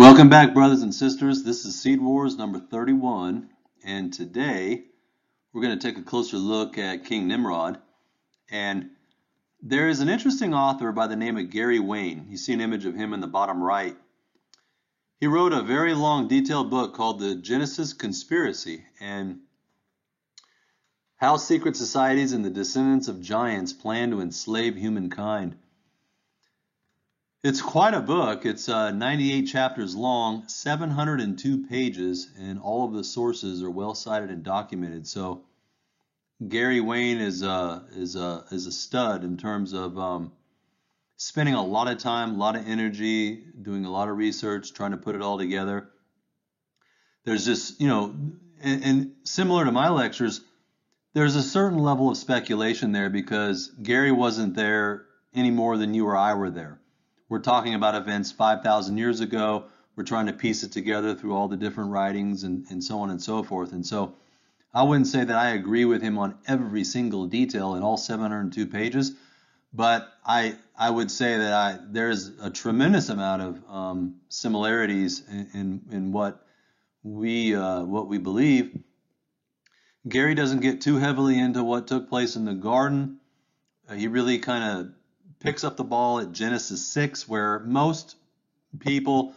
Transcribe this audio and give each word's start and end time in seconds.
Welcome 0.00 0.30
back, 0.30 0.54
brothers 0.54 0.80
and 0.80 0.94
sisters. 0.94 1.42
This 1.42 1.66
is 1.66 1.78
Seed 1.78 2.00
Wars 2.00 2.38
number 2.38 2.58
31, 2.58 3.50
and 3.84 4.10
today 4.10 4.84
we're 5.52 5.60
going 5.60 5.78
to 5.78 5.88
take 5.88 5.98
a 5.98 6.02
closer 6.02 6.38
look 6.38 6.78
at 6.78 7.04
King 7.04 7.28
Nimrod. 7.28 7.78
And 8.50 8.92
there 9.60 9.90
is 9.90 10.00
an 10.00 10.08
interesting 10.08 10.54
author 10.54 10.90
by 10.90 11.06
the 11.06 11.16
name 11.16 11.36
of 11.36 11.50
Gary 11.50 11.80
Wayne. 11.80 12.28
You 12.30 12.38
see 12.38 12.54
an 12.54 12.62
image 12.62 12.86
of 12.86 12.94
him 12.94 13.12
in 13.12 13.20
the 13.20 13.26
bottom 13.26 13.62
right. 13.62 13.94
He 15.20 15.26
wrote 15.26 15.52
a 15.52 15.60
very 15.60 15.92
long, 15.92 16.28
detailed 16.28 16.70
book 16.70 16.94
called 16.94 17.20
The 17.20 17.34
Genesis 17.34 17.92
Conspiracy 17.92 18.86
and 19.00 19.40
How 21.16 21.36
Secret 21.36 21.76
Societies 21.76 22.32
and 22.32 22.42
the 22.42 22.48
Descendants 22.48 23.08
of 23.08 23.20
Giants 23.20 23.74
Plan 23.74 24.12
to 24.12 24.22
Enslave 24.22 24.76
Humankind. 24.76 25.58
It's 27.42 27.62
quite 27.62 27.94
a 27.94 28.02
book. 28.02 28.44
It's 28.44 28.68
uh, 28.68 28.90
98 28.90 29.46
chapters 29.46 29.96
long, 29.96 30.46
702 30.46 31.66
pages, 31.68 32.28
and 32.38 32.60
all 32.60 32.84
of 32.84 32.92
the 32.92 33.02
sources 33.02 33.62
are 33.62 33.70
well 33.70 33.94
cited 33.94 34.28
and 34.28 34.42
documented. 34.42 35.06
So 35.06 35.44
Gary 36.46 36.82
Wayne 36.82 37.16
is 37.16 37.42
a 37.42 37.50
uh, 37.50 37.80
is 37.96 38.14
a 38.14 38.44
is 38.50 38.66
a 38.66 38.72
stud 38.72 39.24
in 39.24 39.38
terms 39.38 39.72
of 39.72 39.98
um, 39.98 40.32
spending 41.16 41.54
a 41.54 41.64
lot 41.64 41.88
of 41.88 41.96
time, 41.96 42.34
a 42.34 42.36
lot 42.36 42.56
of 42.56 42.68
energy, 42.68 43.42
doing 43.62 43.86
a 43.86 43.90
lot 43.90 44.10
of 44.10 44.18
research, 44.18 44.74
trying 44.74 44.90
to 44.90 44.98
put 44.98 45.14
it 45.14 45.22
all 45.22 45.38
together. 45.38 45.88
There's 47.24 47.46
just 47.46 47.80
you 47.80 47.88
know, 47.88 48.14
and, 48.60 48.84
and 48.84 49.12
similar 49.24 49.64
to 49.64 49.72
my 49.72 49.88
lectures, 49.88 50.42
there's 51.14 51.36
a 51.36 51.42
certain 51.42 51.78
level 51.78 52.10
of 52.10 52.18
speculation 52.18 52.92
there 52.92 53.08
because 53.08 53.68
Gary 53.82 54.12
wasn't 54.12 54.56
there 54.56 55.06
any 55.32 55.50
more 55.50 55.78
than 55.78 55.94
you 55.94 56.06
or 56.06 56.18
I 56.18 56.34
were 56.34 56.50
there. 56.50 56.79
We're 57.30 57.38
talking 57.38 57.74
about 57.74 57.94
events 57.94 58.32
5,000 58.32 58.98
years 58.98 59.20
ago. 59.20 59.66
We're 59.94 60.02
trying 60.02 60.26
to 60.26 60.32
piece 60.32 60.64
it 60.64 60.72
together 60.72 61.14
through 61.14 61.36
all 61.36 61.46
the 61.46 61.56
different 61.56 61.92
writings 61.92 62.42
and, 62.42 62.66
and 62.70 62.82
so 62.82 62.98
on 62.98 63.10
and 63.10 63.22
so 63.22 63.44
forth. 63.44 63.72
And 63.72 63.86
so 63.86 64.16
I 64.74 64.82
wouldn't 64.82 65.06
say 65.06 65.22
that 65.22 65.36
I 65.36 65.50
agree 65.50 65.84
with 65.84 66.02
him 66.02 66.18
on 66.18 66.34
every 66.48 66.82
single 66.82 67.28
detail 67.28 67.76
in 67.76 67.84
all 67.84 67.96
702 67.96 68.66
pages, 68.66 69.12
but 69.72 70.12
I 70.26 70.56
I 70.76 70.90
would 70.90 71.08
say 71.08 71.38
that 71.38 71.52
I 71.52 71.78
there's 71.88 72.32
a 72.40 72.50
tremendous 72.50 73.08
amount 73.10 73.42
of 73.42 73.70
um, 73.70 74.16
similarities 74.28 75.22
in, 75.28 75.48
in, 75.54 75.82
in 75.92 76.12
what 76.12 76.44
we 77.04 77.54
uh, 77.54 77.84
what 77.84 78.08
we 78.08 78.18
believe. 78.18 78.76
Gary 80.08 80.34
doesn't 80.34 80.60
get 80.60 80.80
too 80.80 80.96
heavily 80.96 81.38
into 81.38 81.62
what 81.62 81.86
took 81.86 82.08
place 82.08 82.34
in 82.34 82.44
the 82.44 82.54
garden. 82.54 83.20
Uh, 83.88 83.94
he 83.94 84.08
really 84.08 84.38
kind 84.38 84.64
of 84.64 84.92
picks 85.40 85.64
up 85.64 85.76
the 85.76 85.84
ball 85.84 86.20
at 86.20 86.32
Genesis 86.32 86.86
6, 86.88 87.28
where 87.28 87.60
most 87.60 88.16
people, 88.78 89.34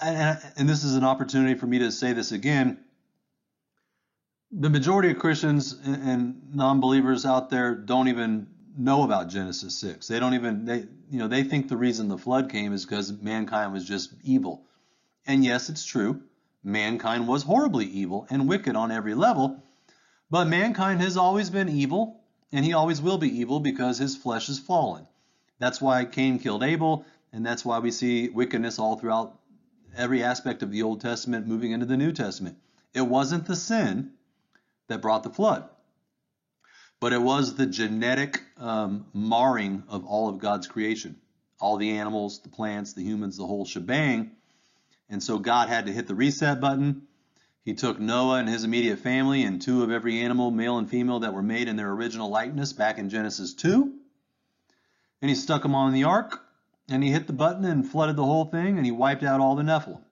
and, 0.00 0.40
and 0.56 0.68
this 0.68 0.84
is 0.84 0.94
an 0.94 1.04
opportunity 1.04 1.54
for 1.54 1.66
me 1.66 1.80
to 1.80 1.92
say 1.92 2.12
this 2.12 2.32
again, 2.32 2.78
the 4.52 4.70
majority 4.70 5.10
of 5.10 5.18
Christians 5.18 5.72
and 5.84 6.54
non-believers 6.54 7.24
out 7.26 7.50
there 7.50 7.74
don't 7.74 8.08
even 8.08 8.48
know 8.76 9.02
about 9.02 9.28
Genesis 9.28 9.78
6. 9.78 10.08
They 10.08 10.18
don't 10.18 10.34
even 10.34 10.64
they 10.64 10.86
you 11.10 11.18
know 11.18 11.28
they 11.28 11.44
think 11.44 11.68
the 11.68 11.76
reason 11.76 12.08
the 12.08 12.18
flood 12.18 12.50
came 12.50 12.72
is 12.72 12.84
because 12.84 13.12
mankind 13.12 13.72
was 13.72 13.86
just 13.86 14.12
evil. 14.24 14.64
And 15.26 15.44
yes, 15.44 15.68
it's 15.68 15.84
true. 15.84 16.22
Mankind 16.64 17.28
was 17.28 17.42
horribly 17.42 17.86
evil 17.86 18.26
and 18.28 18.48
wicked 18.48 18.74
on 18.74 18.90
every 18.90 19.14
level, 19.14 19.62
but 20.30 20.46
mankind 20.46 21.00
has 21.00 21.16
always 21.16 21.50
been 21.50 21.68
evil 21.68 22.19
and 22.52 22.64
he 22.64 22.72
always 22.72 23.00
will 23.00 23.18
be 23.18 23.40
evil 23.40 23.60
because 23.60 23.98
his 23.98 24.16
flesh 24.16 24.48
is 24.48 24.58
fallen. 24.58 25.06
That's 25.58 25.80
why 25.80 26.04
Cain 26.04 26.38
killed 26.38 26.62
Abel, 26.62 27.04
and 27.32 27.44
that's 27.44 27.64
why 27.64 27.78
we 27.78 27.90
see 27.90 28.28
wickedness 28.28 28.78
all 28.78 28.96
throughout 28.96 29.38
every 29.96 30.22
aspect 30.22 30.62
of 30.62 30.70
the 30.70 30.82
Old 30.82 31.00
Testament 31.00 31.46
moving 31.46 31.72
into 31.72 31.86
the 31.86 31.96
New 31.96 32.12
Testament. 32.12 32.56
It 32.94 33.02
wasn't 33.02 33.46
the 33.46 33.56
sin 33.56 34.12
that 34.88 35.02
brought 35.02 35.22
the 35.22 35.30
flood, 35.30 35.68
but 36.98 37.12
it 37.12 37.20
was 37.20 37.54
the 37.54 37.66
genetic 37.66 38.42
um, 38.56 39.06
marring 39.12 39.84
of 39.88 40.06
all 40.06 40.28
of 40.28 40.38
God's 40.38 40.66
creation 40.66 41.16
all 41.60 41.76
the 41.76 41.90
animals, 41.90 42.40
the 42.40 42.48
plants, 42.48 42.94
the 42.94 43.02
humans, 43.02 43.36
the 43.36 43.46
whole 43.46 43.66
shebang. 43.66 44.30
And 45.08 45.22
so 45.22 45.38
God 45.38 45.68
had 45.68 45.86
to 45.86 45.92
hit 45.92 46.06
the 46.06 46.14
reset 46.14 46.60
button 46.60 47.02
he 47.64 47.74
took 47.74 48.00
Noah 48.00 48.38
and 48.38 48.48
his 48.48 48.64
immediate 48.64 49.00
family 49.00 49.42
and 49.42 49.60
two 49.60 49.82
of 49.82 49.90
every 49.90 50.20
animal, 50.20 50.50
male 50.50 50.78
and 50.78 50.88
female, 50.88 51.20
that 51.20 51.34
were 51.34 51.42
made 51.42 51.68
in 51.68 51.76
their 51.76 51.90
original 51.90 52.30
likeness 52.30 52.72
back 52.72 52.98
in 52.98 53.10
Genesis 53.10 53.52
2. 53.54 53.92
And 55.20 55.28
he 55.28 55.34
stuck 55.34 55.62
them 55.62 55.74
on 55.74 55.92
the 55.92 56.04
ark, 56.04 56.42
and 56.88 57.02
he 57.04 57.10
hit 57.10 57.26
the 57.26 57.34
button 57.34 57.66
and 57.66 57.88
flooded 57.88 58.16
the 58.16 58.24
whole 58.24 58.46
thing, 58.46 58.78
and 58.78 58.86
he 58.86 58.92
wiped 58.92 59.22
out 59.22 59.40
all 59.40 59.56
the 59.56 59.62
Nephilim. 59.62 60.02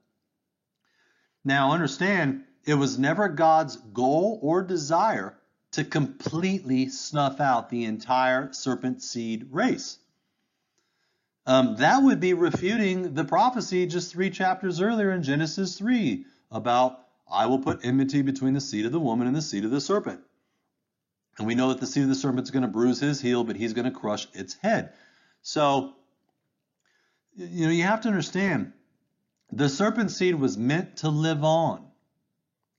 Now, 1.44 1.72
understand, 1.72 2.44
it 2.66 2.74
was 2.74 2.98
never 2.98 3.28
God's 3.28 3.76
goal 3.76 4.38
or 4.42 4.62
desire 4.62 5.38
to 5.72 5.84
completely 5.84 6.90
snuff 6.90 7.40
out 7.40 7.70
the 7.70 7.84
entire 7.86 8.52
serpent 8.52 9.02
seed 9.02 9.48
race. 9.50 9.98
Um, 11.46 11.76
that 11.76 12.02
would 12.02 12.20
be 12.20 12.34
refuting 12.34 13.14
the 13.14 13.24
prophecy 13.24 13.86
just 13.86 14.12
three 14.12 14.28
chapters 14.28 14.82
earlier 14.82 15.12
in 15.12 15.22
Genesis 15.22 15.78
3 15.78 16.26
about 16.50 17.07
I 17.30 17.46
will 17.46 17.58
put 17.58 17.84
enmity 17.84 18.22
between 18.22 18.54
the 18.54 18.60
seed 18.60 18.86
of 18.86 18.92
the 18.92 19.00
woman 19.00 19.26
and 19.26 19.36
the 19.36 19.42
seed 19.42 19.64
of 19.64 19.70
the 19.70 19.80
serpent. 19.80 20.20
And 21.38 21.46
we 21.46 21.54
know 21.54 21.68
that 21.68 21.80
the 21.80 21.86
seed 21.86 22.02
of 22.04 22.08
the 22.08 22.14
serpent 22.14 22.44
is 22.44 22.50
going 22.50 22.62
to 22.62 22.68
bruise 22.68 23.00
his 23.00 23.20
heel, 23.20 23.44
but 23.44 23.56
he's 23.56 23.74
going 23.74 23.84
to 23.84 23.98
crush 23.98 24.26
its 24.32 24.54
head. 24.54 24.92
So, 25.42 25.94
you 27.36 27.66
know, 27.66 27.72
you 27.72 27.84
have 27.84 28.00
to 28.02 28.08
understand 28.08 28.72
the 29.52 29.68
serpent 29.68 30.10
seed 30.10 30.34
was 30.34 30.58
meant 30.58 30.98
to 30.98 31.10
live 31.10 31.44
on. 31.44 31.86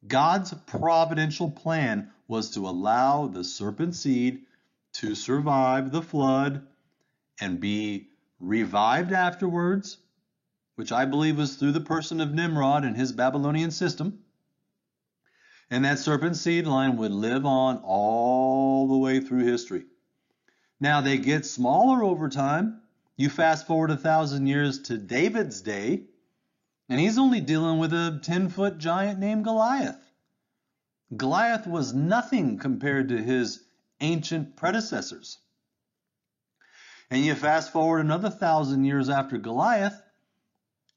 God's 0.05 0.53
providential 0.65 1.51
plan 1.51 2.11
was 2.27 2.51
to 2.51 2.67
allow 2.67 3.27
the 3.27 3.43
serpent 3.43 3.95
seed 3.95 4.41
to 4.93 5.15
survive 5.15 5.91
the 5.91 6.01
flood 6.01 6.67
and 7.39 7.59
be 7.59 8.09
revived 8.39 9.11
afterwards, 9.11 9.97
which 10.75 10.91
I 10.91 11.05
believe 11.05 11.37
was 11.37 11.55
through 11.55 11.73
the 11.73 11.81
person 11.81 12.21
of 12.21 12.33
Nimrod 12.33 12.83
and 12.83 12.95
his 12.95 13.11
Babylonian 13.11 13.71
system. 13.71 14.19
And 15.71 15.85
that 15.85 15.99
serpent 15.99 16.35
seed 16.35 16.65
line 16.65 16.97
would 16.97 17.11
live 17.11 17.45
on 17.45 17.77
all 17.83 18.87
the 18.87 18.97
way 18.97 19.19
through 19.19 19.45
history. 19.45 19.85
Now 20.79 21.01
they 21.01 21.17
get 21.17 21.45
smaller 21.45 22.03
over 22.03 22.29
time. 22.29 22.81
You 23.17 23.29
fast 23.29 23.67
forward 23.67 23.91
a 23.91 23.97
thousand 23.97 24.47
years 24.47 24.79
to 24.83 24.97
David's 24.97 25.61
day, 25.61 26.05
and 26.87 26.99
he's 26.99 27.17
only 27.17 27.41
dealing 27.41 27.77
with 27.77 27.93
a 27.93 28.19
10 28.23 28.49
foot 28.49 28.77
giant 28.77 29.19
named 29.19 29.43
Goliath. 29.43 30.01
Goliath 31.15 31.67
was 31.67 31.93
nothing 31.93 32.57
compared 32.57 33.09
to 33.09 33.21
his 33.21 33.63
ancient 33.99 34.55
predecessors. 34.55 35.37
And 37.11 37.23
you 37.25 37.35
fast 37.35 37.71
forward 37.71 37.99
another 37.99 38.29
thousand 38.29 38.85
years 38.85 39.09
after 39.09 39.37
Goliath, 39.37 40.01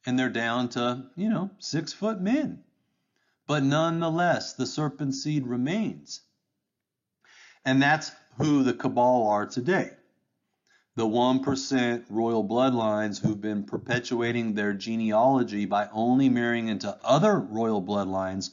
and 0.07 0.19
they're 0.19 0.29
down 0.29 0.69
to, 0.71 1.11
you 1.17 1.29
know, 1.29 1.51
six 1.59 1.93
foot 1.93 2.21
men. 2.21 2.63
But 3.47 3.63
nonetheless, 3.63 4.55
the 4.55 4.67
serpent 4.67 5.15
seed 5.15 5.47
remains. 5.47 6.21
And 7.65 7.83
that's 7.83 8.13
who 8.39 8.63
the 8.63 8.75
cabal 8.75 9.29
are 9.29 9.47
today. 9.47 9.91
The 10.95 11.07
1% 11.07 12.05
royal 12.11 12.47
bloodlines 12.47 13.21
who've 13.21 13.41
been 13.41 13.65
perpetuating 13.65 14.55
their 14.55 14.75
genealogy 14.75 15.65
by 15.65 15.89
only 15.93 16.29
marrying 16.29 16.69
into 16.69 16.97
other 17.03 17.39
royal 17.39 17.83
bloodlines 17.83 18.51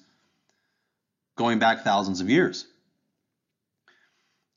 going 1.35 1.59
back 1.59 1.83
thousands 1.83 2.21
of 2.21 2.29
years. 2.29 2.65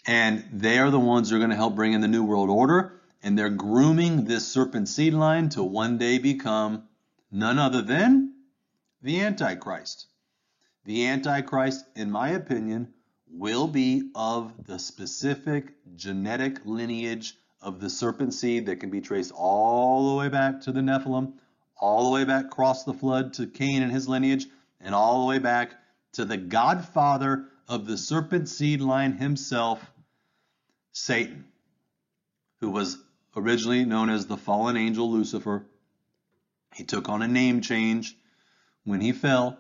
And 0.07 0.45
they 0.53 0.79
are 0.79 0.91
the 0.91 0.99
ones 1.01 1.31
who 1.31 1.37
are 1.37 1.41
going 1.41 1.51
to 1.51 1.57
help 1.57 1.75
bring 1.75 1.93
in 1.93 2.01
the 2.01 2.09
New 2.09 2.25
World 2.25 2.51
Order. 2.51 3.01
And 3.23 3.39
they're 3.39 3.51
grooming 3.51 4.25
this 4.25 4.47
serpent 4.47 4.89
seed 4.89 5.15
line 5.15 5.49
to 5.51 5.63
one 5.63 5.99
day 5.99 6.19
become 6.19 6.85
none 7.31 7.59
other 7.59 7.83
than 7.83 8.35
the 9.01 9.21
Antichrist. 9.23 10.07
The 10.85 11.07
Antichrist, 11.07 11.85
in 11.95 12.11
my 12.11 12.31
opinion, 12.31 12.93
will 13.31 13.69
be 13.69 14.11
of 14.15 14.67
the 14.67 14.79
specific 14.79 15.75
genetic 15.97 16.67
lineage 16.67 17.35
of 17.61 17.81
the 17.81 17.89
serpent 17.89 18.35
seed 18.35 18.67
that 18.67 18.81
can 18.81 18.91
be 18.91 19.01
traced 19.01 19.33
all 19.33 20.11
the 20.11 20.17
way 20.17 20.29
back 20.29 20.63
to 20.63 20.73
the 20.73 20.81
Nephilim, 20.81 21.35
all 21.81 22.05
the 22.05 22.11
way 22.11 22.25
back 22.25 22.47
across 22.47 22.85
the 22.85 22.93
flood 22.93 23.33
to 23.35 23.47
Cain 23.47 23.83
and 23.83 23.93
his 23.93 24.09
lineage, 24.09 24.47
and 24.81 24.95
all 24.95 25.21
the 25.21 25.29
way 25.29 25.39
back 25.39 25.75
to 26.13 26.25
the 26.25 26.37
godfather 26.37 27.49
of 27.69 27.87
the 27.87 27.97
serpent 27.97 28.49
seed 28.49 28.81
line 28.81 29.13
himself, 29.13 29.89
Satan, 30.91 31.45
who 32.61 32.71
was 32.71 32.99
originally 33.37 33.85
known 33.85 34.11
as 34.11 34.27
the 34.27 34.37
fallen 34.37 34.77
angel 34.77 35.11
Lucifer. 35.11 35.65
He 36.75 36.85
took 36.85 37.09
on 37.09 37.23
a 37.23 37.29
name 37.29 37.61
change 37.61 38.17
when 38.85 39.01
he 39.01 39.13
fell 39.13 39.59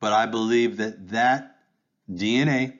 but 0.00 0.12
I 0.12 0.26
believe 0.26 0.78
that 0.78 1.08
that 1.10 1.56
DNA 2.10 2.78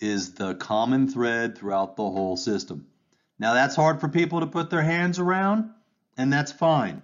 is 0.00 0.34
the 0.34 0.54
common 0.54 1.08
thread 1.08 1.58
throughout 1.58 1.96
the 1.96 2.02
whole 2.02 2.36
system. 2.36 2.86
Now, 3.38 3.54
that's 3.54 3.76
hard 3.76 4.00
for 4.00 4.08
people 4.08 4.40
to 4.40 4.46
put 4.46 4.70
their 4.70 4.82
hands 4.82 5.18
around, 5.18 5.70
and 6.16 6.32
that's 6.32 6.52
fine. 6.52 7.02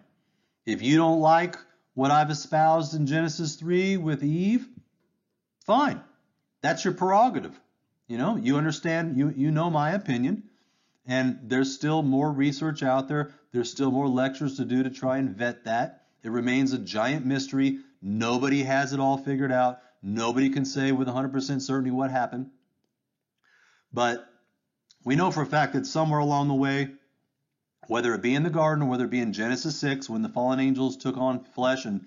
If 0.67 0.83
you 0.83 0.97
don't 0.97 1.21
like 1.21 1.57
what 1.95 2.11
I've 2.11 2.31
espoused 2.31 2.95
in 2.95 3.07
Genesis 3.07 3.57
3 3.57 3.99
with 3.99 4.25
Eve, 4.25 4.67
fine. 5.65 6.03
That's 6.61 6.85
your 6.85 6.95
prerogative. 6.95 7.59
You 8.09 8.19
know, 8.19 8.37
you 8.37 8.57
understand, 8.57 9.17
you, 9.17 9.33
you 9.37 9.51
know 9.51 9.71
my 9.71 9.93
opinion. 9.93 10.45
And 11.07 11.39
there's 11.45 11.75
still 11.75 12.03
more 12.03 12.33
research 12.33 12.83
out 12.83 13.09
there. 13.09 13.35
There's 13.53 13.71
still 13.71 13.91
more 13.91 14.09
lectures 14.09 14.57
to 14.57 14.65
do 14.65 14.83
to 14.83 14.91
try 14.91 15.19
and 15.19 15.37
vet 15.37 15.65
that. 15.65 16.07
It 16.23 16.31
remains 16.31 16.73
a 16.73 16.79
giant 16.79 17.27
mystery. 17.27 17.79
Nobody 18.07 18.63
has 18.65 18.93
it 18.93 19.01
all 19.01 19.17
figured 19.17 19.51
out. 19.51 19.81
Nobody 20.03 20.51
can 20.51 20.67
say 20.67 20.93
with 20.93 21.09
100% 21.09 21.63
certainty 21.63 21.91
what 21.91 22.11
happened. 22.11 22.51
But 23.95 24.29
we 25.05 25.17
know 25.17 25.31
for 25.31 25.43
a 25.43 25.47
fact 25.47 25.73
that 25.73 25.87
somewhere 25.87 26.21
along 26.21 26.49
the 26.49 26.55
way, 26.55 26.91
whether 27.87 28.15
it 28.15 28.21
be 28.21 28.35
in 28.35 28.43
the 28.43 28.51
garden 28.51 28.85
or 28.85 28.91
whether 28.91 29.07
it 29.07 29.11
be 29.11 29.21
in 29.21 29.33
Genesis 29.33 29.79
6, 29.79 30.11
when 30.11 30.21
the 30.21 30.29
fallen 30.29 30.61
angels 30.61 30.99
took 30.99 31.17
on 31.17 31.45
flesh 31.45 31.87
and, 31.87 32.05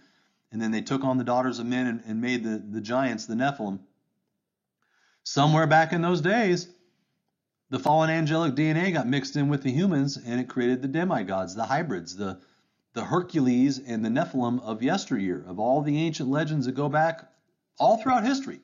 and 0.52 0.62
then 0.62 0.70
they 0.70 0.82
took 0.82 1.04
on 1.04 1.18
the 1.18 1.24
daughters 1.24 1.58
of 1.58 1.66
men 1.66 1.88
and, 1.88 2.04
and 2.06 2.22
made 2.22 2.44
the, 2.44 2.60
the 2.60 2.82
giants, 2.82 3.26
the 3.26 3.34
Nephilim, 3.34 3.80
somewhere 5.24 5.66
back 5.66 5.94
in 5.94 6.04
those 6.04 6.22
days, 6.22 6.70
the 7.72 7.80
fallen 7.80 8.12
angelic 8.12 8.54
DNA 8.54 8.94
got 8.94 9.08
mixed 9.08 9.36
in 9.36 9.50
with 9.50 9.64
the 9.64 9.72
humans 9.72 10.16
and 10.16 10.40
it 10.40 10.48
created 10.48 10.84
the 10.84 10.88
demigods, 10.88 11.56
the 11.56 11.66
hybrids, 11.66 12.16
the, 12.16 12.40
the 12.98 13.06
Hercules 13.06 13.78
and 13.78 14.04
the 14.04 14.10
Nephilim 14.10 14.60
of 14.64 14.82
yesteryear, 14.82 15.46
of 15.48 15.60
all 15.60 15.84
the 15.84 16.00
ancient 16.00 16.30
legends 16.30 16.66
that 16.66 16.72
go 16.72 16.90
back 16.90 17.32
all 17.78 17.98
throughout 17.98 18.26
history. 18.26 18.60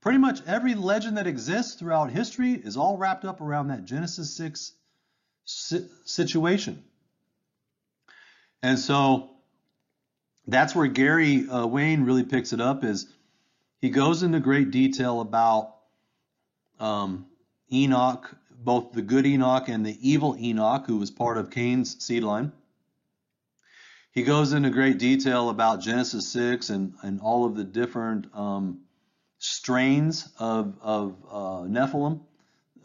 Pretty 0.00 0.18
much 0.18 0.40
every 0.46 0.76
legend 0.76 1.16
that 1.16 1.26
exists 1.26 1.74
throughout 1.74 2.12
history 2.12 2.52
is 2.52 2.76
all 2.76 2.96
wrapped 2.96 3.24
up 3.24 3.40
around 3.40 3.66
that 3.66 3.84
Genesis 3.84 4.32
6 4.36 4.72
situation. 6.04 6.84
And 8.62 8.78
so 8.78 9.30
that's 10.46 10.72
where 10.72 10.86
Gary 10.86 11.48
uh, 11.48 11.66
Wayne 11.66 12.04
really 12.04 12.22
picks 12.22 12.52
it 12.52 12.60
up 12.60 12.84
is 12.84 13.08
he 13.80 13.90
goes 13.90 14.22
into 14.22 14.38
great 14.38 14.70
detail 14.70 15.20
about 15.20 15.74
um, 16.78 17.26
Enoch, 17.72 18.32
both 18.62 18.92
the 18.92 19.02
good 19.02 19.26
Enoch 19.26 19.68
and 19.68 19.84
the 19.84 19.98
evil 20.08 20.36
Enoch, 20.38 20.86
who 20.86 20.98
was 20.98 21.10
part 21.10 21.36
of 21.36 21.50
Cain's 21.50 22.00
seed 22.00 22.22
line. 22.22 22.52
He 24.12 24.22
goes 24.22 24.52
into 24.52 24.70
great 24.70 24.98
detail 24.98 25.50
about 25.50 25.80
Genesis 25.80 26.28
6 26.32 26.70
and, 26.70 26.94
and 27.02 27.20
all 27.20 27.44
of 27.44 27.54
the 27.54 27.62
different 27.62 28.26
um, 28.34 28.80
strains 29.38 30.28
of, 30.38 30.76
of 30.82 31.16
uh, 31.30 31.68
Nephilim, 31.68 32.20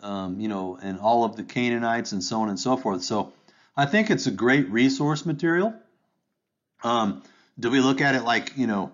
um, 0.04 0.39
you 0.39 0.48
know, 0.48 0.77
and 0.81 1.00
all 1.00 1.24
of 1.24 1.36
the 1.36 1.44
Canaanites 1.44 2.12
and 2.12 2.24
so 2.24 2.42
on 2.42 2.50
and 2.50 2.60
so 2.60 2.77
forth. 2.77 3.04
So 3.04 3.33
I 3.75 3.88
think 3.88 4.12
it's 4.12 4.27
a 4.27 4.31
great 4.31 4.69
resource 4.69 5.25
material. 5.25 5.74
Um, 6.83 7.24
do 7.60 7.71
we 7.71 7.80
look 7.80 8.01
at 8.01 8.13
it 8.13 8.24
like, 8.24 8.56
you 8.56 8.68
know, 8.68 8.92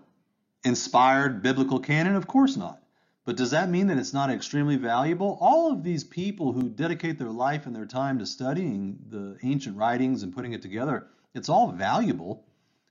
inspired 0.64 1.44
biblical 1.44 1.80
canon? 1.80 2.16
Of 2.16 2.28
course 2.28 2.56
not. 2.56 2.82
But 3.26 3.36
does 3.36 3.52
that 3.52 3.70
mean 3.70 3.88
that 3.88 3.98
it's 3.98 4.14
not 4.14 4.32
extremely 4.32 4.78
valuable? 4.78 5.38
All 5.42 5.72
of 5.72 5.84
these 5.84 6.04
people 6.04 6.54
who 6.54 6.70
dedicate 6.70 7.20
their 7.20 7.30
life 7.30 7.66
and 7.66 7.76
their 7.76 7.86
time 7.86 8.20
to 8.20 8.26
studying 8.26 8.98
the 9.10 9.38
ancient 9.44 9.78
writings 9.78 10.24
and 10.24 10.34
putting 10.34 10.54
it 10.54 10.62
together, 10.62 11.08
it's 11.34 11.50
all 11.50 11.72
valuable. 11.72 12.44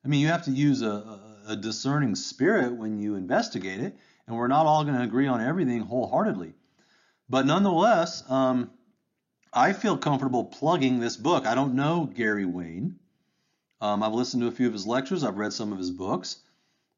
I 0.05 0.09
mean, 0.09 0.21
you 0.21 0.29
have 0.29 0.45
to 0.45 0.51
use 0.51 0.83
a, 0.83 1.21
a 1.49 1.57
discerning 1.57 2.15
spirit 2.15 2.73
when 2.73 2.99
you 2.99 3.17
investigate 3.17 3.81
it, 3.81 3.97
and 4.27 4.37
we're 4.37 4.49
not 4.49 4.67
all 4.67 4.85
going 4.85 4.97
to 4.97 5.03
agree 5.03 5.27
on 5.27 5.41
everything 5.41 5.81
wholeheartedly. 5.81 6.55
But 7.29 7.47
nonetheless, 7.47 8.29
um, 8.31 8.71
I 9.53 9.73
feel 9.73 9.97
comfortable 9.97 10.45
plugging 10.45 11.01
this 11.01 11.17
book. 11.17 11.47
I 11.47 11.55
don't 11.55 11.75
know 11.75 12.07
Gary 12.07 12.45
Wayne. 12.45 12.99
Um, 13.81 14.03
I've 14.03 14.13
listened 14.13 14.43
to 14.43 14.49
a 14.49 14.53
few 14.53 14.67
of 14.67 14.73
his 14.73 14.87
lectures. 14.87 15.25
I've 15.25 15.39
read 15.39 15.53
some 15.53 15.73
of 15.73 15.79
his 15.79 15.91
books. 15.91 16.37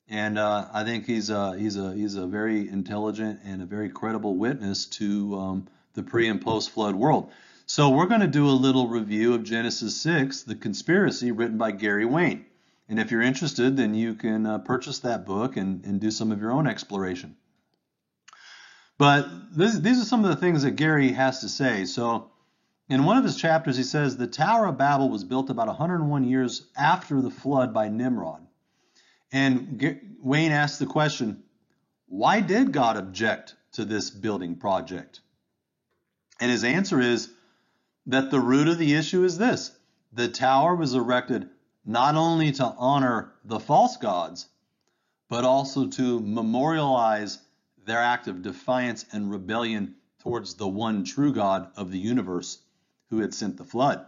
And 0.09 0.39
uh, 0.39 0.67
I 0.73 0.85
think 0.85 1.07
he's 1.07 1.31
a, 1.31 1.57
he's 1.57 1.77
a 1.77 1.95
he's 1.95 2.17
a 2.17 2.27
very 2.27 2.69
intelligent 2.69 3.41
and 3.45 3.63
a 3.63 3.67
very 3.67 3.89
credible 3.89 4.37
witness 4.37 4.87
to 4.87 5.39
um, 5.39 5.69
the 5.95 6.03
pre 6.03 6.29
and 6.29 6.41
post 6.41 6.71
flood 6.71 6.95
world. 6.95 7.31
So 7.67 7.91
we're 7.91 8.07
going 8.07 8.21
to 8.21 8.27
do 8.27 8.49
a 8.49 8.51
little 8.51 8.89
review 8.89 9.35
of 9.35 9.45
Genesis 9.45 9.97
6, 10.03 10.43
The 10.43 10.55
Conspiracy, 10.55 11.31
written 11.31 11.59
by 11.59 11.71
Gary 11.71 12.05
Wayne. 12.05 12.45
And 12.89 12.99
if 12.99 13.11
you're 13.11 13.23
interested, 13.23 13.77
then 13.77 13.95
you 13.95 14.15
can 14.15 14.45
uh, 14.45 14.59
purchase 14.59 14.99
that 15.01 15.25
book 15.25 15.57
and, 15.57 15.85
and 15.85 16.01
do 16.01 16.11
some 16.11 16.33
of 16.33 16.41
your 16.41 16.51
own 16.51 16.67
exploration. 16.67 17.37
But 18.99 19.57
this, 19.57 19.79
these 19.79 20.03
are 20.03 20.05
some 20.05 20.25
of 20.25 20.31
the 20.31 20.37
things 20.37 20.65
that 20.65 20.73
Gary 20.73 21.13
has 21.13 21.41
to 21.41 21.49
say. 21.49 21.85
So 21.85 22.31
in 22.89 23.05
one 23.05 23.17
of 23.17 23.25
his 23.25 23.37
chapters, 23.37 23.77
he 23.77 23.85
says 23.85 24.17
the 24.17 24.27
Tower 24.27 24.67
of 24.67 24.77
Babel 24.77 25.09
was 25.09 25.25
built 25.25 25.49
about 25.49 25.69
101 25.69 26.25
years 26.25 26.67
after 26.77 27.23
the 27.23 27.31
flood 27.31 27.73
by 27.73 27.89
Nimrod. 27.89 28.47
And 29.31 29.99
Wayne 30.21 30.53
asked 30.53 30.79
the 30.79 30.87
question, 30.87 31.45
why 32.07 32.41
did 32.41 32.73
God 32.73 32.99
object 32.99 33.55
to 33.73 33.85
this 33.85 34.11
building 34.11 34.57
project? 34.57 35.21
And 36.39 36.51
his 36.51 36.65
answer 36.65 37.01
is 37.01 37.31
that 38.07 38.31
the 38.31 38.41
root 38.41 38.69
of 38.69 38.79
the 38.79 38.95
issue 38.95 39.25
is 39.25 39.39
this 39.39 39.73
the 40.13 40.29
tower 40.29 40.75
was 40.75 40.95
erected 40.95 41.49
not 41.85 42.15
only 42.15 42.53
to 42.53 42.65
honor 42.65 43.33
the 43.45 43.59
false 43.59 43.97
gods, 43.97 44.49
but 45.29 45.45
also 45.45 45.89
to 45.89 46.21
memorialize 46.21 47.39
their 47.85 47.99
act 47.99 48.29
of 48.29 48.43
defiance 48.43 49.05
and 49.13 49.31
rebellion 49.31 49.95
towards 50.21 50.55
the 50.55 50.69
one 50.69 51.05
true 51.05 51.33
God 51.33 51.71
of 51.77 51.91
the 51.91 51.99
universe 51.99 52.59
who 53.11 53.19
had 53.19 53.35
sent 53.35 53.57
the 53.57 53.65
flood. 53.65 54.07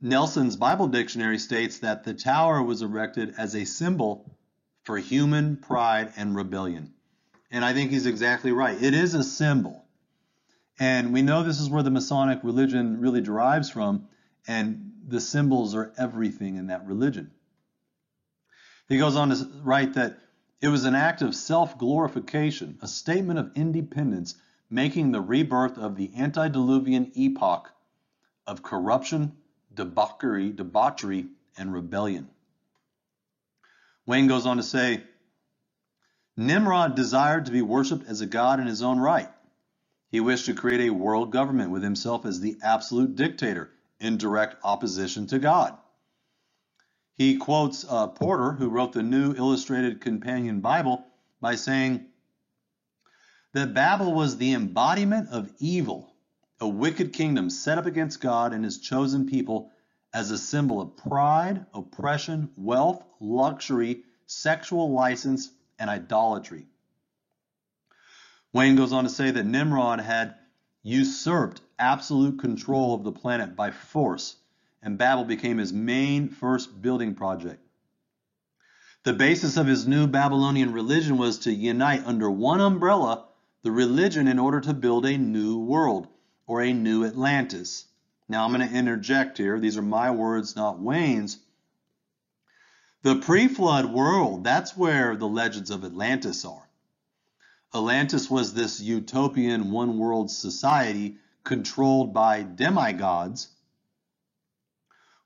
Nelson's 0.00 0.56
Bible 0.56 0.88
Dictionary 0.88 1.38
states 1.38 1.78
that 1.78 2.04
the 2.04 2.14
tower 2.14 2.62
was 2.62 2.82
erected 2.82 3.34
as 3.36 3.54
a 3.54 3.64
symbol 3.64 4.36
for 4.82 4.98
human 4.98 5.56
pride 5.56 6.12
and 6.16 6.34
rebellion. 6.34 6.92
And 7.50 7.64
I 7.64 7.72
think 7.72 7.90
he's 7.90 8.06
exactly 8.06 8.52
right. 8.52 8.80
It 8.82 8.94
is 8.94 9.14
a 9.14 9.22
symbol. 9.22 9.79
And 10.80 11.12
we 11.12 11.20
know 11.20 11.42
this 11.42 11.60
is 11.60 11.68
where 11.68 11.82
the 11.82 11.90
Masonic 11.90 12.42
religion 12.42 13.00
really 13.00 13.20
derives 13.20 13.68
from, 13.68 14.08
and 14.48 14.92
the 15.06 15.20
symbols 15.20 15.74
are 15.74 15.92
everything 15.98 16.56
in 16.56 16.68
that 16.68 16.86
religion. 16.86 17.30
He 18.88 18.96
goes 18.96 19.14
on 19.14 19.28
to 19.28 19.46
write 19.62 19.94
that 19.94 20.18
it 20.62 20.68
was 20.68 20.86
an 20.86 20.94
act 20.94 21.20
of 21.20 21.34
self 21.34 21.76
glorification, 21.76 22.78
a 22.80 22.88
statement 22.88 23.38
of 23.38 23.52
independence, 23.56 24.36
making 24.70 25.12
the 25.12 25.20
rebirth 25.20 25.76
of 25.76 25.96
the 25.96 26.12
antediluvian 26.16 27.12
epoch 27.14 27.70
of 28.46 28.62
corruption, 28.62 29.36
debauchery, 29.74 30.50
debauchery, 30.50 31.26
and 31.58 31.74
rebellion. 31.74 32.26
Wayne 34.06 34.28
goes 34.28 34.46
on 34.46 34.56
to 34.56 34.62
say 34.62 35.02
Nimrod 36.38 36.94
desired 36.94 37.46
to 37.46 37.52
be 37.52 37.60
worshipped 37.60 38.08
as 38.08 38.22
a 38.22 38.26
god 38.26 38.60
in 38.60 38.66
his 38.66 38.82
own 38.82 38.98
right. 38.98 39.28
He 40.10 40.20
wished 40.20 40.46
to 40.46 40.54
create 40.54 40.82
a 40.82 40.94
world 40.94 41.32
government 41.32 41.70
with 41.70 41.82
himself 41.82 42.26
as 42.26 42.40
the 42.40 42.58
absolute 42.62 43.16
dictator 43.16 43.70
in 44.00 44.18
direct 44.18 44.56
opposition 44.64 45.26
to 45.28 45.38
God. 45.38 45.76
He 47.16 47.36
quotes 47.36 47.84
uh, 47.88 48.08
Porter, 48.08 48.52
who 48.52 48.70
wrote 48.70 48.92
the 48.92 49.02
New 49.04 49.34
Illustrated 49.34 50.00
Companion 50.00 50.60
Bible, 50.60 51.04
by 51.40 51.56
saying 51.56 52.06
that 53.54 53.74
Babel 53.74 54.14
was 54.14 54.38
the 54.38 54.54
embodiment 54.54 55.30
of 55.30 55.52
evil 55.60 56.08
a 56.62 56.68
wicked 56.68 57.14
kingdom 57.14 57.50
set 57.50 57.78
up 57.78 57.86
against 57.86 58.20
God 58.20 58.52
and 58.54 58.64
his 58.64 58.78
chosen 58.80 59.26
people 59.26 59.72
as 60.14 60.30
a 60.30 60.38
symbol 60.38 60.80
of 60.82 60.96
pride, 60.96 61.66
oppression, 61.74 62.50
wealth, 62.56 63.04
luxury, 63.20 64.02
sexual 64.26 64.92
license, 64.92 65.50
and 65.78 65.90
idolatry. 65.90 66.66
Wayne 68.52 68.76
goes 68.76 68.92
on 68.92 69.04
to 69.04 69.10
say 69.10 69.30
that 69.30 69.46
Nimrod 69.46 70.00
had 70.00 70.34
usurped 70.82 71.60
absolute 71.78 72.38
control 72.40 72.94
of 72.94 73.04
the 73.04 73.12
planet 73.12 73.54
by 73.54 73.70
force, 73.70 74.36
and 74.82 74.98
Babel 74.98 75.24
became 75.24 75.58
his 75.58 75.72
main 75.72 76.28
first 76.28 76.82
building 76.82 77.14
project. 77.14 77.62
The 79.02 79.12
basis 79.12 79.56
of 79.56 79.66
his 79.66 79.86
new 79.86 80.06
Babylonian 80.06 80.72
religion 80.72 81.16
was 81.16 81.38
to 81.40 81.52
unite 81.52 82.04
under 82.06 82.30
one 82.30 82.60
umbrella 82.60 83.26
the 83.62 83.70
religion 83.70 84.26
in 84.26 84.38
order 84.38 84.60
to 84.60 84.74
build 84.74 85.06
a 85.06 85.16
new 85.16 85.58
world 85.58 86.08
or 86.46 86.62
a 86.62 86.72
new 86.72 87.04
Atlantis. 87.04 87.84
Now 88.28 88.44
I'm 88.44 88.52
going 88.52 88.68
to 88.68 88.74
interject 88.74 89.38
here. 89.38 89.60
These 89.60 89.76
are 89.76 89.82
my 89.82 90.10
words, 90.10 90.56
not 90.56 90.80
Wayne's. 90.80 91.38
The 93.02 93.16
pre 93.16 93.48
flood 93.48 93.86
world, 93.86 94.44
that's 94.44 94.76
where 94.76 95.16
the 95.16 95.28
legends 95.28 95.70
of 95.70 95.84
Atlantis 95.84 96.44
are. 96.44 96.68
Atlantis 97.72 98.28
was 98.28 98.52
this 98.52 98.80
utopian 98.80 99.70
one 99.70 99.96
world 99.98 100.30
society 100.30 101.18
controlled 101.44 102.12
by 102.12 102.42
demigods, 102.42 103.48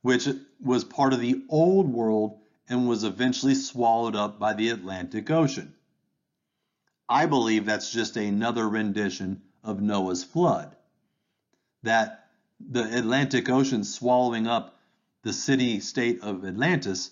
which 0.02 0.28
was 0.60 0.84
part 0.84 1.14
of 1.14 1.20
the 1.20 1.42
old 1.48 1.88
world 1.88 2.38
and 2.68 2.88
was 2.88 3.04
eventually 3.04 3.54
swallowed 3.54 4.14
up 4.14 4.38
by 4.38 4.52
the 4.52 4.68
Atlantic 4.68 5.30
Ocean. 5.30 5.74
I 7.08 7.26
believe 7.26 7.64
that's 7.64 7.90
just 7.90 8.16
another 8.16 8.68
rendition 8.68 9.42
of 9.62 9.80
Noah's 9.80 10.24
flood 10.24 10.76
that 11.82 12.28
the 12.60 12.98
Atlantic 12.98 13.48
Ocean 13.48 13.84
swallowing 13.84 14.46
up 14.46 14.78
the 15.22 15.32
city 15.32 15.80
state 15.80 16.20
of 16.22 16.44
Atlantis 16.44 17.10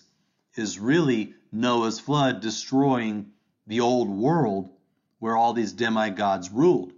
is 0.55 0.79
really 0.79 1.33
Noah's 1.51 1.99
flood 1.99 2.41
destroying 2.41 3.31
the 3.65 3.79
old 3.79 4.09
world 4.09 4.69
where 5.23 5.37
all 5.37 5.53
these 5.53 5.71
demigods 5.71 6.51
ruled. 6.51 6.91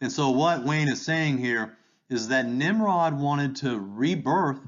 And 0.00 0.12
so, 0.12 0.30
what 0.30 0.64
Wayne 0.64 0.86
is 0.86 1.04
saying 1.04 1.38
here 1.38 1.76
is 2.08 2.28
that 2.28 2.46
Nimrod 2.46 3.18
wanted 3.18 3.56
to 3.56 3.76
rebirth 3.76 4.60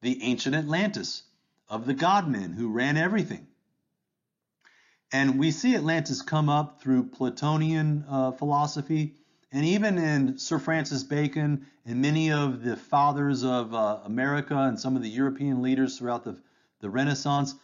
the 0.00 0.22
ancient 0.22 0.56
Atlantis 0.56 1.22
of 1.68 1.84
the 1.84 1.92
godmen 1.92 2.54
who 2.54 2.70
ran 2.70 2.96
everything. 2.96 3.46
And 5.12 5.38
we 5.38 5.50
see 5.50 5.76
Atlantis 5.76 6.22
come 6.22 6.48
up 6.48 6.80
through 6.80 7.10
Platonian 7.10 8.06
uh, 8.08 8.32
philosophy, 8.32 9.12
and 9.52 9.66
even 9.66 9.98
in 9.98 10.38
Sir 10.38 10.58
Francis 10.58 11.02
Bacon 11.02 11.66
and 11.84 12.00
many 12.00 12.32
of 12.32 12.62
the 12.62 12.74
fathers 12.74 13.44
of 13.44 13.74
uh, 13.74 13.98
America 14.06 14.56
and 14.56 14.80
some 14.80 14.96
of 14.96 15.02
the 15.02 15.10
European 15.10 15.60
leaders 15.60 15.98
throughout 15.98 16.24
the, 16.24 16.40
the 16.80 16.88
Renaissance, 16.88 17.54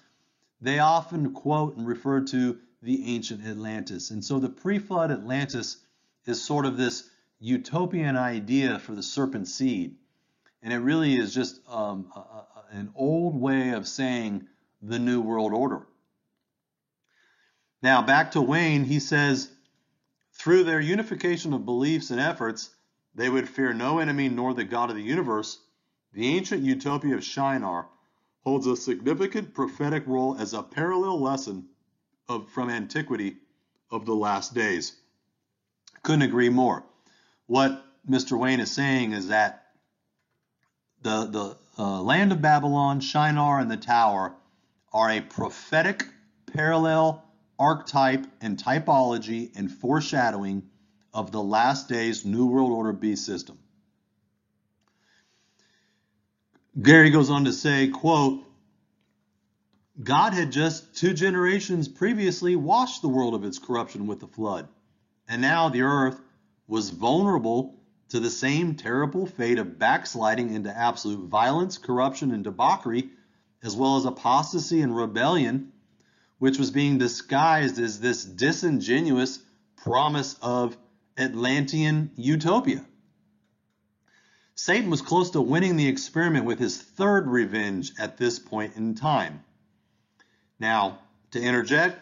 they 0.60 0.80
often 0.80 1.32
quote 1.32 1.78
and 1.78 1.87
refer 1.88 2.20
to 2.25 2.58
the 2.82 3.14
ancient 3.14 3.44
Atlantis. 3.44 4.10
And 4.10 4.25
so 4.25 4.38
the 4.38 4.49
pre 4.49 4.78
flood 4.78 5.10
Atlantis 5.10 5.78
is 6.26 6.42
sort 6.42 6.66
of 6.66 6.76
this 6.76 7.08
utopian 7.38 8.16
idea 8.16 8.78
for 8.78 8.94
the 8.94 9.02
serpent 9.02 9.49
seed. 9.49 9.96
And 10.62 10.72
it 10.72 10.78
really 10.78 11.16
is 11.16 11.34
just 11.34 11.60
um, 11.68 12.10
a, 12.14 12.18
a, 12.18 12.46
an 12.72 12.90
old 12.94 13.40
way 13.40 13.70
of 13.70 13.88
saying 13.88 14.46
the 14.82 14.99
New 14.99 15.20
World 15.20 15.52
Order. 15.52 15.87
Now, 17.82 18.02
back 18.02 18.32
to 18.32 18.42
Wayne, 18.42 18.84
he 18.84 19.00
says, 19.00 19.50
through 20.34 20.64
their 20.64 20.80
unification 20.80 21.54
of 21.54 21.64
beliefs 21.64 22.10
and 22.10 22.20
efforts, 22.20 22.70
they 23.14 23.28
would 23.28 23.49
fear 23.49 23.72
no 23.72 23.99
enemy 23.99 24.28
nor 24.28 24.54
the 24.54 24.64
God 24.64 24.90
of 24.90 24.96
the 24.96 25.02
universe. 25.02 25.58
The 26.12 26.28
ancient 26.28 26.62
utopia 26.62 27.14
of 27.14 27.25
Shinar 27.25 27.88
holds 28.42 28.66
a 28.66 28.76
significant 28.76 29.54
prophetic 29.54 30.06
role 30.06 30.37
as 30.38 30.54
a 30.54 30.62
parallel 30.62 31.20
lesson 31.20 31.68
of, 32.30 32.49
from 32.49 32.70
antiquity 32.70 33.37
of 33.90 34.06
the 34.06 34.14
last 34.14 34.54
days. 34.54 34.94
Couldn't 36.02 36.22
agree 36.22 36.49
more. 36.49 36.84
What 37.46 37.84
Mr. 38.08 38.38
Wayne 38.38 38.60
is 38.60 38.70
saying 38.70 39.12
is 39.12 39.28
that 39.28 39.66
the, 41.02 41.26
the 41.26 41.56
uh, 41.78 42.00
land 42.02 42.30
of 42.32 42.40
Babylon, 42.40 43.00
Shinar, 43.00 43.58
and 43.58 43.70
the 43.70 43.76
tower 43.76 44.32
are 44.92 45.10
a 45.10 45.20
prophetic 45.20 46.04
parallel 46.54 47.25
archetype 47.58 48.26
and 48.40 48.56
typology 48.56 49.50
and 49.56 49.70
foreshadowing 49.70 50.62
of 51.12 51.32
the 51.32 51.42
last 51.42 51.88
days 51.88 52.25
New 52.25 52.46
World 52.46 52.70
Order 52.70 52.92
beast 52.92 53.26
system. 53.26 53.58
Gary 56.80 57.10
goes 57.10 57.28
on 57.28 57.44
to 57.44 57.52
say, 57.52 57.88
quote, 57.88 58.44
God 60.02 60.35
had 60.35 60.52
just 60.52 60.95
two 60.95 61.12
generations 61.12 61.88
previously 61.88 62.57
washed 62.57 63.02
the 63.02 63.09
world 63.09 63.35
of 63.35 63.45
its 63.45 63.59
corruption 63.59 64.07
with 64.07 64.21
the 64.21 64.26
flood, 64.26 64.69
and 65.28 65.42
now 65.42 65.69
the 65.69 65.83
earth 65.83 66.21
was 66.66 66.90
vulnerable 66.90 67.80
to 68.11 68.21
the 68.21 68.30
same 68.30 68.76
terrible 68.76 69.26
fate 69.26 69.59
of 69.59 69.78
backsliding 69.78 70.54
into 70.54 70.76
absolute 70.76 71.28
violence, 71.28 71.78
corruption, 71.78 72.33
and 72.33 72.45
debauchery, 72.45 73.11
as 73.62 73.76
well 73.76 73.97
as 73.97 74.04
apostasy 74.04 74.80
and 74.80 74.97
rebellion 74.97 75.73
which 76.40 76.59
was 76.59 76.71
being 76.71 76.97
disguised 76.97 77.78
as 77.78 78.00
this 78.00 78.25
disingenuous 78.25 79.40
promise 79.76 80.35
of 80.40 80.76
Atlantean 81.19 82.11
utopia. 82.16 82.85
Satan 84.54 84.88
was 84.88 85.02
close 85.02 85.30
to 85.30 85.40
winning 85.40 85.76
the 85.76 85.87
experiment 85.87 86.47
with 86.47 86.59
his 86.59 86.80
third 86.80 87.26
revenge 87.26 87.92
at 87.99 88.16
this 88.16 88.38
point 88.38 88.75
in 88.76 88.95
time. 88.95 89.45
Now, 90.60 90.98
to 91.30 91.40
interject, 91.40 91.98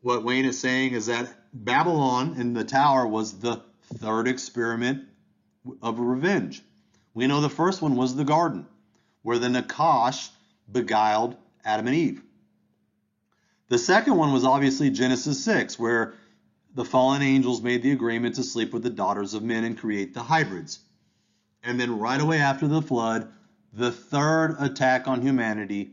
what 0.00 0.24
Wayne 0.24 0.46
is 0.46 0.58
saying 0.58 0.94
is 0.94 1.06
that 1.06 1.28
Babylon 1.52 2.34
in 2.38 2.54
the 2.54 2.64
tower 2.64 3.06
was 3.06 3.38
the 3.38 3.62
third 3.98 4.26
experiment 4.26 5.04
of 5.82 6.00
revenge. 6.00 6.62
We 7.12 7.26
know 7.26 7.42
the 7.42 7.50
first 7.50 7.82
one 7.82 7.94
was 7.94 8.16
the 8.16 8.24
garden, 8.24 8.66
where 9.22 9.38
the 9.38 9.48
Nakash 9.48 10.30
beguiled 10.70 11.36
Adam 11.64 11.86
and 11.86 11.96
Eve. 11.96 12.22
The 13.68 13.78
second 13.78 14.16
one 14.16 14.32
was 14.32 14.44
obviously 14.44 14.90
Genesis 14.90 15.44
6, 15.44 15.78
where 15.78 16.14
the 16.74 16.84
fallen 16.84 17.22
angels 17.22 17.62
made 17.62 17.82
the 17.82 17.92
agreement 17.92 18.34
to 18.36 18.42
sleep 18.42 18.72
with 18.72 18.82
the 18.82 18.90
daughters 18.90 19.34
of 19.34 19.42
men 19.42 19.64
and 19.64 19.78
create 19.78 20.14
the 20.14 20.22
hybrids. 20.22 20.80
And 21.62 21.78
then 21.78 21.98
right 21.98 22.20
away 22.20 22.38
after 22.38 22.66
the 22.66 22.82
flood, 22.82 23.30
the 23.72 23.92
third 23.92 24.56
attack 24.58 25.06
on 25.06 25.22
humanity 25.22 25.92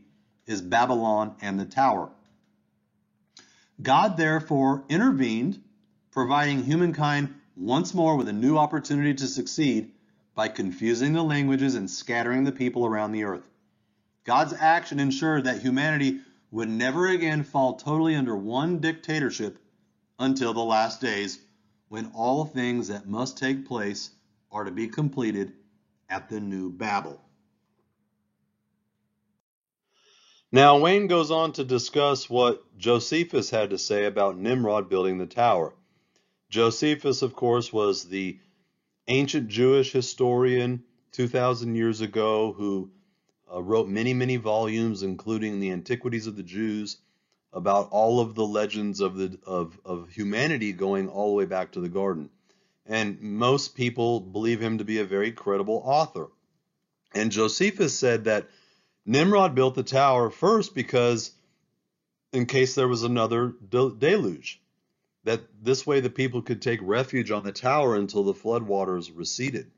is 0.52 0.62
Babylon 0.62 1.34
and 1.40 1.58
the 1.58 1.64
tower. 1.64 2.10
God 3.82 4.16
therefore 4.16 4.84
intervened, 4.88 5.60
providing 6.12 6.62
humankind 6.62 7.34
once 7.56 7.94
more 7.94 8.16
with 8.16 8.28
a 8.28 8.32
new 8.32 8.56
opportunity 8.56 9.14
to 9.14 9.26
succeed 9.26 9.90
by 10.34 10.48
confusing 10.48 11.12
the 11.12 11.22
languages 11.22 11.74
and 11.74 11.90
scattering 11.90 12.44
the 12.44 12.52
people 12.52 12.86
around 12.86 13.12
the 13.12 13.24
earth. 13.24 13.48
God's 14.24 14.52
action 14.52 15.00
ensured 15.00 15.44
that 15.44 15.60
humanity 15.60 16.20
would 16.50 16.68
never 16.68 17.08
again 17.08 17.42
fall 17.42 17.74
totally 17.74 18.14
under 18.14 18.36
one 18.36 18.78
dictatorship 18.78 19.58
until 20.18 20.54
the 20.54 20.60
last 20.60 21.00
days, 21.00 21.40
when 21.88 22.12
all 22.14 22.44
things 22.44 22.88
that 22.88 23.08
must 23.08 23.36
take 23.36 23.66
place 23.66 24.10
are 24.50 24.64
to 24.64 24.70
be 24.70 24.86
completed 24.86 25.52
at 26.08 26.28
the 26.28 26.40
new 26.40 26.70
Babel. 26.70 27.20
Now, 30.54 30.78
Wayne 30.78 31.06
goes 31.06 31.30
on 31.30 31.52
to 31.52 31.64
discuss 31.64 32.28
what 32.28 32.62
Josephus 32.76 33.48
had 33.48 33.70
to 33.70 33.78
say 33.78 34.04
about 34.04 34.36
Nimrod 34.36 34.90
building 34.90 35.16
the 35.16 35.24
tower. 35.24 35.72
Josephus, 36.50 37.22
of 37.22 37.34
course, 37.34 37.72
was 37.72 38.04
the 38.04 38.38
ancient 39.08 39.48
Jewish 39.48 39.92
historian 39.92 40.84
2,000 41.12 41.74
years 41.74 42.02
ago 42.02 42.52
who 42.52 42.90
uh, 43.50 43.62
wrote 43.62 43.88
many, 43.88 44.12
many 44.12 44.36
volumes, 44.36 45.02
including 45.02 45.58
the 45.58 45.70
Antiquities 45.70 46.26
of 46.26 46.36
the 46.36 46.42
Jews, 46.42 46.98
about 47.54 47.88
all 47.90 48.20
of 48.20 48.34
the 48.34 48.46
legends 48.46 49.00
of 49.00 49.16
the 49.16 49.38
of, 49.46 49.80
of 49.86 50.10
humanity 50.10 50.74
going 50.74 51.08
all 51.08 51.28
the 51.28 51.36
way 51.36 51.46
back 51.46 51.72
to 51.72 51.80
the 51.80 51.88
garden. 51.88 52.28
And 52.84 53.22
most 53.22 53.74
people 53.74 54.20
believe 54.20 54.60
him 54.60 54.76
to 54.78 54.84
be 54.84 54.98
a 54.98 55.04
very 55.04 55.32
credible 55.32 55.80
author. 55.82 56.28
And 57.14 57.32
Josephus 57.32 57.98
said 57.98 58.24
that 58.24 58.48
Nimrod 59.04 59.54
built 59.54 59.74
the 59.74 59.82
tower 59.82 60.30
first 60.30 60.74
because 60.74 61.32
in 62.32 62.46
case 62.46 62.74
there 62.74 62.88
was 62.88 63.02
another 63.02 63.54
deluge, 63.68 64.60
that 65.24 65.40
this 65.60 65.86
way 65.86 66.00
the 66.00 66.10
people 66.10 66.42
could 66.42 66.62
take 66.62 66.80
refuge 66.82 67.30
on 67.30 67.44
the 67.44 67.52
tower 67.52 67.94
until 67.96 68.24
the 68.24 68.34
floodwaters 68.34 69.10
receded. 69.14 69.70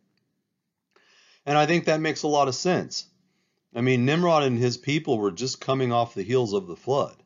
And 1.46 1.58
I 1.58 1.66
think 1.66 1.84
that 1.84 2.00
makes 2.00 2.22
a 2.22 2.28
lot 2.28 2.48
of 2.48 2.54
sense. 2.54 3.06
I 3.74 3.80
mean, 3.80 4.04
Nimrod 4.04 4.44
and 4.44 4.56
his 4.56 4.76
people 4.76 5.18
were 5.18 5.32
just 5.32 5.60
coming 5.60 5.92
off 5.92 6.14
the 6.14 6.22
heels 6.22 6.52
of 6.52 6.66
the 6.66 6.76
flood. 6.76 7.16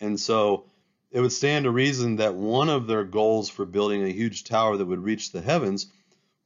And 0.00 0.18
so 0.18 0.64
it 1.10 1.20
would 1.20 1.32
stand 1.32 1.64
to 1.64 1.70
reason 1.70 2.16
that 2.16 2.34
one 2.34 2.68
of 2.68 2.86
their 2.86 3.04
goals 3.04 3.48
for 3.48 3.66
building 3.66 4.02
a 4.02 4.08
huge 4.08 4.44
tower 4.44 4.76
that 4.76 4.86
would 4.86 5.02
reach 5.02 5.30
the 5.30 5.42
heavens 5.42 5.86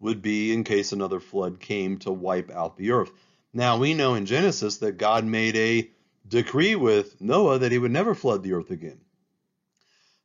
would 0.01 0.23
be 0.23 0.53
in 0.53 0.65
case 0.65 0.93
another 0.93 1.21
flood 1.21 1.61
came 1.61 1.99
to 1.99 2.11
wipe 2.11 2.51
out 2.51 2.77
the 2.77 2.91
earth. 2.91 3.13
Now, 3.53 3.79
we 3.79 3.95
know 3.95 4.15
in 4.15 4.27
Genesis 4.27 4.79
that 4.79 4.97
God 4.97 5.25
made 5.25 5.57
a 5.57 5.91
decree 6.27 6.75
with 6.75 7.21
Noah 7.21 7.59
that 7.59 7.73
he 7.73 7.79
would 7.79 7.91
never 7.91 8.15
flood 8.15 8.43
the 8.43 8.55
earth 8.55 8.71
again. 8.71 9.01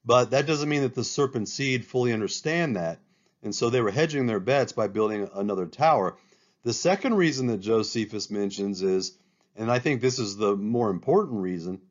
But 0.06 0.32
that 0.32 0.48
doesn't 0.48 0.70
mean 0.70 0.84
that 0.84 0.96
the 0.96 1.04
serpent 1.04 1.50
seed 1.50 1.86
fully 1.86 2.14
understand 2.14 2.78
that. 2.78 3.00
And 3.44 3.54
so 3.54 3.70
they 3.70 3.82
were 3.82 3.92
hedging 3.92 4.26
their 4.26 4.40
bets 4.40 4.72
by 4.72 4.88
building 4.88 5.30
another 5.34 5.66
tower. 5.66 6.18
The 6.64 6.74
second 6.74 7.16
reason 7.16 7.48
that 7.48 7.60
Josephus 7.60 8.32
mentions 8.32 8.82
is, 8.82 9.18
and 9.56 9.70
I 9.70 9.80
think 9.80 10.02
this 10.02 10.20
is 10.20 10.38
the 10.38 10.56
more 10.56 10.90
important 10.90 11.42
reason, 11.42 11.82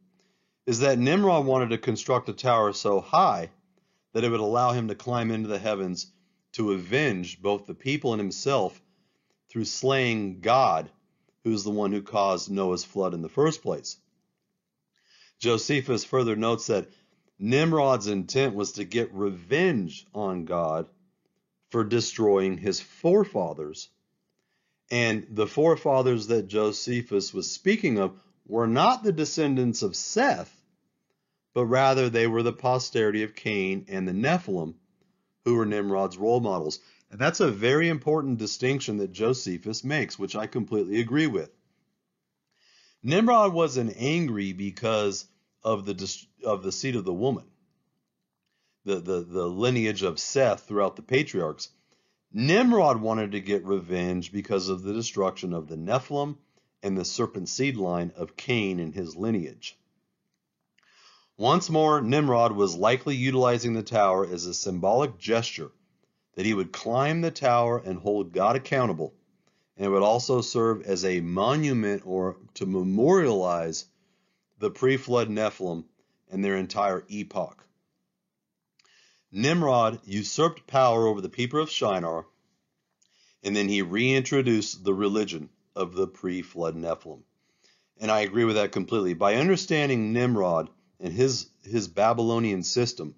is 0.66 0.80
that 0.80 0.98
Nimrod 0.98 1.44
wanted 1.44 1.70
to 1.70 1.78
construct 1.78 2.28
a 2.28 2.32
tower 2.32 2.72
so 2.72 3.00
high 3.00 3.50
that 4.12 4.24
it 4.24 4.30
would 4.30 4.40
allow 4.40 4.72
him 4.72 4.88
to 4.88 4.94
climb 4.94 5.30
into 5.30 5.48
the 5.48 5.58
heavens 5.58 6.10
to 6.52 6.72
avenge 6.72 7.40
both 7.42 7.66
the 7.66 7.74
people 7.74 8.12
and 8.12 8.20
himself 8.20 8.80
through 9.50 9.66
slaying 9.66 10.40
God, 10.40 10.90
who's 11.46 11.62
the 11.62 11.70
one 11.70 11.92
who 11.92 12.02
caused 12.02 12.50
Noah's 12.50 12.84
flood 12.84 13.14
in 13.14 13.22
the 13.22 13.28
first 13.28 13.62
place. 13.62 13.98
Josephus 15.38 16.02
further 16.04 16.34
notes 16.34 16.66
that 16.66 16.88
Nimrod's 17.38 18.08
intent 18.08 18.56
was 18.56 18.72
to 18.72 18.84
get 18.84 19.14
revenge 19.14 20.04
on 20.12 20.44
God 20.44 20.88
for 21.70 21.84
destroying 21.84 22.58
his 22.58 22.80
forefathers 22.80 23.88
and 24.90 25.24
the 25.30 25.46
forefathers 25.46 26.26
that 26.26 26.48
Josephus 26.48 27.32
was 27.32 27.48
speaking 27.48 28.00
of 28.00 28.18
were 28.48 28.66
not 28.66 29.04
the 29.04 29.12
descendants 29.12 29.82
of 29.82 29.94
Seth, 29.94 30.52
but 31.54 31.66
rather 31.66 32.10
they 32.10 32.26
were 32.26 32.42
the 32.42 32.52
posterity 32.52 33.22
of 33.22 33.36
Cain 33.36 33.84
and 33.86 34.08
the 34.08 34.12
Nephilim, 34.12 34.74
who 35.44 35.54
were 35.54 35.66
Nimrod's 35.66 36.18
role 36.18 36.40
models. 36.40 36.80
And 37.10 37.20
that's 37.20 37.40
a 37.40 37.50
very 37.50 37.88
important 37.88 38.38
distinction 38.38 38.96
that 38.98 39.12
Josephus 39.12 39.84
makes, 39.84 40.18
which 40.18 40.34
I 40.34 40.46
completely 40.46 41.00
agree 41.00 41.28
with. 41.28 41.50
Nimrod 43.02 43.52
wasn't 43.52 43.96
angry 43.96 44.52
because 44.52 45.26
of 45.62 45.84
the 45.84 46.26
of 46.44 46.62
the 46.62 46.72
seed 46.72 46.96
of 46.96 47.04
the 47.04 47.14
woman, 47.14 47.44
the, 48.84 48.96
the, 48.96 49.20
the 49.20 49.46
lineage 49.46 50.02
of 50.02 50.18
Seth 50.18 50.66
throughout 50.66 50.96
the 50.96 51.02
patriarchs. 51.02 51.68
Nimrod 52.32 53.00
wanted 53.00 53.32
to 53.32 53.40
get 53.40 53.64
revenge 53.64 54.32
because 54.32 54.68
of 54.68 54.82
the 54.82 54.92
destruction 54.92 55.52
of 55.52 55.68
the 55.68 55.76
Nephilim 55.76 56.36
and 56.82 56.98
the 56.98 57.04
serpent 57.04 57.48
seed 57.48 57.76
line 57.76 58.12
of 58.16 58.36
Cain 58.36 58.80
and 58.80 58.94
his 58.94 59.16
lineage. 59.16 59.78
Once 61.36 61.70
more, 61.70 62.00
Nimrod 62.00 62.52
was 62.52 62.76
likely 62.76 63.14
utilizing 63.14 63.74
the 63.74 63.82
tower 63.82 64.26
as 64.26 64.46
a 64.46 64.54
symbolic 64.54 65.18
gesture 65.18 65.70
that 66.36 66.46
he 66.46 66.54
would 66.54 66.72
climb 66.72 67.22
the 67.22 67.30
tower 67.30 67.78
and 67.78 67.98
hold 67.98 68.32
God 68.32 68.56
accountable, 68.56 69.14
and 69.76 69.86
it 69.86 69.88
would 69.88 70.02
also 70.02 70.40
serve 70.40 70.82
as 70.82 71.04
a 71.04 71.20
monument 71.20 72.02
or 72.06 72.36
to 72.54 72.66
memorialize 72.66 73.86
the 74.58 74.70
pre 74.70 74.96
flood 74.96 75.28
Nephilim 75.28 75.84
and 76.30 76.44
their 76.44 76.56
entire 76.56 77.04
epoch. 77.08 77.66
Nimrod 79.32 80.00
usurped 80.04 80.66
power 80.66 81.06
over 81.06 81.20
the 81.20 81.28
people 81.28 81.60
of 81.60 81.70
Shinar, 81.70 82.26
and 83.42 83.56
then 83.56 83.68
he 83.68 83.82
reintroduced 83.82 84.84
the 84.84 84.94
religion 84.94 85.48
of 85.74 85.94
the 85.94 86.06
pre 86.06 86.42
flood 86.42 86.76
Nephilim. 86.76 87.22
And 87.98 88.10
I 88.10 88.20
agree 88.20 88.44
with 88.44 88.56
that 88.56 88.72
completely. 88.72 89.14
By 89.14 89.36
understanding 89.36 90.12
Nimrod 90.12 90.68
and 91.00 91.12
his, 91.14 91.48
his 91.62 91.88
Babylonian 91.88 92.62
system, 92.62 93.14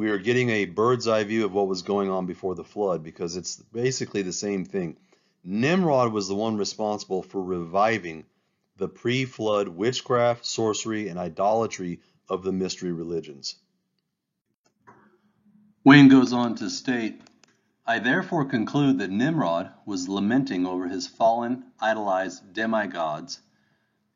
we 0.00 0.08
are 0.08 0.16
getting 0.16 0.48
a 0.48 0.64
bird's 0.64 1.06
eye 1.06 1.24
view 1.24 1.44
of 1.44 1.52
what 1.52 1.68
was 1.68 1.82
going 1.82 2.08
on 2.08 2.24
before 2.24 2.54
the 2.54 2.64
flood 2.64 3.04
because 3.04 3.36
it's 3.36 3.56
basically 3.56 4.22
the 4.22 4.32
same 4.32 4.64
thing. 4.64 4.96
Nimrod 5.44 6.10
was 6.10 6.26
the 6.26 6.34
one 6.34 6.56
responsible 6.56 7.22
for 7.22 7.42
reviving 7.42 8.24
the 8.78 8.88
pre 8.88 9.26
flood 9.26 9.68
witchcraft, 9.68 10.46
sorcery, 10.46 11.08
and 11.08 11.18
idolatry 11.18 12.00
of 12.30 12.42
the 12.42 12.50
mystery 12.50 12.92
religions. 12.92 13.56
Wayne 15.84 16.08
goes 16.08 16.32
on 16.32 16.54
to 16.54 16.70
state 16.70 17.20
I 17.86 17.98
therefore 17.98 18.46
conclude 18.46 19.00
that 19.00 19.10
Nimrod 19.10 19.70
was 19.84 20.08
lamenting 20.08 20.64
over 20.64 20.88
his 20.88 21.06
fallen, 21.06 21.64
idolized 21.78 22.54
demigods 22.54 23.38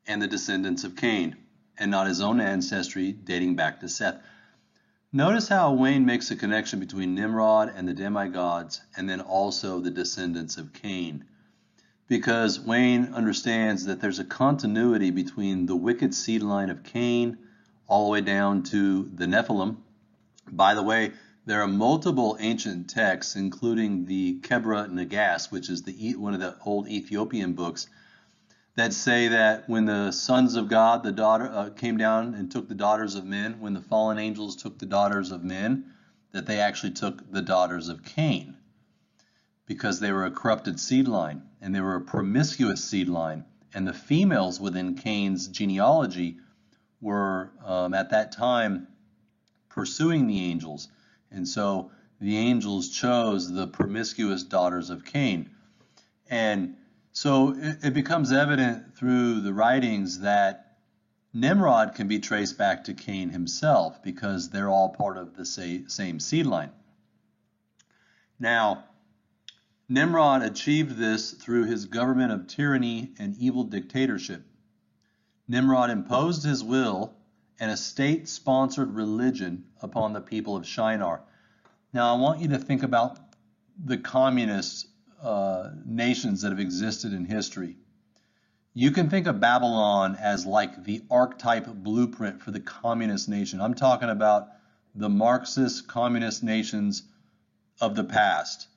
and 0.07 0.19
the 0.19 0.27
descendants 0.27 0.83
of 0.83 0.95
Cain, 0.95 1.35
and 1.77 1.91
not 1.91 2.07
his 2.07 2.21
own 2.21 2.41
ancestry 2.41 3.11
dating 3.11 3.55
back 3.55 3.81
to 3.81 3.87
Seth. 3.87 4.19
Notice 5.15 5.47
how 5.47 5.71
Wayne 5.71 6.05
makes 6.05 6.29
a 6.29 6.35
connection 6.35 6.81
between 6.81 7.15
Nimrod 7.15 7.71
and 7.73 7.87
the 7.87 7.93
demigods 7.93 8.81
and 8.97 9.09
then 9.09 9.21
also 9.21 9.79
the 9.79 9.89
descendants 9.89 10.57
of 10.57 10.73
Cain. 10.73 11.23
Because 12.09 12.59
Wayne 12.59 13.13
understands 13.13 13.85
that 13.85 14.01
there's 14.01 14.19
a 14.19 14.25
continuity 14.25 15.11
between 15.11 15.67
the 15.67 15.75
wicked 15.77 16.13
seed 16.13 16.43
line 16.43 16.69
of 16.69 16.83
Cain 16.83 17.37
all 17.87 18.07
the 18.07 18.11
way 18.11 18.19
down 18.19 18.63
to 18.63 19.09
the 19.15 19.25
Nephilim. 19.25 19.77
By 20.51 20.73
the 20.73 20.83
way, 20.83 21.13
there 21.45 21.61
are 21.61 21.67
multiple 21.67 22.35
ancient 22.41 22.89
texts, 22.89 23.37
including 23.37 24.07
the 24.07 24.41
Kebra 24.41 24.89
Nagast, 24.89 25.49
which 25.49 25.69
is 25.69 25.83
the 25.83 26.17
one 26.17 26.33
of 26.33 26.41
the 26.41 26.57
old 26.65 26.89
Ethiopian 26.89 27.53
books, 27.53 27.87
that 28.75 28.93
say 28.93 29.29
that 29.29 29.69
when 29.69 29.85
the 29.85 30.11
sons 30.11 30.55
of 30.55 30.67
God, 30.67 31.03
the 31.03 31.11
daughter 31.11 31.49
uh, 31.51 31.69
came 31.69 31.97
down 31.97 32.33
and 32.35 32.51
took 32.51 32.67
the 32.67 32.75
daughters 32.75 33.15
of 33.15 33.25
men, 33.25 33.59
when 33.61 33.73
the 33.73 33.81
fallen 33.81 34.19
angels 34.19 34.55
took 34.55 34.77
the 34.77 34.85
daughters 34.85 35.31
of 35.31 35.43
men, 35.43 35.91
that 36.31 36.45
they 36.45 36.59
actually 36.59 36.91
took 36.91 37.31
the 37.31 37.41
daughters 37.41 37.87
of 37.87 38.03
Cain 38.03 38.57
because 39.65 39.99
they 39.99 40.11
were 40.11 40.25
a 40.25 40.31
corrupted 40.31 40.79
seed 40.79 41.07
line 41.07 41.41
and 41.61 41.73
they 41.73 41.79
were 41.79 41.95
a 41.95 42.01
promiscuous 42.01 42.83
seed 42.83 43.07
line. 43.07 43.45
And 43.73 43.87
the 43.87 43.93
females 43.93 44.59
within 44.59 44.95
Cain's 44.95 45.47
genealogy 45.47 46.37
were 47.01 47.51
um, 47.63 47.93
at 47.93 48.09
that 48.11 48.33
time 48.33 48.87
pursuing 49.69 50.27
the 50.27 50.43
angels. 50.45 50.89
And 51.31 51.47
so 51.47 51.91
the 52.19 52.37
angels 52.37 52.89
chose 52.89 53.51
the 53.51 53.67
promiscuous 53.67 54.43
daughters 54.43 54.89
of 54.89 55.05
Cain. 55.05 55.49
And 56.29 56.75
so 57.15 57.55
it, 57.57 57.77
it 57.81 57.93
becomes 57.93 58.33
evident 58.33 58.93
through 58.97 59.39
the 59.39 59.53
writings 59.53 60.19
that 60.19 60.79
Nimrod 61.33 61.95
can 61.95 62.09
be 62.09 62.19
traced 62.19 62.57
back 62.57 62.83
to 62.83 62.93
Cain 62.93 63.29
himself 63.29 64.03
because 64.03 64.49
they're 64.49 64.69
all 64.69 64.89
part 64.89 65.17
of 65.17 65.33
the 65.35 65.45
same 65.45 66.19
seed 66.19 66.45
line. 66.45 66.71
Now, 68.37 68.83
Nimrod 69.87 70.41
achieved 70.41 70.97
this 70.97 71.31
through 71.31 71.65
his 71.65 71.85
government 71.85 72.33
of 72.33 72.47
tyranny 72.47 73.13
and 73.17 73.37
evil 73.37 73.63
dictatorship. 73.63 74.45
Nimrod 75.47 75.91
imposed 75.91 76.43
his 76.43 76.65
will 76.65 77.15
and 77.61 77.71
a 77.71 77.77
state 77.77 78.27
sponsored 78.27 78.93
religion 78.93 79.63
upon 79.81 80.11
the 80.11 80.21
people 80.21 80.57
of 80.57 80.67
Shinar. 80.67 81.21
Now, 81.93 82.13
I 82.13 82.17
want 82.19 82.41
you 82.41 82.49
to 82.49 82.57
think 82.57 82.83
about 82.83 83.17
the 83.81 83.97
communists 83.97 84.87
uh, 85.25 85.71
nations 85.85 86.43
that 86.43 86.49
have 86.49 86.59
existed 86.59 87.11
in 87.11 87.25
history. 87.25 87.75
You 88.75 88.91
can 88.91 89.09
think 89.09 89.25
of 89.25 89.39
Babylon 89.39 90.17
as 90.21 90.45
like 90.45 90.83
the 90.83 91.01
archetype 91.09 91.65
blueprint 91.65 92.41
for 92.41 92.51
the 92.51 92.59
communist 92.59 93.27
nation. 93.27 93.59
I'm 93.59 93.73
talking 93.73 94.09
about 94.09 94.49
the 94.93 95.09
Marxist 95.09 95.87
communist 95.87 96.43
nations 96.43 97.03
of 97.81 97.95
the 97.95 98.03
past. 98.03 98.67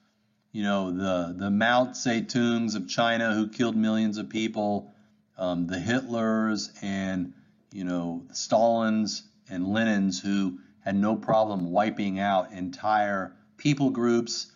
You 0.52 0.62
know, 0.62 0.90
the, 0.90 1.34
the 1.36 1.50
Mao 1.50 1.86
Zedongs 1.86 2.74
of 2.74 2.88
China 2.88 3.34
who 3.34 3.48
killed 3.48 3.76
millions 3.76 4.16
of 4.16 4.30
people, 4.30 4.94
um, 5.36 5.66
the 5.66 5.76
Hitlers 5.76 6.70
and, 6.80 7.34
you 7.72 7.84
know, 7.84 8.24
Stalins 8.32 9.22
and 9.50 9.66
Lenins 9.66 10.22
who 10.22 10.60
had 10.80 10.96
no 10.96 11.14
problem 11.14 11.70
wiping 11.70 12.18
out 12.18 12.52
entire 12.52 13.34
people 13.58 13.90
groups 13.90 14.50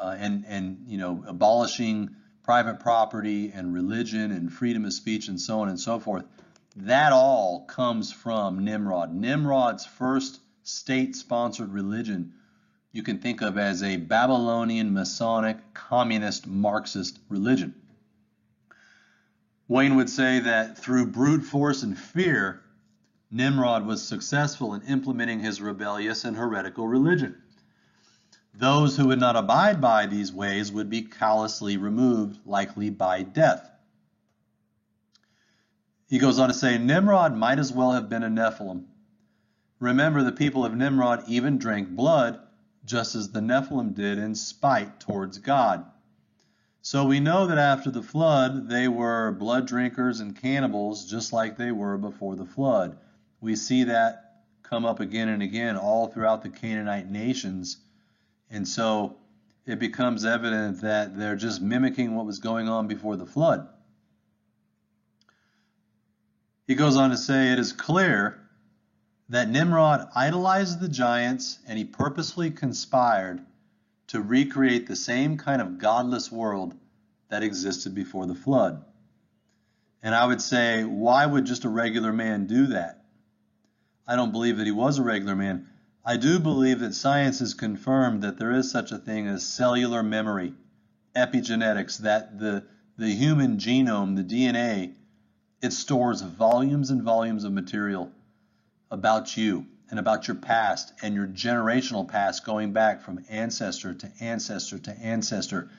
uh, 0.00 0.16
and 0.18 0.44
and 0.46 0.84
you 0.86 0.98
know 0.98 1.22
abolishing 1.26 2.10
private 2.42 2.80
property 2.80 3.52
and 3.54 3.72
religion 3.72 4.32
and 4.32 4.52
freedom 4.52 4.84
of 4.84 4.92
speech 4.92 5.28
and 5.28 5.40
so 5.40 5.60
on 5.60 5.68
and 5.68 5.78
so 5.78 6.00
forth. 6.00 6.24
That 6.76 7.12
all 7.12 7.64
comes 7.66 8.12
from 8.12 8.64
Nimrod. 8.64 9.12
Nimrod's 9.12 9.84
first 9.84 10.40
state-sponsored 10.62 11.72
religion 11.72 12.32
you 12.92 13.02
can 13.02 13.18
think 13.18 13.40
of 13.40 13.56
as 13.56 13.82
a 13.82 13.96
Babylonian 13.96 14.92
Masonic 14.92 15.74
communist 15.74 16.46
Marxist 16.46 17.18
religion. 17.28 17.74
Wayne 19.68 19.94
would 19.94 20.10
say 20.10 20.40
that 20.40 20.78
through 20.78 21.06
brute 21.06 21.44
force 21.44 21.84
and 21.84 21.96
fear, 21.96 22.60
Nimrod 23.30 23.86
was 23.86 24.02
successful 24.02 24.74
in 24.74 24.82
implementing 24.82 25.38
his 25.38 25.60
rebellious 25.60 26.24
and 26.24 26.36
heretical 26.36 26.88
religion. 26.88 27.40
Those 28.54 28.96
who 28.96 29.06
would 29.06 29.20
not 29.20 29.36
abide 29.36 29.80
by 29.80 30.06
these 30.06 30.32
ways 30.32 30.72
would 30.72 30.90
be 30.90 31.02
callously 31.02 31.76
removed, 31.76 32.44
likely 32.44 32.90
by 32.90 33.22
death. 33.22 33.70
He 36.08 36.18
goes 36.18 36.38
on 36.38 36.48
to 36.48 36.54
say 36.54 36.76
Nimrod 36.76 37.36
might 37.36 37.60
as 37.60 37.72
well 37.72 37.92
have 37.92 38.08
been 38.08 38.24
a 38.24 38.28
Nephilim. 38.28 38.86
Remember, 39.78 40.22
the 40.22 40.32
people 40.32 40.64
of 40.64 40.74
Nimrod 40.74 41.22
even 41.28 41.56
drank 41.56 41.90
blood, 41.90 42.40
just 42.84 43.14
as 43.14 43.30
the 43.30 43.40
Nephilim 43.40 43.94
did 43.94 44.18
in 44.18 44.34
spite 44.34 44.98
towards 44.98 45.38
God. 45.38 45.84
So 46.82 47.06
we 47.06 47.20
know 47.20 47.46
that 47.46 47.58
after 47.58 47.90
the 47.90 48.02
flood, 48.02 48.68
they 48.68 48.88
were 48.88 49.30
blood 49.32 49.66
drinkers 49.68 50.18
and 50.18 50.34
cannibals, 50.34 51.08
just 51.08 51.32
like 51.32 51.56
they 51.56 51.70
were 51.70 51.96
before 51.96 52.34
the 52.34 52.44
flood. 52.44 52.98
We 53.40 53.54
see 53.54 53.84
that 53.84 54.42
come 54.62 54.84
up 54.84 54.98
again 54.98 55.28
and 55.28 55.42
again 55.42 55.76
all 55.76 56.08
throughout 56.08 56.42
the 56.42 56.50
Canaanite 56.50 57.08
nations 57.08 57.76
and 58.50 58.66
so 58.66 59.16
it 59.66 59.78
becomes 59.78 60.24
evident 60.24 60.80
that 60.82 61.16
they're 61.16 61.36
just 61.36 61.60
mimicking 61.60 62.14
what 62.14 62.26
was 62.26 62.38
going 62.38 62.68
on 62.68 62.88
before 62.88 63.16
the 63.16 63.26
flood. 63.26 63.68
He 66.66 66.74
goes 66.74 66.96
on 66.96 67.10
to 67.10 67.16
say, 67.16 67.52
It 67.52 67.58
is 67.58 67.72
clear 67.72 68.40
that 69.28 69.48
Nimrod 69.48 70.08
idolized 70.14 70.80
the 70.80 70.88
giants 70.88 71.58
and 71.66 71.78
he 71.78 71.84
purposely 71.84 72.50
conspired 72.50 73.40
to 74.08 74.20
recreate 74.20 74.88
the 74.88 74.96
same 74.96 75.36
kind 75.36 75.62
of 75.62 75.78
godless 75.78 76.32
world 76.32 76.74
that 77.28 77.44
existed 77.44 77.94
before 77.94 78.26
the 78.26 78.34
flood. 78.34 78.84
And 80.02 80.14
I 80.14 80.26
would 80.26 80.42
say, 80.42 80.82
why 80.82 81.24
would 81.24 81.46
just 81.46 81.64
a 81.64 81.68
regular 81.68 82.12
man 82.12 82.46
do 82.46 82.68
that? 82.68 83.04
I 84.06 84.16
don't 84.16 84.32
believe 84.32 84.56
that 84.56 84.66
he 84.66 84.72
was 84.72 84.98
a 84.98 85.04
regular 85.04 85.36
man. 85.36 85.68
I 86.10 86.16
do 86.16 86.40
believe 86.40 86.80
that 86.80 86.96
science 86.96 87.38
has 87.38 87.54
confirmed 87.54 88.22
that 88.22 88.36
there 88.36 88.50
is 88.50 88.68
such 88.68 88.90
a 88.90 88.98
thing 88.98 89.28
as 89.28 89.46
cellular 89.46 90.02
memory, 90.02 90.54
epigenetics, 91.14 91.98
that 91.98 92.36
the, 92.36 92.64
the 92.98 93.10
human 93.10 93.58
genome, 93.58 94.16
the 94.16 94.24
DNA, 94.24 94.94
it 95.62 95.72
stores 95.72 96.20
volumes 96.20 96.90
and 96.90 97.04
volumes 97.04 97.44
of 97.44 97.52
material 97.52 98.10
about 98.90 99.36
you. 99.36 99.66
and 99.88 100.00
about 100.00 100.26
your 100.26 100.34
past 100.34 100.92
and 101.00 101.14
your 101.14 101.28
generational 101.28 102.08
past 102.08 102.44
going 102.44 102.72
back 102.72 103.02
from 103.02 103.24
ancestor 103.28 103.94
to 103.94 104.10
ancestor 104.18 104.80
to 104.80 104.90
ancestor. 104.98 105.70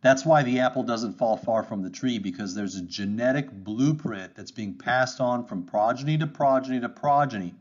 That's 0.00 0.24
why 0.24 0.42
the 0.42 0.60
apple 0.60 0.84
doesn't 0.84 1.18
fall 1.18 1.36
far 1.36 1.64
from 1.64 1.82
the 1.82 1.90
tree 1.90 2.18
because 2.18 2.54
there's 2.54 2.76
a 2.76 2.82
genetic 2.82 3.52
blueprint 3.52 4.36
that's 4.36 4.52
being 4.52 4.78
passed 4.78 5.20
on 5.20 5.44
from 5.44 5.64
progeny 5.64 6.16
to 6.16 6.26
progeny 6.26 6.80
to 6.80 6.88
progeny 6.88 7.54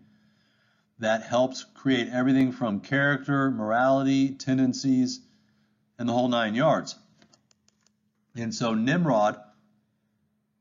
that 0.99 1.23
helps 1.23 1.63
create 1.73 2.09
everything 2.11 2.51
from 2.51 2.81
character, 2.81 3.49
morality, 3.51 4.31
tendencies, 4.31 5.21
and 5.97 6.07
the 6.07 6.13
whole 6.13 6.27
nine 6.27 6.55
yards. 6.55 6.95
And 8.35 8.53
so 8.53 8.73
Nimrod 8.73 9.37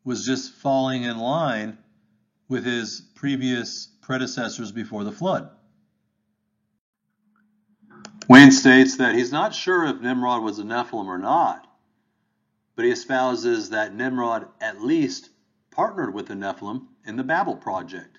was 0.05 0.25
just 0.25 0.53
falling 0.55 1.03
in 1.03 1.19
line 1.19 1.79
with 2.49 2.65
his 2.65 3.03
previous 3.15 3.89
predecessors 4.01 4.73
before 4.73 5.05
the 5.05 5.13
flood. 5.13 5.51
Wayne 8.29 8.51
states 8.51 8.97
that 8.99 9.15
he's 9.15 9.33
not 9.33 9.55
sure 9.55 9.87
if 9.87 10.01
Nimrod 10.01 10.43
was 10.43 10.59
a 10.59 10.63
Nephilim 10.63 11.07
or 11.07 11.19
not, 11.19 11.67
but 12.77 12.85
he 12.85 12.91
espouses 12.91 13.71
that 13.71 13.95
Nimrod 13.95 14.49
at 14.61 14.83
least 14.83 15.31
partnered 15.71 16.15
with 16.15 16.27
the 16.27 16.35
Nephilim 16.35 16.87
in 17.07 17.17
the 17.17 17.25
Babel 17.25 17.57
project. 17.57 18.18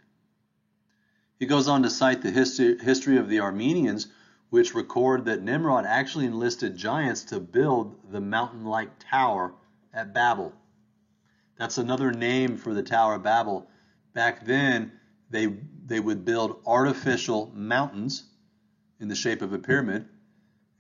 He 1.40 1.46
goes 1.46 1.70
on 1.70 1.84
to 1.84 1.90
cite 1.90 2.22
the 2.22 2.32
history, 2.32 2.78
history 2.78 3.18
of 3.18 3.30
the 3.30 3.40
Armenians, 3.40 4.08
which 4.50 4.76
record 4.76 5.26
that 5.26 5.42
Nimrod 5.42 5.86
actually 5.86 6.26
enlisted 6.26 6.76
giants 6.76 7.24
to 7.26 7.40
build 7.40 8.12
the 8.12 8.20
mountain 8.20 8.66
like 8.66 9.00
tower 9.00 9.54
at 9.94 10.14
Babel. 10.14 10.54
That's 11.58 11.78
another 11.78 12.12
name 12.12 12.58
for 12.58 12.74
the 12.74 12.84
Tower 12.84 13.16
of 13.16 13.24
Babel. 13.24 13.70
Back 14.14 14.46
then, 14.46 14.92
they, 15.30 15.48
they 15.86 16.00
would 16.00 16.26
build 16.26 16.62
artificial 16.66 17.52
mountains 17.54 18.24
in 19.00 19.08
the 19.08 19.16
shape 19.16 19.42
of 19.42 19.54
a 19.54 19.60
pyramid, 19.60 20.08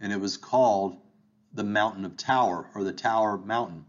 and 0.01 0.11
it 0.11 0.19
was 0.19 0.35
called 0.35 0.97
the 1.53 1.63
Mountain 1.63 2.03
of 2.03 2.17
Tower 2.17 2.69
or 2.75 2.83
the 2.83 2.91
Tower 2.91 3.37
Mountain. 3.37 3.85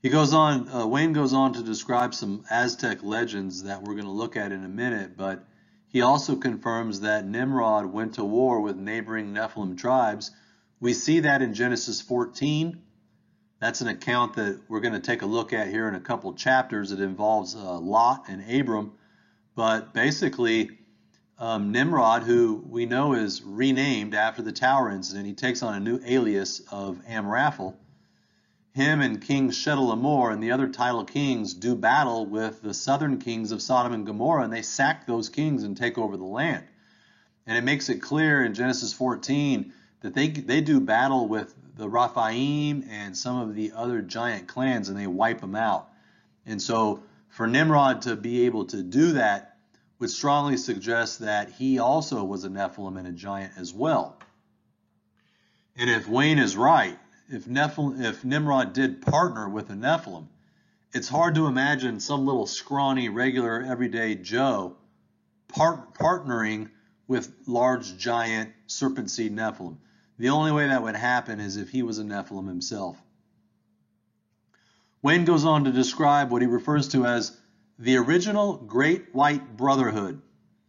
He 0.00 0.10
goes 0.10 0.32
on, 0.32 0.68
uh, 0.68 0.86
Wayne 0.86 1.12
goes 1.12 1.32
on 1.32 1.54
to 1.54 1.62
describe 1.62 2.14
some 2.14 2.44
Aztec 2.50 3.02
legends 3.02 3.64
that 3.64 3.82
we're 3.82 3.94
going 3.94 4.04
to 4.04 4.12
look 4.12 4.36
at 4.36 4.52
in 4.52 4.64
a 4.64 4.68
minute, 4.68 5.16
but 5.16 5.44
he 5.88 6.02
also 6.02 6.36
confirms 6.36 7.00
that 7.00 7.26
Nimrod 7.26 7.86
went 7.86 8.14
to 8.14 8.24
war 8.24 8.60
with 8.60 8.76
neighboring 8.76 9.34
Nephilim 9.34 9.76
tribes. 9.76 10.30
We 10.78 10.94
see 10.94 11.20
that 11.20 11.42
in 11.42 11.52
Genesis 11.52 12.00
14. 12.00 12.80
That's 13.58 13.80
an 13.80 13.88
account 13.88 14.34
that 14.34 14.60
we're 14.68 14.80
going 14.80 14.94
to 14.94 15.00
take 15.00 15.22
a 15.22 15.26
look 15.26 15.52
at 15.52 15.66
here 15.66 15.88
in 15.88 15.96
a 15.96 16.00
couple 16.00 16.32
chapters. 16.34 16.92
It 16.92 17.00
involves 17.00 17.56
uh, 17.56 17.80
Lot 17.80 18.26
and 18.28 18.48
Abram. 18.48 18.92
But 19.56 19.92
basically, 19.92 20.78
um, 21.40 21.72
Nimrod, 21.72 22.22
who 22.22 22.62
we 22.68 22.86
know 22.86 23.14
is 23.14 23.42
renamed 23.42 24.14
after 24.14 24.42
the 24.42 24.52
tower 24.52 24.90
incident, 24.90 25.26
he 25.26 25.34
takes 25.34 25.64
on 25.64 25.74
a 25.74 25.80
new 25.80 25.98
alias 26.04 26.60
of 26.70 27.00
Amraphel. 27.08 27.76
Him 28.78 29.00
and 29.00 29.20
King 29.20 29.50
Chedorlaomer 29.50 30.32
and 30.32 30.40
the 30.40 30.52
other 30.52 30.68
title 30.68 31.04
kings 31.04 31.52
do 31.52 31.74
battle 31.74 32.26
with 32.26 32.62
the 32.62 32.72
southern 32.72 33.18
kings 33.18 33.50
of 33.50 33.60
Sodom 33.60 33.92
and 33.92 34.06
Gomorrah, 34.06 34.44
and 34.44 34.52
they 34.52 34.62
sack 34.62 35.04
those 35.04 35.28
kings 35.28 35.64
and 35.64 35.76
take 35.76 35.98
over 35.98 36.16
the 36.16 36.22
land. 36.22 36.64
And 37.44 37.58
it 37.58 37.64
makes 37.64 37.88
it 37.88 38.00
clear 38.00 38.44
in 38.44 38.54
Genesis 38.54 38.92
14 38.92 39.72
that 40.02 40.14
they, 40.14 40.28
they 40.28 40.60
do 40.60 40.78
battle 40.78 41.26
with 41.26 41.52
the 41.74 41.88
Rephaim 41.88 42.84
and 42.88 43.16
some 43.16 43.40
of 43.40 43.56
the 43.56 43.72
other 43.74 44.00
giant 44.00 44.46
clans, 44.46 44.88
and 44.88 44.96
they 44.96 45.08
wipe 45.08 45.40
them 45.40 45.56
out. 45.56 45.88
And 46.46 46.62
so 46.62 47.02
for 47.30 47.48
Nimrod 47.48 48.02
to 48.02 48.14
be 48.14 48.46
able 48.46 48.66
to 48.66 48.80
do 48.80 49.14
that 49.14 49.56
would 49.98 50.10
strongly 50.10 50.56
suggest 50.56 51.18
that 51.18 51.50
he 51.50 51.80
also 51.80 52.22
was 52.22 52.44
a 52.44 52.48
Nephilim 52.48 52.96
and 52.96 53.08
a 53.08 53.12
giant 53.12 53.54
as 53.56 53.74
well. 53.74 54.20
And 55.76 55.90
if 55.90 56.08
Wayne 56.08 56.38
is 56.38 56.56
right, 56.56 56.96
if, 57.28 57.46
Nephil- 57.46 58.00
if 58.00 58.24
Nimrod 58.24 58.72
did 58.72 59.02
partner 59.02 59.48
with 59.48 59.70
a 59.70 59.74
Nephilim, 59.74 60.26
it's 60.92 61.08
hard 61.08 61.34
to 61.34 61.46
imagine 61.46 62.00
some 62.00 62.24
little 62.24 62.46
scrawny, 62.46 63.08
regular, 63.08 63.62
everyday 63.62 64.14
Joe 64.14 64.76
part- 65.48 65.94
partnering 65.94 66.70
with 67.06 67.32
large, 67.46 67.96
giant 67.98 68.52
serpent 68.66 69.10
seed 69.10 69.34
Nephilim. 69.34 69.78
The 70.18 70.30
only 70.30 70.52
way 70.52 70.68
that 70.68 70.82
would 70.82 70.96
happen 70.96 71.40
is 71.40 71.56
if 71.56 71.70
he 71.70 71.82
was 71.82 71.98
a 71.98 72.04
Nephilim 72.04 72.48
himself. 72.48 73.00
Wayne 75.00 75.24
goes 75.24 75.44
on 75.44 75.64
to 75.64 75.72
describe 75.72 76.30
what 76.30 76.42
he 76.42 76.48
refers 76.48 76.88
to 76.88 77.06
as 77.06 77.36
the 77.78 77.96
original 77.96 78.56
Great 78.56 79.14
White 79.14 79.56
Brotherhood, 79.56 80.20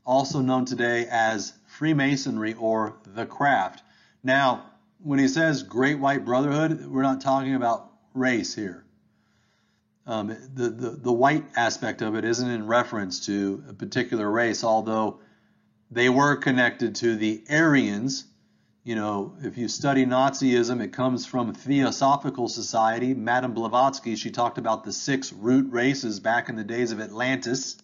also 0.06 0.42
known 0.42 0.66
today 0.66 1.08
as 1.10 1.54
Freemasonry 1.66 2.54
or 2.54 2.98
the 3.06 3.26
Craft. 3.26 3.82
Now, 4.24 4.69
when 5.02 5.20
he 5.20 5.28
says 5.28 5.64
Great 5.64 6.00
White 6.00 6.26
Brotherhood, 6.26 6.86
we're 6.86 7.04
not 7.04 7.22
talking 7.22 7.56
about 7.56 7.92
race 8.14 8.54
here. 8.54 8.86
Um, 10.06 10.28
the, 10.56 10.70
the, 10.70 10.90
the 10.90 11.12
white 11.12 11.46
aspect 11.56 12.02
of 12.02 12.16
it 12.16 12.26
isn't 12.26 12.50
in 12.50 12.68
reference 12.68 13.26
to 13.28 13.64
a 13.70 13.74
particular 13.74 14.30
race, 14.30 14.64
although 14.64 15.20
they 15.92 16.10
were 16.10 16.36
connected 16.36 16.96
to 16.96 17.16
the 17.16 17.44
Aryans. 17.50 18.26
You 18.84 18.96
know, 18.96 19.36
if 19.42 19.58
you 19.58 19.68
study 19.68 20.06
Nazism, 20.06 20.82
it 20.82 20.94
comes 20.94 21.26
from 21.26 21.54
Theosophical 21.54 22.48
Society. 22.48 23.14
Madame 23.14 23.54
Blavatsky, 23.54 24.16
she 24.16 24.32
talked 24.32 24.58
about 24.58 24.84
the 24.84 24.92
six 24.92 25.32
root 25.32 25.72
races 25.72 26.20
back 26.20 26.50
in 26.50 26.56
the 26.56 26.64
days 26.64 26.92
of 26.92 27.00
Atlantis. 27.00 27.78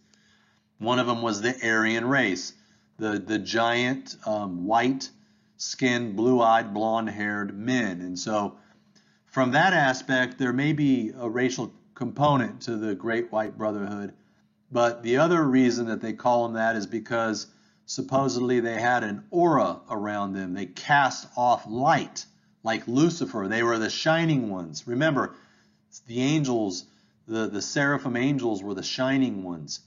One 0.79 0.99
of 0.99 1.07
them 1.07 1.21
was 1.21 1.41
the 1.41 1.55
Aryan 1.63 2.05
race, 2.05 2.53
the, 2.97 3.19
the 3.19 3.37
giant 3.37 4.15
um, 4.25 4.65
white 4.65 5.09
skinned, 5.57 6.15
blue 6.15 6.41
eyed, 6.41 6.73
blonde 6.73 7.09
haired 7.09 7.57
men. 7.57 8.01
And 8.01 8.17
so, 8.17 8.57
from 9.25 9.51
that 9.51 9.73
aspect, 9.73 10.37
there 10.37 10.53
may 10.53 10.73
be 10.73 11.11
a 11.17 11.29
racial 11.29 11.73
component 11.93 12.61
to 12.61 12.75
the 12.75 12.95
Great 12.95 13.31
White 13.31 13.57
Brotherhood. 13.57 14.13
But 14.71 15.03
the 15.03 15.17
other 15.17 15.43
reason 15.43 15.87
that 15.87 16.01
they 16.01 16.13
call 16.13 16.43
them 16.43 16.53
that 16.53 16.75
is 16.75 16.87
because 16.87 17.47
supposedly 17.85 18.59
they 18.59 18.79
had 18.79 19.03
an 19.03 19.23
aura 19.31 19.79
around 19.89 20.33
them. 20.33 20.53
They 20.53 20.65
cast 20.65 21.27
off 21.37 21.65
light, 21.67 22.25
like 22.63 22.87
Lucifer. 22.87 23.47
They 23.47 23.63
were 23.63 23.77
the 23.77 23.89
shining 23.89 24.49
ones. 24.49 24.87
Remember, 24.87 25.35
the 26.07 26.21
angels, 26.21 26.85
the, 27.27 27.47
the 27.47 27.61
seraphim 27.61 28.17
angels 28.17 28.61
were 28.61 28.73
the 28.73 28.83
shining 28.83 29.43
ones. 29.43 29.81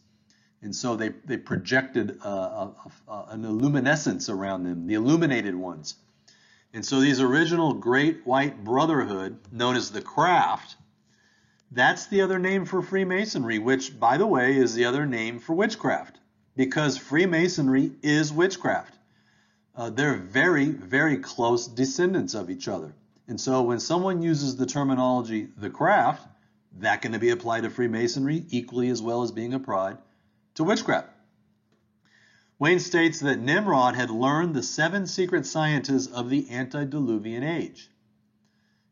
And 0.60 0.74
so 0.74 0.96
they, 0.96 1.10
they 1.24 1.36
projected 1.36 2.18
a, 2.22 2.28
a, 2.28 2.74
a, 3.08 3.24
an 3.30 3.44
illuminescence 3.44 4.28
around 4.28 4.64
them, 4.64 4.86
the 4.86 4.94
illuminated 4.94 5.54
ones. 5.54 5.94
And 6.74 6.84
so 6.84 7.00
these 7.00 7.20
original 7.20 7.74
great 7.74 8.26
white 8.26 8.64
brotherhood, 8.64 9.38
known 9.52 9.76
as 9.76 9.90
the 9.90 10.02
craft, 10.02 10.76
that's 11.70 12.06
the 12.06 12.22
other 12.22 12.38
name 12.38 12.64
for 12.64 12.82
Freemasonry, 12.82 13.58
which, 13.58 13.98
by 13.98 14.16
the 14.16 14.26
way, 14.26 14.56
is 14.56 14.74
the 14.74 14.84
other 14.86 15.06
name 15.06 15.38
for 15.38 15.54
witchcraft, 15.54 16.18
because 16.56 16.98
Freemasonry 16.98 17.92
is 18.02 18.32
witchcraft. 18.32 18.94
Uh, 19.76 19.90
they're 19.90 20.16
very, 20.16 20.66
very 20.70 21.18
close 21.18 21.68
descendants 21.68 22.34
of 22.34 22.50
each 22.50 22.66
other. 22.68 22.94
And 23.28 23.40
so 23.40 23.62
when 23.62 23.78
someone 23.78 24.22
uses 24.22 24.56
the 24.56 24.66
terminology 24.66 25.48
the 25.56 25.70
craft, 25.70 26.26
that 26.78 27.02
can 27.02 27.16
be 27.18 27.30
applied 27.30 27.62
to 27.62 27.70
Freemasonry 27.70 28.44
equally 28.50 28.88
as 28.88 29.00
well 29.00 29.22
as 29.22 29.30
being 29.30 29.54
applied 29.54 29.98
to 30.58 30.64
witchcraft. 30.64 31.08
Wayne 32.58 32.80
states 32.80 33.20
that 33.20 33.38
Nimrod 33.38 33.94
had 33.94 34.10
learned 34.10 34.54
the 34.54 34.62
seven 34.64 35.06
secret 35.06 35.46
sciences 35.46 36.08
of 36.08 36.28
the 36.28 36.50
antediluvian 36.50 37.44
age. 37.44 37.88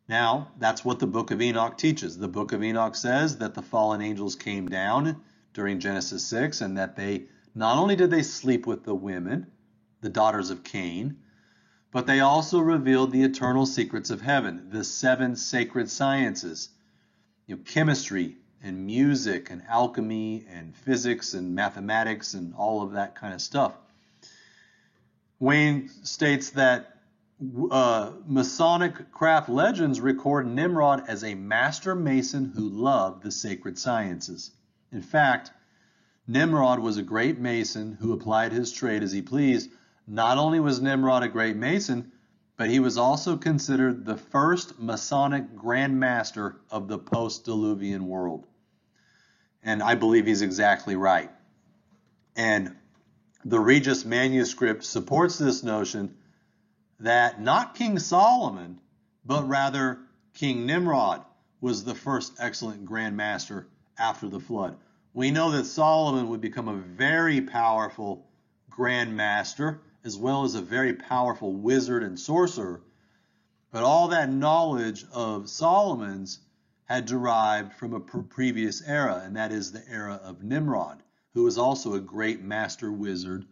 Now, 0.09 0.52
that's 0.61 0.85
what 0.85 1.00
the 1.00 1.09
book 1.09 1.33
of 1.33 1.42
Enoch 1.42 1.76
teaches. 1.76 2.16
The 2.16 2.29
book 2.29 2.52
of 2.52 2.62
Enoch 2.62 2.94
says 2.94 3.38
that 3.38 3.55
the 3.55 3.62
fallen 3.62 4.00
angels 4.00 4.37
came 4.37 4.68
down 4.68 5.20
during 5.55 5.81
Genesis 5.81 6.24
6 6.26 6.61
and 6.61 6.79
that 6.79 6.94
they 6.94 7.24
not 7.52 7.79
only 7.79 7.96
did 7.96 8.12
they 8.12 8.22
sleep 8.22 8.64
with 8.64 8.85
the 8.85 8.94
women, 8.94 9.48
the 10.02 10.09
daughters 10.09 10.50
of 10.50 10.62
Cain, 10.62 11.16
but 11.90 12.07
they 12.07 12.20
also 12.20 12.61
revealed 12.61 13.11
the 13.11 13.24
eternal 13.24 13.66
secrets 13.66 14.11
of 14.11 14.20
heaven, 14.20 14.68
the 14.70 14.85
seven 14.85 15.35
sacred 15.35 15.90
sciences. 15.90 16.68
You 17.48 17.57
know, 17.57 17.62
chemistry, 17.64 18.37
and 18.62 18.87
music 18.87 19.51
and 19.51 19.62
alchemy 19.69 20.45
and 20.51 20.75
physics 20.75 21.35
and 21.35 21.55
mathematics 21.55 22.35
and 22.35 22.55
all 22.55 22.83
of 22.83 22.92
that 22.92 23.14
kind 23.14 23.35
of 23.35 23.40
stuff. 23.40 23.73
Wayne 25.38 25.88
states 26.03 26.51
that 26.51 26.97
uh, 27.71 28.12
Masonic 28.27 29.12
craft 29.12 29.49
legends 29.49 30.01
record 30.01 30.47
Nimrod 30.47 31.05
as 31.09 31.23
a 31.23 31.35
master 31.35 31.95
mason 31.95 32.53
who 32.55 32.69
loved 32.69 33.23
the 33.23 33.31
sacred 33.31 33.79
sciences. 33.79 34.51
In 34.90 35.03
fact, 35.03 35.51
Nimrod 36.27 36.79
was 36.79 36.97
a 36.97 37.03
great 37.03 37.38
mason 37.38 37.99
who 38.01 38.12
applied 38.12 38.53
his 38.53 38.73
trade 38.73 39.03
as 39.03 39.12
he 39.12 39.23
pleased. 39.23 39.71
Not 40.07 40.38
only 40.38 40.61
was 40.61 40.81
Nimrod 40.81 41.23
a 41.23 41.29
great 41.29 41.57
mason, 41.57 42.12
but 42.57 42.71
he 42.71 42.81
was 42.81 42.97
also 42.97 43.37
considered 43.37 44.05
the 44.05 44.16
first 44.16 44.79
Masonic 44.79 45.55
Grand 45.57 45.99
Master 46.01 46.57
of 46.71 46.88
the 46.88 46.99
post 46.99 47.45
Diluvian 47.45 48.03
world. 48.03 48.47
And 49.62 49.83
I 49.83 49.95
believe 49.95 50.27
he's 50.27 50.42
exactly 50.42 50.97
right. 50.97 51.31
And 52.35 52.77
the 53.45 53.61
Regius 53.61 54.05
manuscript 54.05 54.85
supports 54.85 55.38
this 55.38 55.62
notion 55.62 56.16
that 57.01 57.40
not 57.40 57.75
King 57.75 57.99
Solomon, 57.99 58.81
but 59.25 59.47
rather 59.49 59.99
King 60.35 60.66
Nimrod 60.66 61.25
was 61.61 61.85
the 61.85 61.95
first 61.95 62.35
excellent 62.38 62.85
grand 62.85 63.16
master 63.16 63.69
after 63.99 64.29
the 64.29 64.40
flood. 64.40 64.77
We 65.12 65.31
know 65.31 65.51
that 65.53 65.64
Solomon 65.64 66.29
would 66.29 66.40
become 66.40 66.69
a 66.69 66.75
very 66.75 67.40
powerful 67.40 68.27
grand 68.71 69.16
master 69.16 69.81
as 70.07 70.16
well 70.16 70.45
as 70.45 70.55
a 70.55 70.62
very 70.62 70.95
powerful 70.95 71.53
wizard 71.53 72.03
and 72.03 72.19
sorcerer. 72.19 72.81
But 73.71 73.83
all 73.83 74.09
that 74.09 74.33
knowledge 74.33 75.05
of 75.12 75.51
Solomon's 75.51 76.38
had 76.85 77.05
derived 77.05 77.75
from 77.75 77.92
a 77.92 78.01
previous 78.01 78.81
era, 78.81 79.21
and 79.25 79.37
that 79.37 79.53
is 79.53 79.73
the 79.73 79.87
era 79.88 80.21
of 80.23 80.42
Nimrod 80.42 81.03
who 81.37 81.42
was 81.42 81.59
also 81.59 81.92
a 81.92 82.01
great 82.01 82.40
master 82.40 82.90
wizard 82.90 83.45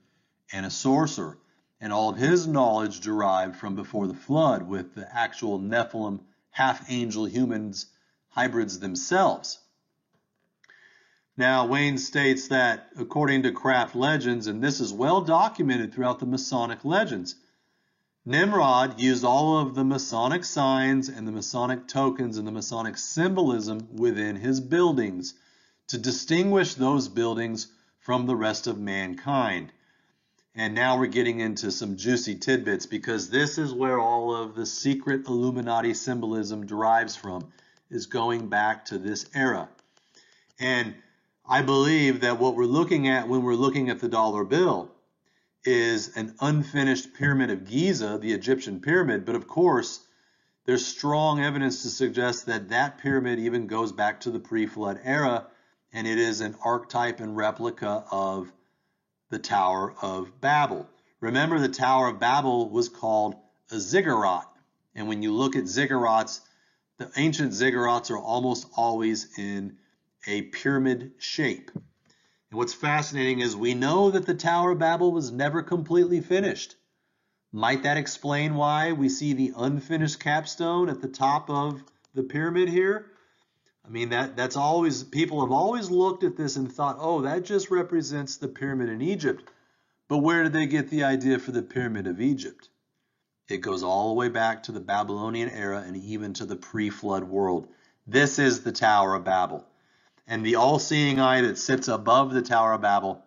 and 0.50 0.64
a 0.64 0.70
sorcerer. 0.70 1.36
And 1.82 1.92
all 1.92 2.08
of 2.08 2.16
his 2.16 2.46
knowledge 2.46 3.00
derived 3.00 3.56
from 3.56 3.74
before 3.74 4.06
the 4.06 4.14
flood 4.14 4.62
with 4.62 4.94
the 4.94 5.14
actual 5.14 5.58
Nephilim 5.58 6.20
half 6.48 6.90
angel 6.90 7.26
humans 7.26 7.84
hybrids 8.30 8.78
themselves. 8.78 9.58
Now, 11.36 11.66
Wayne 11.66 11.98
states 11.98 12.48
that 12.48 12.90
according 12.96 13.42
to 13.42 13.50
craft 13.50 13.96
legends, 13.96 14.46
and 14.46 14.62
this 14.62 14.80
is 14.80 14.92
well 14.92 15.20
documented 15.20 15.92
throughout 15.92 16.20
the 16.20 16.26
Masonic 16.26 16.84
legends, 16.84 17.34
Nimrod 18.24 19.00
used 19.00 19.24
all 19.24 19.58
of 19.58 19.74
the 19.74 19.84
Masonic 19.84 20.44
signs 20.44 21.08
and 21.08 21.26
the 21.26 21.32
Masonic 21.32 21.88
tokens 21.88 22.38
and 22.38 22.46
the 22.46 22.52
Masonic 22.52 22.96
symbolism 22.96 23.88
within 23.96 24.36
his 24.36 24.60
buildings 24.60 25.34
to 25.88 25.98
distinguish 25.98 26.74
those 26.74 27.08
buildings 27.08 27.66
from 27.98 28.26
the 28.26 28.36
rest 28.36 28.68
of 28.68 28.78
mankind. 28.78 29.72
And 30.54 30.72
now 30.74 30.98
we're 30.98 31.06
getting 31.06 31.40
into 31.40 31.72
some 31.72 31.96
juicy 31.96 32.36
tidbits 32.36 32.86
because 32.86 33.28
this 33.28 33.58
is 33.58 33.74
where 33.74 33.98
all 33.98 34.34
of 34.36 34.54
the 34.54 34.66
secret 34.66 35.26
Illuminati 35.26 35.94
symbolism 35.94 36.64
derives 36.64 37.16
from, 37.16 37.52
is 37.90 38.06
going 38.06 38.48
back 38.48 38.84
to 38.86 38.98
this 38.98 39.26
era. 39.34 39.68
And 40.60 40.94
I 41.46 41.60
believe 41.60 42.20
that 42.20 42.38
what 42.38 42.56
we're 42.56 42.64
looking 42.64 43.06
at 43.06 43.28
when 43.28 43.42
we're 43.42 43.54
looking 43.54 43.90
at 43.90 44.00
the 44.00 44.08
dollar 44.08 44.44
bill 44.44 44.90
is 45.62 46.16
an 46.16 46.34
unfinished 46.40 47.12
pyramid 47.12 47.50
of 47.50 47.68
Giza, 47.68 48.18
the 48.18 48.32
Egyptian 48.32 48.80
pyramid, 48.80 49.26
but 49.26 49.34
of 49.34 49.46
course, 49.46 50.00
there's 50.64 50.86
strong 50.86 51.40
evidence 51.40 51.82
to 51.82 51.90
suggest 51.90 52.46
that 52.46 52.70
that 52.70 52.96
pyramid 52.96 53.38
even 53.38 53.66
goes 53.66 53.92
back 53.92 54.20
to 54.20 54.30
the 54.30 54.38
pre-flood 54.38 55.00
era 55.04 55.46
and 55.92 56.06
it 56.06 56.16
is 56.16 56.40
an 56.40 56.56
archetype 56.64 57.20
and 57.20 57.36
replica 57.36 58.04
of 58.10 58.50
the 59.28 59.38
Tower 59.38 59.94
of 60.00 60.40
Babel. 60.40 60.88
Remember, 61.20 61.58
the 61.58 61.68
Tower 61.68 62.08
of 62.08 62.18
Babel 62.18 62.70
was 62.70 62.88
called 62.88 63.34
a 63.70 63.78
ziggurat. 63.78 64.48
And 64.94 65.08
when 65.08 65.22
you 65.22 65.32
look 65.32 65.56
at 65.56 65.64
ziggurats, 65.64 66.40
the 66.96 67.10
ancient 67.16 67.52
ziggurats 67.52 68.10
are 68.10 68.18
almost 68.18 68.66
always 68.76 69.38
in 69.38 69.76
a 70.26 70.42
pyramid 70.42 71.12
shape. 71.18 71.70
And 71.74 72.58
what's 72.58 72.74
fascinating 72.74 73.40
is 73.40 73.56
we 73.56 73.74
know 73.74 74.10
that 74.10 74.26
the 74.26 74.34
Tower 74.34 74.72
of 74.72 74.78
Babel 74.78 75.12
was 75.12 75.32
never 75.32 75.62
completely 75.62 76.20
finished. 76.20 76.76
Might 77.52 77.84
that 77.84 77.96
explain 77.96 78.54
why 78.54 78.92
we 78.92 79.08
see 79.08 79.32
the 79.32 79.52
unfinished 79.56 80.20
capstone 80.20 80.88
at 80.88 81.00
the 81.00 81.08
top 81.08 81.48
of 81.50 81.82
the 82.14 82.22
pyramid 82.22 82.68
here? 82.68 83.06
I 83.84 83.90
mean, 83.90 84.08
that, 84.08 84.34
that's 84.36 84.56
always, 84.56 85.04
people 85.04 85.42
have 85.42 85.52
always 85.52 85.90
looked 85.90 86.24
at 86.24 86.36
this 86.36 86.56
and 86.56 86.72
thought, 86.72 86.96
oh, 86.98 87.22
that 87.22 87.44
just 87.44 87.70
represents 87.70 88.38
the 88.38 88.48
pyramid 88.48 88.88
in 88.88 89.02
Egypt. 89.02 89.50
But 90.08 90.18
where 90.18 90.42
did 90.42 90.52
they 90.52 90.66
get 90.66 90.90
the 90.90 91.04
idea 91.04 91.38
for 91.38 91.52
the 91.52 91.62
pyramid 91.62 92.06
of 92.06 92.20
Egypt? 92.20 92.68
It 93.48 93.58
goes 93.58 93.82
all 93.82 94.08
the 94.08 94.14
way 94.14 94.30
back 94.30 94.62
to 94.64 94.72
the 94.72 94.80
Babylonian 94.80 95.50
era 95.50 95.84
and 95.86 95.96
even 95.96 96.32
to 96.34 96.46
the 96.46 96.56
pre-flood 96.56 97.24
world. 97.24 97.68
This 98.06 98.38
is 98.38 98.62
the 98.62 98.72
Tower 98.72 99.14
of 99.14 99.24
Babel. 99.24 99.66
And 100.26 100.44
the 100.44 100.56
all-seeing 100.56 101.20
eye 101.20 101.42
that 101.42 101.58
sits 101.58 101.88
above 101.88 102.32
the 102.32 102.42
Tower 102.42 102.72
of 102.72 102.80
Babel 102.80 103.22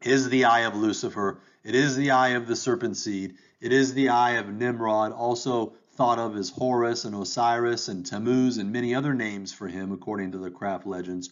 is 0.00 0.28
the 0.28 0.46
eye 0.46 0.60
of 0.60 0.74
Lucifer. 0.74 1.40
It 1.62 1.74
is 1.74 1.96
the 1.96 2.10
eye 2.10 2.30
of 2.30 2.46
the 2.46 2.56
serpent 2.56 2.96
seed. 2.96 3.34
It 3.60 3.72
is 3.72 3.94
the 3.94 4.08
eye 4.08 4.32
of 4.32 4.48
Nimrod, 4.48 5.12
also 5.12 5.74
thought 5.94 6.18
of 6.18 6.36
as 6.36 6.50
Horus 6.50 7.04
and 7.04 7.14
Osiris 7.14 7.88
and 7.88 8.04
Tammuz 8.04 8.56
and 8.56 8.72
many 8.72 8.94
other 8.94 9.14
names 9.14 9.52
for 9.52 9.68
him, 9.68 9.92
according 9.92 10.32
to 10.32 10.38
the 10.38 10.50
craft 10.50 10.86
legends. 10.86 11.30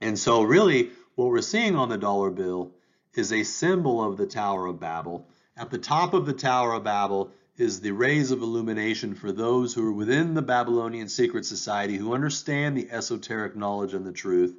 And 0.00 0.18
so, 0.18 0.42
really, 0.42 0.90
what 1.14 1.28
we're 1.28 1.40
seeing 1.40 1.74
on 1.74 1.88
the 1.88 1.96
dollar 1.96 2.30
bill 2.30 2.72
is 3.14 3.32
a 3.32 3.44
symbol 3.44 4.04
of 4.04 4.16
the 4.16 4.26
Tower 4.26 4.66
of 4.66 4.78
Babel. 4.78 5.26
At 5.56 5.70
the 5.70 5.78
top 5.78 6.14
of 6.14 6.26
the 6.26 6.32
Tower 6.32 6.74
of 6.74 6.84
Babel 6.84 7.30
is 7.56 7.80
the 7.80 7.92
rays 7.92 8.32
of 8.32 8.42
illumination 8.42 9.14
for 9.14 9.30
those 9.30 9.72
who 9.72 9.86
are 9.86 9.92
within 9.92 10.34
the 10.34 10.42
Babylonian 10.42 11.08
secret 11.08 11.46
society 11.46 11.96
who 11.96 12.14
understand 12.14 12.76
the 12.76 12.90
esoteric 12.90 13.54
knowledge 13.54 13.94
and 13.94 14.04
the 14.04 14.12
truth. 14.12 14.54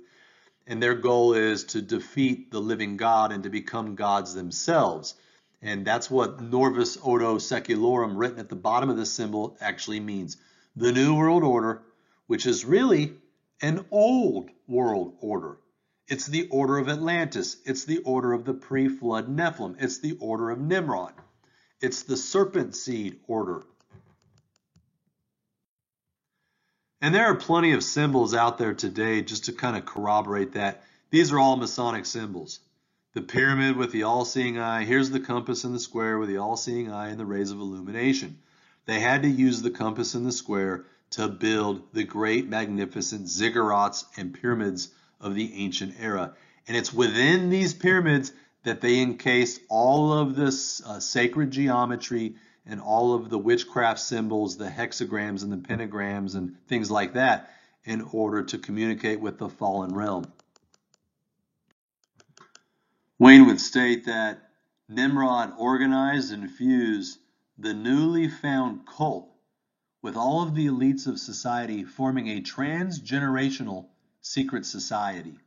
And 0.66 0.82
their 0.82 0.96
goal 0.96 1.34
is 1.34 1.66
to 1.66 1.82
defeat 1.82 2.52
the 2.52 2.62
living 2.62 2.96
God 2.96 3.32
and 3.32 3.44
to 3.44 3.50
become 3.50 3.96
gods 3.96 4.34
themselves. 4.34 5.14
And 5.62 5.86
that's 5.86 6.10
what 6.10 6.42
Novus 6.42 6.96
Ordo 6.98 7.36
Seclorum 7.38 8.14
written 8.16 8.40
at 8.40 8.50
the 8.50 8.56
bottom 8.56 8.90
of 8.90 8.98
the 8.98 9.06
symbol 9.06 9.58
actually 9.60 10.00
means. 10.00 10.38
The 10.76 10.92
New 10.92 11.16
World 11.16 11.44
Order, 11.44 11.82
which 12.28 12.46
is 12.46 12.66
really 12.66 13.14
an 13.62 13.86
old 13.92 14.50
world 14.68 15.18
order. 15.20 15.58
It's 16.08 16.28
the 16.28 16.48
order 16.50 16.78
of 16.78 16.88
Atlantis. 16.88 17.58
It's 17.66 17.84
the 17.84 18.00
order 18.00 18.32
of 18.32 18.46
the 18.46 18.54
pre-flood 18.54 19.28
Nephilim. 19.28 19.76
It's 19.80 20.00
the 20.00 20.18
order 20.20 20.50
of 20.50 20.60
Nimrod. 20.60 21.14
It's 21.86 22.02
the 22.02 22.18
serpent 22.18 22.76
seed 22.76 23.20
order. 23.28 23.62
And 27.00 27.14
there 27.14 27.28
are 27.28 27.36
plenty 27.36 27.74
of 27.74 27.84
symbols 27.84 28.34
out 28.34 28.58
there 28.58 28.74
today 28.74 29.22
just 29.22 29.46
to 29.46 29.54
kind 29.54 29.78
of 29.78 29.86
corroborate 29.86 30.54
that. 30.54 30.82
These 31.12 31.32
are 31.32 31.38
all 31.38 31.58
Masonic 31.58 32.08
symbols 32.08 32.60
the 33.14 33.22
pyramid 33.22 33.78
with 33.78 33.92
the 33.92 34.02
all-seeing 34.02 34.58
eye. 34.58 34.84
Here's 34.84 35.12
the 35.12 35.20
compass 35.20 35.64
and 35.64 35.76
the 35.76 35.80
square 35.80 36.18
with 36.18 36.28
the 36.28 36.38
all-seeing 36.38 36.92
eye 36.92 37.10
and 37.10 37.20
the 37.20 37.26
rays 37.26 37.52
of 37.52 37.60
illumination. 37.60 38.40
They 38.88 39.00
had 39.00 39.22
to 39.22 39.30
use 39.30 39.62
the 39.62 39.70
compass 39.70 40.16
and 40.16 40.26
the 40.26 40.32
square 40.32 40.86
to 41.12 41.28
build 41.28 41.84
the 41.94 42.04
great, 42.04 42.50
magnificent 42.50 43.28
ziggurats 43.28 44.06
and 44.18 44.34
pyramids 44.34 44.90
of 45.22 45.36
the 45.36 45.54
ancient 45.54 45.96
era. 46.00 46.34
And 46.68 46.76
it's 46.76 46.92
within 46.92 47.52
these 47.52 47.76
pyramids 47.76 48.34
that 48.66 48.82
they 48.82 49.00
encased 49.00 49.62
all 49.70 50.12
of 50.12 50.36
this 50.36 50.82
uh, 50.86 51.00
sacred 51.00 51.52
geometry 51.52 52.36
and 52.66 52.82
all 52.82 53.14
of 53.14 53.30
the 53.30 53.38
witchcraft 53.38 54.00
symbols, 54.00 54.58
the 54.58 54.70
hexagrams 54.70 55.44
and 55.44 55.52
the 55.52 55.58
pentagrams 55.58 56.36
and 56.36 56.56
things 56.68 56.92
like 56.92 57.14
that 57.14 57.52
in 57.86 58.02
order 58.12 58.44
to 58.44 58.58
communicate 58.58 59.20
with 59.22 59.38
the 59.38 59.48
fallen 59.48 59.94
realm. 59.94 60.26
Wayne 63.20 63.46
would 63.46 63.62
state 63.62 64.06
that 64.06 64.50
Nimrod 64.90 65.54
organized 65.58 66.34
and 66.34 66.52
fused 66.52 67.20
the 67.58 67.74
newly 67.74 68.28
found 68.28 68.86
cult 68.86 69.30
with 70.02 70.16
all 70.18 70.42
of 70.42 70.56
the 70.56 70.68
elites 70.68 71.08
of 71.08 71.20
society, 71.20 71.84
forming 71.84 72.28
a 72.28 72.42
transgenerational 72.42 73.88
secret 74.22 74.66
society. 74.66 75.38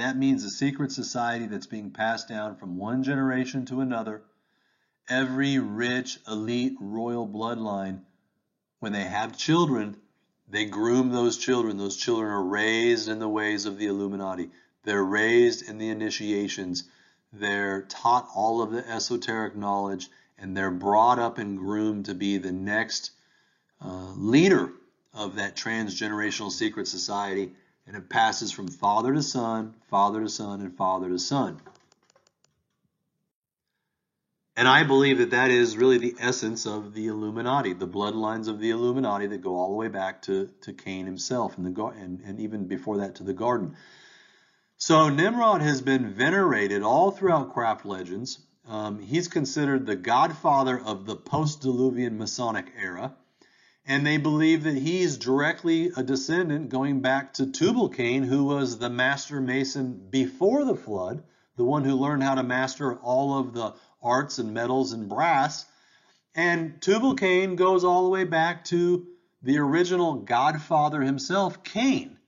That 0.00 0.16
means 0.16 0.44
a 0.44 0.50
secret 0.50 0.92
society 0.92 1.44
that's 1.44 1.66
being 1.66 1.90
passed 1.90 2.26
down 2.26 2.56
from 2.56 2.78
one 2.78 3.02
generation 3.02 3.66
to 3.66 3.82
another. 3.82 4.22
Every 5.10 5.58
rich, 5.58 6.18
elite, 6.26 6.78
royal 6.80 7.28
bloodline, 7.28 8.00
when 8.78 8.92
they 8.92 9.04
have 9.04 9.36
children, 9.36 9.98
they 10.48 10.64
groom 10.64 11.10
those 11.10 11.36
children. 11.36 11.76
Those 11.76 11.98
children 11.98 12.30
are 12.30 12.42
raised 12.42 13.10
in 13.10 13.18
the 13.18 13.28
ways 13.28 13.66
of 13.66 13.76
the 13.76 13.88
Illuminati. 13.88 14.50
They're 14.84 15.04
raised 15.04 15.68
in 15.68 15.76
the 15.76 15.90
initiations. 15.90 16.84
They're 17.30 17.82
taught 17.82 18.26
all 18.34 18.62
of 18.62 18.70
the 18.70 18.88
esoteric 18.88 19.54
knowledge 19.54 20.08
and 20.38 20.56
they're 20.56 20.70
brought 20.70 21.18
up 21.18 21.36
and 21.36 21.58
groomed 21.58 22.06
to 22.06 22.14
be 22.14 22.38
the 22.38 22.52
next 22.52 23.10
uh, 23.84 24.14
leader 24.16 24.72
of 25.12 25.34
that 25.36 25.56
transgenerational 25.56 26.50
secret 26.50 26.88
society. 26.88 27.52
And 27.90 27.98
it 27.98 28.08
passes 28.08 28.52
from 28.52 28.68
father 28.68 29.12
to 29.12 29.20
son, 29.20 29.74
father 29.88 30.20
to 30.20 30.28
son, 30.28 30.60
and 30.60 30.76
father 30.76 31.08
to 31.08 31.18
son. 31.18 31.60
And 34.54 34.68
I 34.68 34.84
believe 34.84 35.18
that 35.18 35.32
that 35.32 35.50
is 35.50 35.76
really 35.76 35.98
the 35.98 36.14
essence 36.20 36.66
of 36.66 36.94
the 36.94 37.08
Illuminati, 37.08 37.72
the 37.72 37.88
bloodlines 37.88 38.46
of 38.46 38.60
the 38.60 38.70
Illuminati 38.70 39.26
that 39.26 39.42
go 39.42 39.56
all 39.56 39.70
the 39.70 39.74
way 39.74 39.88
back 39.88 40.22
to, 40.22 40.50
to 40.60 40.72
Cain 40.72 41.04
himself 41.04 41.58
and, 41.58 41.66
the, 41.66 41.84
and, 41.86 42.20
and 42.20 42.38
even 42.38 42.68
before 42.68 42.98
that 42.98 43.16
to 43.16 43.24
the 43.24 43.32
garden. 43.32 43.74
So 44.76 45.08
Nimrod 45.08 45.60
has 45.60 45.82
been 45.82 46.14
venerated 46.14 46.84
all 46.84 47.10
throughout 47.10 47.52
craft 47.52 47.84
legends. 47.84 48.38
Um, 48.68 49.00
he's 49.00 49.26
considered 49.26 49.84
the 49.84 49.96
godfather 49.96 50.78
of 50.78 51.06
the 51.06 51.16
post-Diluvian 51.16 52.16
Masonic 52.16 52.66
era, 52.80 53.16
and 53.86 54.06
they 54.06 54.18
believe 54.18 54.64
that 54.64 54.76
he's 54.76 55.16
directly 55.16 55.90
a 55.96 56.02
descendant 56.02 56.68
going 56.68 57.00
back 57.00 57.34
to 57.34 57.50
Tubal-Cain, 57.50 58.22
who 58.22 58.44
was 58.44 58.78
the 58.78 58.90
master 58.90 59.40
mason 59.40 60.08
before 60.10 60.64
the 60.64 60.76
flood, 60.76 61.22
the 61.56 61.64
one 61.64 61.84
who 61.84 61.94
learned 61.94 62.22
how 62.22 62.34
to 62.34 62.42
master 62.42 62.96
all 62.96 63.38
of 63.38 63.52
the 63.52 63.74
arts 64.02 64.38
and 64.38 64.54
metals 64.54 64.92
and 64.92 65.08
brass. 65.08 65.66
And 66.34 66.80
Tubal 66.80 67.16
Cain 67.16 67.56
goes 67.56 67.84
all 67.84 68.04
the 68.04 68.10
way 68.10 68.24
back 68.24 68.64
to 68.66 69.06
the 69.42 69.58
original 69.58 70.14
godfather 70.14 71.00
himself, 71.00 71.64
Cain, 71.64 72.18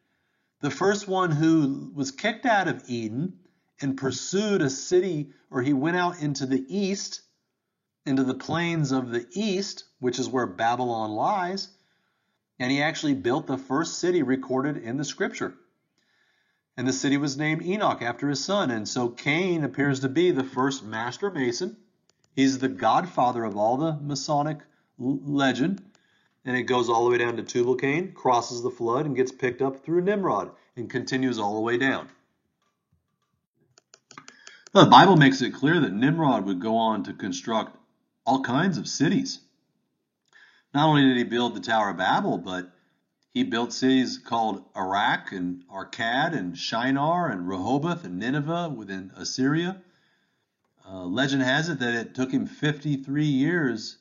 the 0.60 0.70
first 0.70 1.06
one 1.06 1.30
who 1.30 1.92
was 1.94 2.10
kicked 2.10 2.46
out 2.46 2.68
of 2.68 2.84
Eden 2.88 3.38
and 3.80 3.96
pursued 3.96 4.62
a 4.62 4.70
city, 4.70 5.30
or 5.50 5.60
he 5.62 5.72
went 5.72 5.96
out 5.96 6.20
into 6.20 6.46
the 6.46 6.64
east, 6.68 7.20
into 8.04 8.24
the 8.24 8.34
plains 8.34 8.92
of 8.92 9.10
the 9.10 9.26
east, 9.32 9.84
which 10.00 10.18
is 10.18 10.28
where 10.28 10.46
Babylon 10.46 11.12
lies, 11.12 11.68
and 12.58 12.70
he 12.70 12.82
actually 12.82 13.14
built 13.14 13.46
the 13.46 13.58
first 13.58 13.98
city 13.98 14.22
recorded 14.22 14.76
in 14.76 14.96
the 14.96 15.04
scripture. 15.04 15.54
And 16.76 16.88
the 16.88 16.92
city 16.92 17.16
was 17.16 17.36
named 17.36 17.62
Enoch 17.62 18.02
after 18.02 18.28
his 18.28 18.42
son. 18.42 18.70
And 18.70 18.88
so 18.88 19.08
Cain 19.08 19.62
appears 19.62 20.00
to 20.00 20.08
be 20.08 20.30
the 20.30 20.44
first 20.44 20.82
master 20.82 21.30
mason. 21.30 21.76
He's 22.34 22.58
the 22.58 22.68
godfather 22.68 23.44
of 23.44 23.56
all 23.56 23.76
the 23.76 23.98
Masonic 24.00 24.60
legend 24.98 25.82
and 26.44 26.56
it 26.56 26.64
goes 26.64 26.88
all 26.88 27.04
the 27.04 27.10
way 27.10 27.18
down 27.18 27.36
to 27.36 27.42
Tubal 27.42 27.76
Cain, 27.76 28.12
crosses 28.12 28.62
the 28.62 28.70
flood, 28.70 29.06
and 29.06 29.16
gets 29.16 29.30
picked 29.30 29.62
up 29.62 29.84
through 29.84 30.02
Nimrod, 30.02 30.50
and 30.76 30.90
continues 30.90 31.38
all 31.38 31.54
the 31.54 31.60
way 31.60 31.78
down. 31.78 32.08
the 34.72 34.86
Bible 34.86 35.16
makes 35.16 35.42
it 35.42 35.54
clear 35.54 35.78
that 35.80 35.92
Nimrod 35.92 36.46
would 36.46 36.60
go 36.60 36.76
on 36.76 37.04
to 37.04 37.12
construct 37.12 37.76
all 38.24 38.42
kinds 38.42 38.78
of 38.78 38.88
cities. 38.88 39.40
Not 40.74 40.88
only 40.88 41.02
did 41.02 41.16
he 41.16 41.24
build 41.24 41.54
the 41.54 41.61
Tower 41.61 41.90
of 41.90 41.98
Babel, 41.98 42.38
but 42.38 42.72
he 43.35 43.44
built 43.44 43.72
cities 43.72 44.18
called 44.18 44.64
Iraq 44.76 45.32
and 45.32 45.64
Akkad 45.68 46.37
and 46.37 46.56
Shinar 46.56 47.30
and 47.30 47.48
Rehoboth 47.48 48.04
and 48.04 48.18
Nineveh 48.18 48.68
within 48.70 49.12
Assyria. 49.16 49.80
Uh, 50.87 51.04
legend 51.04 51.42
has 51.42 51.68
it 51.68 51.78
that 51.78 51.94
it 51.94 52.14
took 52.14 52.30
him 52.30 52.46
53 52.46 53.24
years 53.24 53.96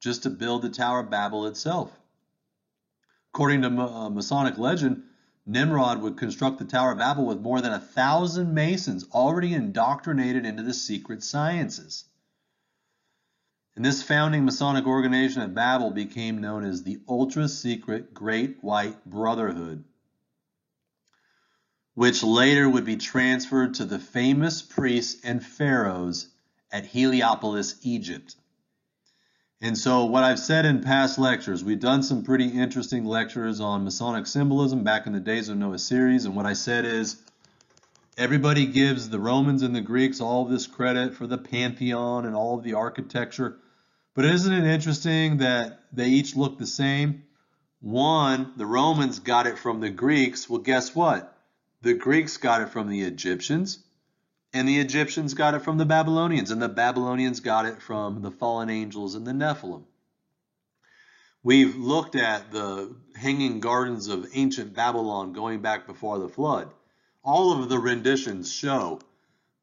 just 0.00 0.22
to 0.22 0.30
build 0.30 0.62
the 0.62 0.68
Tower 0.68 1.00
of 1.00 1.10
Babel 1.10 1.46
itself. 1.46 1.96
According 3.32 3.62
to 3.62 3.68
uh, 3.68 4.10
Masonic 4.10 4.56
legend, 4.56 5.02
Nimrod 5.44 6.00
would 6.02 6.16
construct 6.16 6.58
the 6.58 6.64
Tower 6.64 6.92
of 6.92 6.98
Babel 6.98 7.26
with 7.26 7.40
more 7.40 7.60
than 7.60 7.72
a 7.72 7.78
thousand 7.78 8.54
masons 8.54 9.04
already 9.12 9.54
indoctrinated 9.54 10.44
into 10.44 10.62
the 10.62 10.74
secret 10.74 11.22
sciences. 11.22 12.04
And 13.76 13.84
this 13.84 14.02
founding 14.02 14.46
Masonic 14.46 14.86
organization 14.86 15.42
at 15.42 15.54
Babel 15.54 15.90
became 15.90 16.40
known 16.40 16.64
as 16.64 16.82
the 16.82 16.98
ultra 17.06 17.46
secret 17.46 18.14
Great 18.14 18.56
White 18.62 19.04
Brotherhood, 19.04 19.84
which 21.92 22.22
later 22.22 22.70
would 22.70 22.86
be 22.86 22.96
transferred 22.96 23.74
to 23.74 23.84
the 23.84 23.98
famous 23.98 24.62
priests 24.62 25.22
and 25.22 25.44
pharaohs 25.44 26.28
at 26.72 26.86
Heliopolis, 26.86 27.76
Egypt. 27.82 28.36
And 29.60 29.76
so, 29.76 30.06
what 30.06 30.24
I've 30.24 30.38
said 30.38 30.64
in 30.64 30.82
past 30.82 31.18
lectures, 31.18 31.62
we've 31.62 31.78
done 31.78 32.02
some 32.02 32.24
pretty 32.24 32.48
interesting 32.48 33.04
lectures 33.04 33.60
on 33.60 33.84
Masonic 33.84 34.26
symbolism 34.26 34.84
back 34.84 35.06
in 35.06 35.12
the 35.12 35.20
Days 35.20 35.50
of 35.50 35.58
Noah 35.58 35.78
series. 35.78 36.24
And 36.24 36.34
what 36.34 36.46
I 36.46 36.54
said 36.54 36.86
is 36.86 37.16
everybody 38.16 38.64
gives 38.64 39.10
the 39.10 39.20
Romans 39.20 39.62
and 39.62 39.76
the 39.76 39.82
Greeks 39.82 40.18
all 40.22 40.46
this 40.46 40.66
credit 40.66 41.14
for 41.14 41.26
the 41.26 41.38
pantheon 41.38 42.24
and 42.24 42.34
all 42.34 42.56
of 42.56 42.64
the 42.64 42.72
architecture. 42.72 43.58
But 44.16 44.24
isn't 44.24 44.52
it 44.52 44.64
interesting 44.64 45.36
that 45.36 45.82
they 45.92 46.08
each 46.08 46.34
look 46.34 46.58
the 46.58 46.66
same? 46.66 47.24
One, 47.80 48.54
the 48.56 48.64
Romans 48.64 49.18
got 49.18 49.46
it 49.46 49.58
from 49.58 49.80
the 49.80 49.90
Greeks. 49.90 50.48
Well, 50.48 50.62
guess 50.62 50.94
what? 50.94 51.36
The 51.82 51.92
Greeks 51.92 52.38
got 52.38 52.62
it 52.62 52.70
from 52.70 52.88
the 52.88 53.02
Egyptians. 53.02 53.78
And 54.54 54.66
the 54.66 54.80
Egyptians 54.80 55.34
got 55.34 55.52
it 55.52 55.60
from 55.60 55.76
the 55.76 55.84
Babylonians, 55.84 56.50
and 56.50 56.62
the 56.62 56.68
Babylonians 56.68 57.40
got 57.40 57.66
it 57.66 57.82
from 57.82 58.22
the 58.22 58.30
fallen 58.30 58.70
angels 58.70 59.14
and 59.14 59.26
the 59.26 59.34
Nephilim. 59.34 59.84
We've 61.42 61.76
looked 61.76 62.16
at 62.16 62.50
the 62.50 62.96
hanging 63.16 63.60
gardens 63.60 64.08
of 64.08 64.26
ancient 64.32 64.72
Babylon 64.72 65.34
going 65.34 65.60
back 65.60 65.86
before 65.86 66.18
the 66.18 66.28
flood. 66.30 66.70
All 67.22 67.52
of 67.52 67.68
the 67.68 67.78
renditions 67.78 68.50
show 68.50 68.98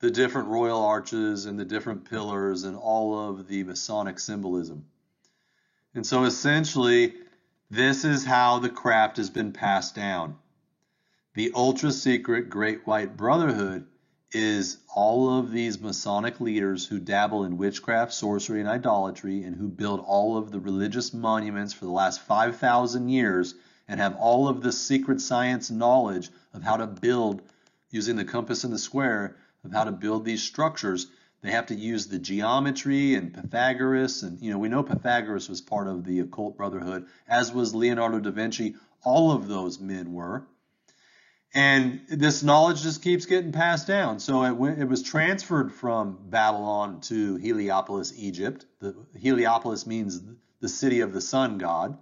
the 0.04 0.12
different 0.12 0.50
royal 0.50 0.84
arches 0.84 1.46
and 1.46 1.58
the 1.58 1.63
different 1.63 2.04
pillars 2.10 2.66
and 2.66 2.76
all 2.76 3.18
of 3.18 3.48
the 3.48 3.63
Masonic 3.63 4.20
symbolism. 4.20 4.84
And 5.96 6.06
so 6.06 6.26
essentially, 6.26 7.13
this 7.72 8.04
is 8.04 8.26
how 8.26 8.60
the 8.60 8.68
craft 8.68 9.16
has 9.16 9.30
been 9.30 9.54
passed 9.54 9.96
down. 9.96 10.36
The 11.36 11.54
ultra 11.56 11.89
secret 11.89 12.50
Great 12.50 12.86
White 12.86 13.16
Brotherhood 13.16 13.88
is 14.34 14.76
all 14.94 15.39
of 15.39 15.54
these 15.54 15.80
Masonic 15.80 16.42
leaders 16.42 16.86
who 16.86 17.00
dabble 17.00 17.46
in 17.46 17.56
witchcraft, 17.56 18.12
sorcery, 18.12 18.60
and 18.60 18.68
idolatry, 18.68 19.44
and 19.44 19.56
who 19.56 19.70
build 19.70 20.02
all 20.02 20.36
of 20.36 20.52
the 20.52 20.60
religious 20.60 21.13
monuments 21.13 21.72
for 21.72 21.86
the 21.86 21.92
last 21.92 22.20
5,000 22.20 23.08
years 23.08 23.56
and 23.88 24.02
have 24.02 24.18
all 24.18 24.50
of 24.50 24.63
the 24.63 24.74
secret 24.74 25.22
science 25.22 25.72
knowledge 25.72 26.30
of 26.54 26.62
how 26.62 26.76
to 26.76 26.88
build, 26.88 27.42
using 27.89 28.18
the 28.18 28.26
compass 28.26 28.66
and 28.66 28.74
the 28.74 28.78
square, 28.78 29.38
of 29.63 29.71
how 29.71 29.84
to 29.84 29.91
build 29.91 30.26
these 30.26 30.43
structures. 30.43 31.08
They 31.41 31.52
have 31.52 31.67
to 31.67 31.76
use 31.76 32.08
the 32.08 32.19
geometry 32.19 33.15
and 33.15 33.34
Pythagoras, 33.34 34.23
and 34.23 34.39
you 34.41 34.52
know 34.52 34.58
we 34.58 34.69
know 34.69 34.84
Pythagoras 34.84 35.49
was 35.49 35.62
part 35.62 35.88
of 35.88 36.06
the 36.06 36.19
occult 36.21 36.56
brotherhood, 36.58 37.06
as 37.28 37.52
was 37.52 37.76
Leonardo 37.76 38.19
da 38.19 38.32
Vinci. 38.32 38.76
All 39.04 39.32
of 39.32 39.47
those 39.47 39.80
men 39.80 40.13
were. 40.13 40.47
And 41.54 42.02
this 42.10 42.41
knowledge 42.41 42.82
just 42.82 43.04
keeps 43.04 43.28
getting 43.28 43.52
passed 43.52 43.86
down. 43.86 44.19
So 44.19 44.43
it, 44.43 44.54
went, 44.54 44.80
it 44.80 44.88
was 44.88 45.04
transferred 45.04 45.71
from 45.71 46.17
Babylon 46.30 47.02
to 47.02 47.36
Heliopolis, 47.36 48.12
Egypt. 48.17 48.65
The, 48.80 48.95
Heliopolis 49.15 49.86
means 49.86 50.19
the 50.62 50.69
city 50.69 51.02
of 51.02 51.13
the 51.13 51.21
sun 51.21 51.60
god. 51.60 51.97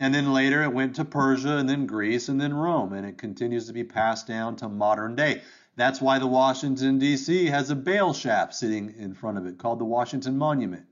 And 0.00 0.12
then 0.12 0.32
later 0.32 0.64
it 0.64 0.72
went 0.72 0.96
to 0.96 1.04
Persia 1.04 1.56
and 1.56 1.68
then 1.68 1.86
Greece 1.86 2.28
and 2.28 2.40
then 2.40 2.52
Rome. 2.52 2.92
And 2.94 3.06
it 3.06 3.16
continues 3.16 3.68
to 3.68 3.72
be 3.72 3.84
passed 3.84 4.26
down 4.26 4.56
to 4.56 4.68
modern 4.68 5.14
day. 5.14 5.42
That's 5.76 6.00
why 6.00 6.18
the 6.18 6.26
Washington, 6.26 6.98
D.C. 6.98 7.46
has 7.46 7.70
a 7.70 7.76
Baal 7.76 8.12
shaft 8.12 8.54
sitting 8.54 8.94
in 8.98 9.14
front 9.14 9.38
of 9.38 9.46
it 9.46 9.58
called 9.58 9.80
the 9.80 9.84
Washington 9.84 10.38
Monument. 10.38 10.86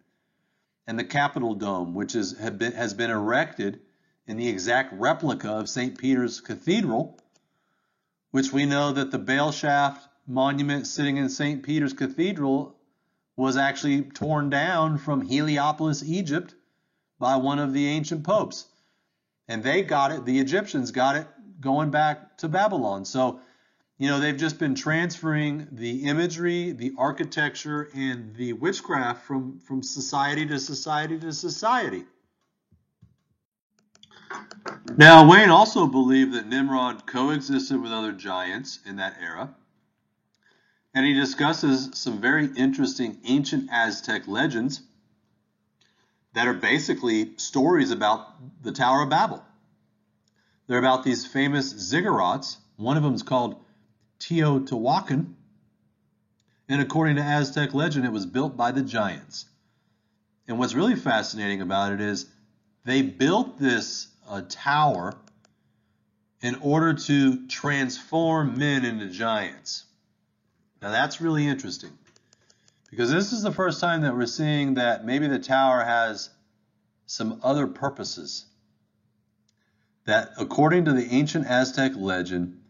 And 0.87 0.99
the 0.99 1.05
Capitol 1.05 1.55
Dome, 1.55 1.95
which 1.95 2.17
is, 2.17 2.33
been, 2.33 2.73
has 2.73 2.93
been 2.93 3.11
erected 3.11 3.81
in 4.27 4.37
the 4.37 4.49
exact 4.49 4.93
replica 4.95 5.51
of 5.51 5.69
St. 5.69 5.97
Peter's 5.97 6.41
Cathedral 6.41 7.19
which 8.33 8.53
we 8.53 8.67
know 8.67 8.93
that 8.93 9.11
the 9.11 9.19
Baal 9.19 9.53
shaft 9.53 10.09
monument 10.27 10.87
sitting 10.87 11.19
in 11.19 11.29
St. 11.29 11.63
Peter's 11.63 11.93
Cathedral 11.93 12.75
was 13.37 13.57
actually 13.57 14.03
torn 14.03 14.51
down 14.51 14.99
from 14.99 15.21
Heliopolis, 15.21 16.03
Egypt, 16.03 16.55
by 17.19 17.37
one 17.37 17.59
of 17.59 17.73
the 17.73 17.87
ancient 17.87 18.25
popes. 18.25 18.67
And 19.49 19.63
they 19.63 19.83
got 19.83 20.13
it, 20.13 20.25
the 20.25 20.41
Egyptians 20.41 20.91
got 20.91 21.17
it 21.17 21.27
going 21.61 21.91
back 21.91 22.39
to 22.39 22.49
Babylon. 22.49 23.05
So, 23.05 23.41
you 24.03 24.09
know, 24.09 24.19
they've 24.19 24.37
just 24.37 24.59
been 24.59 24.75
transferring 24.75 25.69
the 25.71 26.09
imagery, 26.09 26.73
the 26.73 26.93
architecture, 26.99 27.89
and 27.95 28.35
the 28.35 28.53
witchcraft 28.53 29.25
from, 29.25 29.61
from 29.61 29.81
society 29.81 30.45
to 30.45 30.59
society 30.59 31.17
to 31.21 31.33
society. 31.33 32.03
Now, 34.97 35.31
Wayne 35.31 35.51
also 35.51 35.87
believed 35.87 36.33
that 36.33 36.49
Nimrod 36.49 37.07
coexisted 37.07 37.81
with 37.81 37.93
other 37.93 38.11
giants 38.11 38.81
in 38.85 38.97
that 38.97 39.19
era, 39.23 39.55
and 40.95 41.07
he 41.07 41.13
discusses 41.13 41.91
some 41.93 42.21
very 42.21 42.49
interesting 42.57 43.19
ancient 43.25 43.71
Aztec 43.71 44.27
legends 44.27 44.81
that 46.35 46.49
are 46.49 46.55
basically 46.55 47.35
stories 47.37 47.93
about 47.93 48.27
the 48.65 48.73
Tower 48.73 49.05
of 49.05 49.11
Babel. 49.11 49.45
They're 50.67 50.81
about 50.81 51.05
these 51.05 51.25
famous 51.25 51.73
ziggurats. 51.73 52.57
One 52.75 52.97
of 52.97 53.05
them 53.05 53.15
is 53.15 53.23
called 53.23 53.62
Teotihuacan, 54.23 55.35
and 56.69 56.81
according 56.81 57.17
to 57.17 57.23
Aztec 57.23 57.75
legend, 57.75 58.07
it 58.07 58.13
was 58.13 58.25
built 58.25 58.57
by 58.57 58.71
the 58.71 58.83
giants. 58.83 59.47
And 60.47 60.59
what's 60.59 60.75
really 60.75 60.97
fascinating 60.97 61.61
about 61.61 61.93
it 61.93 62.01
is 62.01 62.27
they 62.85 63.03
built 63.03 63.59
this 63.59 64.09
a 64.31 64.43
tower 64.43 65.15
in 66.41 66.57
order 66.57 66.95
to 66.95 67.47
transform 67.49 68.59
men 68.59 68.85
into 68.85 69.09
giants. 69.09 69.85
Now 70.81 70.91
that's 70.91 71.21
really 71.21 71.47
interesting 71.47 71.97
because 72.91 73.11
this 73.11 73.33
is 73.33 73.43
the 73.43 73.53
first 73.53 73.81
time 73.81 74.03
that 74.03 74.15
we're 74.15 74.27
seeing 74.27 74.75
that 74.75 75.05
maybe 75.05 75.29
the 75.29 75.39
tower 75.39 75.83
has 75.83 76.31
some 77.07 77.41
other 77.43 77.67
purposes. 77.67 78.47
That 80.05 80.31
according 80.39 80.87
to 80.87 80.93
the 80.93 81.07
ancient 81.13 81.47
Aztec 81.47 81.93
legend, 81.97 82.62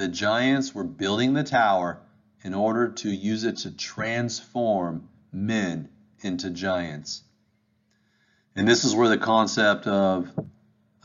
the 0.00 0.08
giants 0.08 0.74
were 0.74 0.82
building 0.82 1.34
the 1.34 1.44
tower 1.44 2.00
in 2.42 2.54
order 2.54 2.88
to 2.88 3.10
use 3.10 3.44
it 3.44 3.58
to 3.58 3.70
transform 3.70 5.06
men 5.30 5.90
into 6.22 6.48
giants. 6.48 7.22
And 8.56 8.66
this 8.66 8.84
is 8.84 8.94
where 8.96 9.10
the 9.10 9.18
concept 9.18 9.86
of 9.86 10.30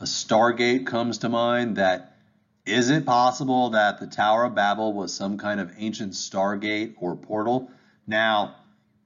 a 0.00 0.04
Stargate 0.04 0.86
comes 0.86 1.18
to 1.18 1.28
mind 1.28 1.76
that 1.76 2.16
Is 2.64 2.88
it 2.88 3.04
possible 3.04 3.70
that 3.70 4.00
the 4.00 4.06
Tower 4.06 4.44
of 4.44 4.54
Babel 4.54 4.94
was 4.94 5.12
some 5.12 5.36
kind 5.36 5.60
of 5.60 5.72
ancient 5.76 6.14
stargate 6.14 6.94
or 6.96 7.16
portal? 7.16 7.70
Now, 8.06 8.56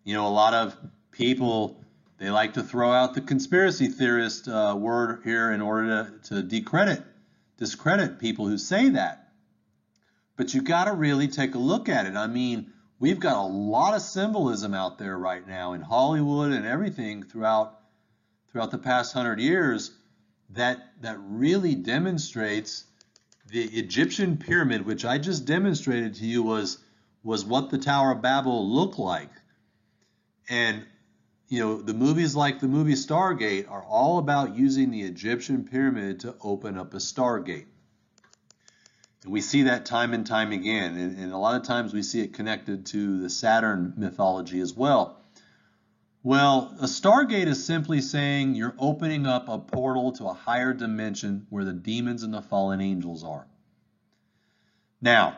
you 0.05 0.15
know, 0.15 0.29
a 0.29 0.31
lot 0.31 0.55
of 0.55 0.77
people 1.11 1.83
they 2.19 2.31
like 2.31 2.55
to 2.55 2.63
throw 2.63 2.93
out 2.93 3.15
the 3.15 3.23
conspiracy 3.23 3.89
theorist 3.89 4.47
uh, 4.47 4.77
word 4.79 5.23
here 5.25 5.51
in 5.51 5.61
order 5.61 6.21
to, 6.23 6.35
to 6.35 6.43
decredit, 6.43 7.03
discredit 7.59 8.21
people 8.21 8.47
who 8.47 8.57
say 8.57 8.91
that. 8.91 9.30
But 10.41 10.55
you 10.55 10.63
got 10.63 10.85
to 10.87 10.95
really 10.95 11.29
take 11.29 11.55
a 11.55 11.59
look 11.59 11.91
at 11.91 12.07
it. 12.07 12.17
I 12.17 12.27
mean, 12.27 12.73
we've 12.99 13.21
got 13.21 13.37
a 13.37 13.47
lot 13.47 13.93
of 13.93 14.01
symbolism 14.01 14.73
out 14.73 14.97
there 14.97 15.19
right 15.19 15.47
now 15.47 15.75
in 15.75 15.83
Hollywood 15.83 16.53
and 16.53 16.65
everything 16.65 17.25
throughout 17.25 17.79
throughout 18.49 18.71
the 18.71 18.79
past 18.79 19.13
hundred 19.13 19.39
years 19.39 19.91
that 20.49 20.79
that 21.03 21.19
really 21.21 21.75
demonstrates 21.75 22.85
the 23.49 23.65
Egyptian 23.65 24.39
pyramid, 24.39 24.87
which 24.87 25.05
I 25.05 25.19
just 25.19 25.45
demonstrated 25.45 26.15
to 26.15 26.25
you, 26.25 26.43
was 26.43 26.79
was 27.23 27.45
what 27.45 27.69
the 27.69 27.77
Tower 27.77 28.13
of 28.13 28.23
Babel 28.23 28.67
looked 28.67 28.99
like. 28.99 29.33
And 30.49 30.87
you 31.49 31.61
know, 31.61 31.83
the 31.83 31.93
movies 31.93 32.35
like 32.35 32.61
the 32.61 32.67
movie 32.67 32.95
Stargate 32.95 33.71
are 33.71 33.85
all 33.85 34.17
about 34.17 34.57
using 34.57 34.91
the 34.91 35.03
Egyptian 35.03 35.65
pyramid 35.65 36.21
to 36.21 36.35
open 36.41 36.79
up 36.79 36.95
a 36.95 36.97
stargate. 36.97 37.67
We 39.27 39.43
see 39.43 39.65
that 39.65 39.85
time 39.85 40.15
and 40.15 40.27
time 40.27 40.53
again. 40.53 40.97
And, 40.97 41.19
and, 41.19 41.33
a 41.33 41.37
lot 41.37 41.61
of 41.61 41.67
times 41.67 41.93
we 41.93 42.03
see 42.03 42.21
it 42.23 42.33
connected 42.33 42.87
to 42.87 43.21
the 43.21 43.29
Saturn 43.29 43.93
mythology 43.97 44.61
as 44.61 44.75
well. 44.75 45.21
Well, 46.23 46.75
a 46.81 46.85
stargate 46.85 47.47
is 47.47 47.65
simply 47.65 48.01
saying 48.01 48.55
you're 48.55 48.77
opening 48.79 49.27
up 49.27 49.49
a 49.49 49.59
portal 49.59 50.13
to 50.13 50.27
a 50.27 50.35
higher 50.35 50.73
dimension 50.73 51.47
where 51.51 51.65
the 51.65 51.73
demons 51.73 52.23
and 52.23 52.33
the 52.33 52.43
fallen 52.43 52.81
angels 52.81 53.25
are. 53.25 53.47
Now, 55.01 55.37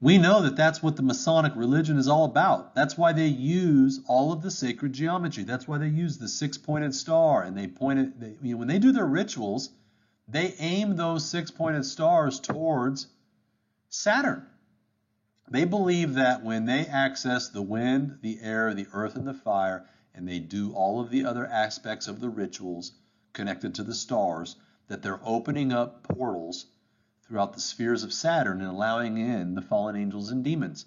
we 0.00 0.16
know 0.16 0.42
that 0.42 0.56
that's 0.56 0.82
what 0.82 0.96
the 0.96 1.02
Masonic 1.02 1.54
religion 1.56 1.98
is 1.98 2.08
all 2.08 2.24
about. 2.24 2.74
That's 2.74 2.96
why 2.96 3.12
they 3.12 3.26
use 3.26 4.00
all 4.06 4.32
of 4.32 4.42
the 4.42 4.50
sacred 4.50 4.92
geometry. 4.92 5.42
That's 5.42 5.66
why 5.66 5.78
they 5.78 5.88
use 5.88 6.18
the 6.18 6.28
six-pointed 6.28 6.94
star 6.94 7.42
and 7.42 7.56
they 7.56 7.66
point 7.66 7.98
it. 7.98 8.20
They, 8.20 8.34
you 8.42 8.52
know, 8.52 8.58
when 8.58 8.68
they 8.68 8.78
do 8.78 8.92
their 8.92 9.06
rituals, 9.06 9.70
they 10.28 10.54
aim 10.58 10.96
those 10.96 11.28
six-pointed 11.28 11.84
stars 11.84 12.38
towards 12.38 13.06
Saturn. 13.88 14.46
They 15.50 15.64
believe 15.64 16.14
that 16.14 16.44
when 16.44 16.66
they 16.66 16.84
access 16.84 17.48
the 17.48 17.62
wind, 17.62 18.18
the 18.20 18.38
air, 18.42 18.74
the 18.74 18.86
earth, 18.92 19.16
and 19.16 19.26
the 19.26 19.32
fire, 19.32 19.86
and 20.14 20.28
they 20.28 20.38
do 20.38 20.72
all 20.72 21.00
of 21.00 21.10
the 21.10 21.24
other 21.24 21.46
aspects 21.46 22.08
of 22.08 22.20
the 22.20 22.28
rituals 22.28 22.92
connected 23.32 23.76
to 23.76 23.84
the 23.84 23.94
stars, 23.94 24.56
that 24.88 25.00
they're 25.00 25.20
opening 25.24 25.72
up 25.72 26.02
portals 26.02 26.66
throughout 27.22 27.54
the 27.54 27.60
spheres 27.60 28.02
of 28.04 28.12
Saturn 28.12 28.60
and 28.60 28.70
allowing 28.70 29.16
in 29.16 29.54
the 29.54 29.62
fallen 29.62 29.96
angels 29.96 30.30
and 30.30 30.44
demons. 30.44 30.84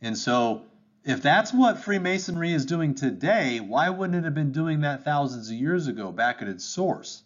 And 0.00 0.16
so, 0.16 0.62
if 1.04 1.22
that's 1.22 1.52
what 1.52 1.78
Freemasonry 1.78 2.52
is 2.52 2.66
doing 2.66 2.94
today, 2.94 3.58
why 3.60 3.90
wouldn't 3.90 4.18
it 4.18 4.24
have 4.24 4.34
been 4.34 4.52
doing 4.52 4.82
that 4.82 5.04
thousands 5.04 5.48
of 5.48 5.56
years 5.56 5.88
ago 5.88 6.12
back 6.12 6.42
at 6.42 6.48
its 6.48 6.64
source? 6.64 7.22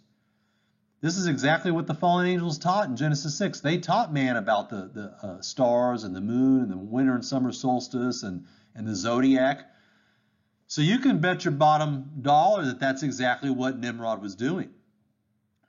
This 1.03 1.17
is 1.17 1.27
exactly 1.27 1.73
what 1.73 1.89
the 1.89 1.95
fallen 1.95 2.29
angels 2.29 2.59
taught 2.59 2.89
in 2.89 2.95
Genesis 2.95 3.37
6. 3.37 3.59
They 3.59 3.79
taught 3.79 4.13
man 4.13 4.37
about 4.37 4.71
the, 4.71 4.89
the 4.95 5.27
uh, 5.27 5.41
stars 5.43 6.05
and 6.05 6.15
the 6.15 6.21
moon 6.21 6.63
and 6.63 6.71
the 6.71 6.77
winter 6.77 7.17
and 7.17 7.25
summer 7.25 7.51
solstice 7.51 8.23
and, 8.23 8.47
and 8.77 8.87
the 8.87 8.95
zodiac. 8.95 9.69
So 10.69 10.81
you 10.81 11.01
can 11.01 11.19
bet 11.19 11.45
your 11.45 11.55
bottom 11.55 12.09
dollar 12.23 12.67
that 12.67 12.79
that's 12.79 13.03
exactly 13.03 13.51
what 13.51 13.81
Nimrod 13.81 14.23
was 14.23 14.37
doing. 14.37 14.71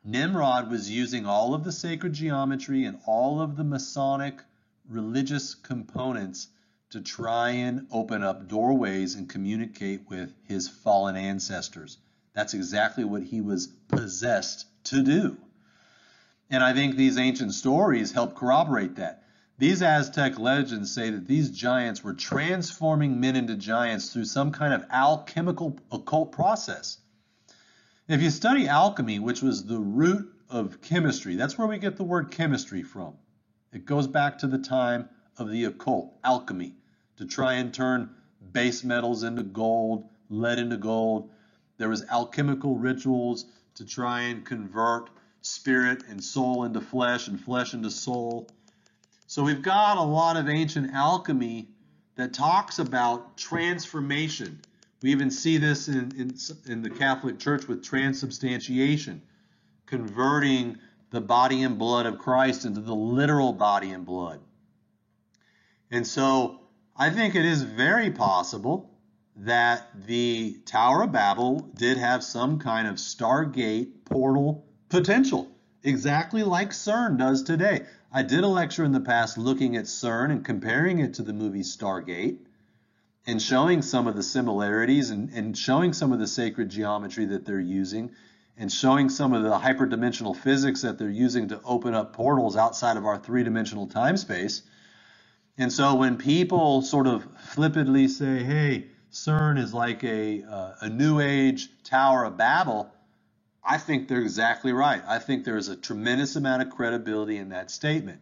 Nimrod 0.04 0.70
was 0.70 0.92
using 0.92 1.26
all 1.26 1.56
of 1.56 1.64
the 1.64 1.72
sacred 1.72 2.14
geometry 2.14 2.86
and 2.86 3.00
all 3.08 3.42
of 3.42 3.56
the 3.56 3.64
Masonic 3.64 4.40
religious 4.88 5.56
components 5.56 6.48
to 6.92 7.02
try 7.02 7.50
and 7.50 7.88
open 7.92 8.22
up 8.22 8.48
doorways 8.48 9.16
and 9.16 9.28
communicate 9.28 10.08
with 10.08 10.32
his 10.44 10.68
fallen 10.68 11.16
ancestors. 11.16 11.98
That's 12.34 12.54
exactly 12.54 13.04
what 13.04 13.24
he 13.24 13.42
was 13.42 13.66
possessed 13.88 14.68
to 14.86 15.04
do. 15.04 15.38
And 16.50 16.64
I 16.64 16.74
think 16.74 16.96
these 16.96 17.18
ancient 17.18 17.54
stories 17.54 18.12
help 18.12 18.36
corroborate 18.36 18.96
that. 18.96 19.24
These 19.58 19.82
Aztec 19.82 20.40
legends 20.40 20.94
say 20.94 21.10
that 21.12 21.28
these 21.28 21.50
giants 21.50 22.04
were 22.04 22.14
transforming 22.14 23.20
men 23.20 23.36
into 23.36 23.56
giants 23.56 24.12
through 24.12 24.26
some 24.26 24.52
kind 24.52 24.74
of 24.74 24.86
alchemical 24.90 25.80
occult 25.92 26.32
process. 26.32 26.98
If 28.08 28.22
you 28.22 28.30
study 28.30 28.68
alchemy, 28.68 29.20
which 29.20 29.42
was 29.42 29.64
the 29.64 29.80
root 29.80 30.34
of 30.50 30.82
chemistry, 30.82 31.36
that's 31.36 31.58
where 31.58 31.68
we 31.68 31.78
get 31.78 31.98
the 31.98 32.04
word 32.04 32.32
chemistry 32.32 32.84
from. 32.84 33.16
It 33.72 33.86
goes 33.86 34.08
back 34.08 34.40
to 34.40 34.48
the 34.48 34.58
time 34.58 35.10
of 35.38 35.50
the 35.50 35.66
occult, 35.66 36.14
alchemy, 36.24 36.76
to 37.18 37.26
try 37.26 37.54
and 37.54 37.74
turn 37.74 38.10
base 38.52 38.84
metals 38.84 39.24
into 39.24 39.44
gold, 39.44 40.10
lead 40.30 40.60
into 40.60 40.78
gold. 40.78 41.32
There 41.78 41.90
was 41.90 42.06
alchemical 42.12 42.76
rituals 42.78 43.46
to 43.76 43.86
try 43.86 44.22
and 44.22 44.46
convert 44.46 45.10
spirit 45.42 46.04
and 46.10 46.24
soul 46.24 46.64
into 46.64 46.82
flesh 46.82 47.28
and 47.28 47.40
flesh 47.40 47.74
into 47.74 47.92
soul. 47.92 48.48
So 49.28 49.44
we've 49.44 49.62
got 49.62 49.98
a 49.98 50.04
lot 50.04 50.38
of 50.38 50.48
ancient 50.48 50.94
alchemy 50.94 51.68
that 52.16 52.34
talks 52.34 52.80
about 52.80 53.38
transformation 53.38 54.62
we 55.04 55.12
even 55.12 55.30
see 55.30 55.58
this 55.58 55.90
in, 55.90 56.14
in, 56.18 56.34
in 56.66 56.82
the 56.82 56.90
Catholic 56.90 57.38
Church 57.38 57.68
with 57.68 57.84
transubstantiation, 57.84 59.22
converting 59.86 60.78
the 61.12 61.20
body 61.20 61.62
and 61.62 61.78
blood 61.78 62.06
of 62.06 62.18
Christ 62.18 62.64
into 62.64 62.80
the 62.80 62.96
literal 62.96 63.52
body 63.52 63.92
and 63.92 64.06
blood. 64.06 64.40
And 65.92 66.08
so 66.08 66.62
I 66.96 67.10
think 67.10 67.36
it 67.36 67.44
is 67.44 67.64
very 67.64 68.12
possible 68.12 68.90
that 69.36 69.90
the 70.06 70.60
Tower 70.66 71.04
of 71.04 71.12
Babel 71.12 71.60
did 71.76 71.98
have 71.98 72.24
some 72.24 72.60
kind 72.60 72.88
of 72.88 72.96
stargate 72.96 74.06
portal 74.06 74.66
potential, 74.90 75.50
exactly 75.84 76.44
like 76.44 76.70
CERN 76.70 77.18
does 77.18 77.44
today. 77.44 77.86
I 78.12 78.22
did 78.22 78.44
a 78.44 78.48
lecture 78.48 78.84
in 78.84 78.92
the 78.92 79.00
past 79.00 79.38
looking 79.38 79.76
at 79.76 79.86
CERN 79.86 80.32
and 80.32 80.46
comparing 80.46 81.00
it 81.00 81.16
to 81.16 81.24
the 81.24 81.34
movie 81.34 81.62
Stargate 81.62 82.38
and 83.26 83.42
showing 83.42 83.82
some 83.82 84.06
of 84.06 84.16
the 84.16 84.22
similarities 84.22 85.10
and, 85.10 85.30
and 85.32 85.58
showing 85.58 85.94
some 85.94 86.12
of 86.12 86.20
the 86.20 86.28
sacred 86.28 86.70
geometry 86.70 87.26
that 87.26 87.46
they're 87.46 87.60
using 87.60 88.12
and 88.56 88.72
showing 88.72 89.10
some 89.10 89.34
of 89.34 89.42
the 89.42 89.50
hyperdimensional 89.50 90.36
physics 90.36 90.84
that 90.84 91.00
they're 91.00 91.10
using 91.10 91.48
to 91.48 91.60
open 91.64 91.96
up 91.96 92.14
portals 92.14 92.56
outside 92.56 92.98
of 92.98 93.06
our 93.06 93.18
three-dimensional 93.18 93.88
time 93.88 94.16
space. 94.16 94.62
And 95.58 95.74
so 95.74 95.96
when 95.96 96.18
people 96.18 96.84
sort 96.84 97.08
of 97.08 97.26
flippantly 97.40 98.08
say, 98.08 98.44
hey, 98.44 98.88
CERN 99.14 99.60
is 99.60 99.76
like 99.76 100.04
a, 100.04 100.44
uh, 100.44 100.74
a 100.82 100.90
new 100.90 101.20
age 101.20 101.70
Tower 101.84 102.26
of 102.26 102.36
Babel, 102.36 102.92
I 103.64 103.78
think 103.78 104.08
they're 104.08 104.22
exactly 104.22 104.74
right. 104.74 105.04
I 105.08 105.20
think 105.20 105.46
there's 105.46 105.70
a 105.70 105.76
tremendous 105.76 106.36
amount 106.36 106.64
of 106.64 106.72
credibility 106.72 107.38
in 107.38 107.50
that 107.50 107.70
statement. 107.70 108.22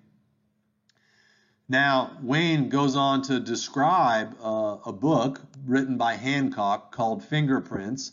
Now, 1.69 2.17
Wayne 2.21 2.67
goes 2.67 2.97
on 2.97 3.21
to 3.23 3.39
describe 3.39 4.35
uh, 4.43 4.77
a 4.85 4.91
book 4.91 5.41
written 5.65 5.97
by 5.97 6.15
Hancock 6.15 6.91
called 6.91 7.23
Fingerprints, 7.23 8.11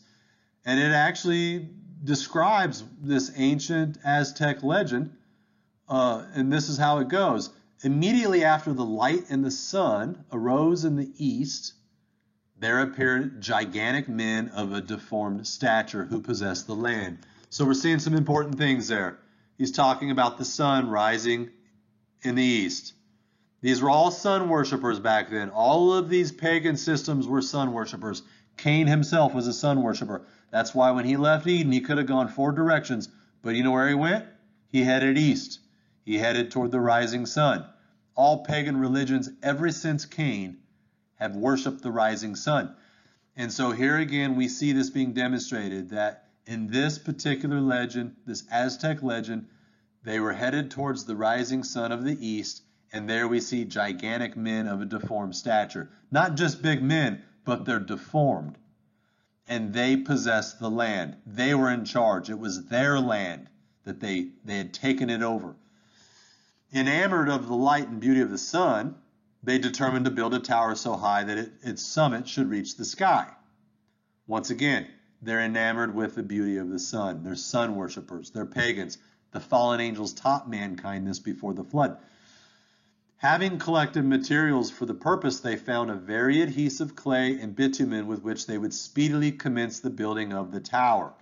and 0.65 0.79
it 0.79 0.93
actually 0.93 1.69
describes 2.05 2.85
this 3.03 3.33
ancient 3.35 3.99
Aztec 4.05 4.63
legend. 4.63 5.17
Uh, 5.89 6.27
and 6.33 6.53
this 6.53 6.69
is 6.69 6.79
how 6.79 6.99
it 6.99 7.09
goes. 7.09 7.51
Immediately 7.83 8.45
after 8.45 8.73
the 8.73 8.85
light 8.85 9.25
and 9.31 9.45
the 9.45 9.51
sun 9.51 10.25
arose 10.31 10.85
in 10.85 10.95
the 10.95 11.11
east, 11.17 11.73
there 12.61 12.81
appeared 12.81 13.41
gigantic 13.41 14.09
men 14.09 14.49
of 14.49 14.73
a 14.73 14.81
deformed 14.81 15.47
stature 15.47 16.05
who 16.05 16.21
possessed 16.21 16.67
the 16.67 16.75
land. 16.75 17.19
So 17.51 17.65
we're 17.65 17.75
seeing 17.75 18.01
some 18.01 18.15
important 18.15 18.59
things 18.59 18.89
there. 18.89 19.19
He's 19.57 19.73
talking 19.73 20.11
about 20.11 20.39
the 20.39 20.45
sun 20.45 20.91
rising 20.91 21.51
in 22.23 22.35
the 22.35 22.43
east. 22.43 22.95
These 23.61 23.81
were 23.81 23.91
all 23.91 24.11
sun 24.11 24.49
worshippers 24.49 25.01
back 25.01 25.31
then. 25.31 25.51
All 25.51 25.93
of 25.93 26.09
these 26.09 26.31
pagan 26.31 26.77
systems 26.77 27.27
were 27.27 27.43
sun 27.43 27.73
worshippers. 27.73 28.23
Cain 28.57 28.87
himself 28.87 29.35
was 29.35 29.47
a 29.47 29.53
sun 29.53 29.83
worshiper. 29.83 30.27
That's 30.51 30.75
why 30.75 30.91
when 30.91 31.05
he 31.05 31.17
left 31.17 31.47
Eden, 31.47 31.73
he 31.73 31.81
could 31.81 31.99
have 31.99 32.07
gone 32.07 32.29
four 32.29 32.53
directions. 32.53 33.09
But 33.43 33.55
you 33.55 33.63
know 33.63 33.71
where 33.73 33.89
he 33.89 33.95
went? 33.95 34.27
He 34.69 34.85
headed 34.85 35.17
east. 35.17 35.61
He 36.05 36.19
headed 36.19 36.51
toward 36.51 36.71
the 36.71 36.81
rising 36.81 37.27
sun. 37.27 37.65
All 38.15 38.45
pagan 38.45 38.79
religions, 38.79 39.31
ever 39.43 39.71
since 39.71 40.05
Cain, 40.05 40.59
have 41.19 41.37
worshiped 41.37 41.83
the 41.83 41.91
rising 41.91 42.35
sun. 42.37 42.75
And 43.37 43.53
so 43.53 43.71
here 43.71 43.99
again, 43.99 44.37
we 44.37 44.49
see 44.49 44.73
this 44.73 44.91
being 44.91 45.13
demonstrated 45.13 45.91
that 45.91 46.29
in 46.47 46.67
this 46.69 46.99
particular 46.99 47.61
legend, 47.61 48.17
this 48.27 48.45
Aztec 48.51 49.03
legend, 49.03 49.47
they 50.03 50.19
were 50.19 50.33
headed 50.33 50.71
towards 50.71 51.05
the 51.05 51.17
rising 51.17 51.63
sun 51.63 51.93
of 51.93 52.05
the 52.05 52.27
east 52.27 52.63
and 52.93 53.09
there 53.09 53.29
we 53.29 53.41
see 53.41 53.65
gigantic 53.65 54.37
men 54.37 54.67
of 54.67 54.81
a 54.81 54.87
deformed 54.87 55.37
stature. 55.37 55.91
Not 56.11 56.37
just 56.37 56.63
big 56.63 56.83
men, 56.83 57.23
but 57.45 57.65
they're 57.65 57.79
deformed. 57.79 58.57
And 59.47 59.73
they 59.73 59.97
possessed 59.97 60.59
the 60.59 60.71
land. 60.71 61.17
They 61.27 61.55
were 61.55 61.71
in 61.71 61.85
charge. 61.85 62.31
It 62.31 62.39
was 62.39 62.67
their 62.67 62.99
land 62.99 63.49
that 63.85 64.01
they, 64.01 64.29
they 64.45 64.59
had 64.59 64.73
taken 64.73 65.11
it 65.11 65.23
over. 65.23 65.57
Enamored 66.73 67.29
of 67.29 67.47
the 67.47 67.55
light 67.55 67.89
and 67.89 68.01
beauty 68.01 68.21
of 68.21 68.31
the 68.31 68.39
sun, 68.39 68.95
they 69.49 69.59
determined 69.59 70.05
to 70.05 70.11
build 70.11 70.35
a 70.35 70.39
tower 70.39 70.75
so 70.75 70.95
high 70.95 71.25
that 71.25 71.39
it, 71.39 71.53
its 71.63 71.83
summit 71.83 72.29
should 72.29 72.51
reach 72.51 72.77
the 72.77 72.85
sky. 72.85 73.27
Once 74.27 74.51
again, 74.51 74.87
they're 75.23 75.41
enamored 75.41 75.95
with 75.95 76.15
the 76.15 76.23
beauty 76.23 76.59
of 76.59 76.69
the 76.69 76.79
sun. 76.79 77.25
They're 77.25 77.35
sun 77.35 77.75
worshippers. 77.75 78.31
They're 78.31 78.45
pagans. 78.45 78.99
The 79.31 79.41
fallen 79.41 79.81
angels 79.81 80.13
taught 80.13 80.51
mankind 80.51 81.07
this 81.07 81.19
before 81.19 81.55
the 81.55 81.65
flood. 81.65 81.97
Having 83.17 83.59
collected 83.59 84.05
materials 84.05 84.71
for 84.71 84.85
the 84.85 84.93
purpose, 84.93 85.41
they 85.41 85.57
found 85.57 85.91
a 85.91 85.95
very 85.95 86.43
adhesive 86.43 86.95
clay 86.95 87.41
and 87.41 87.57
bitumen 87.57 88.07
with 88.07 88.23
which 88.23 88.47
they 88.47 88.59
would 88.59 88.75
speedily 88.75 89.33
commence 89.33 89.81
the 89.81 89.89
building 89.89 90.35
of 90.35 90.53
the 90.53 90.61
tower. 90.61 91.15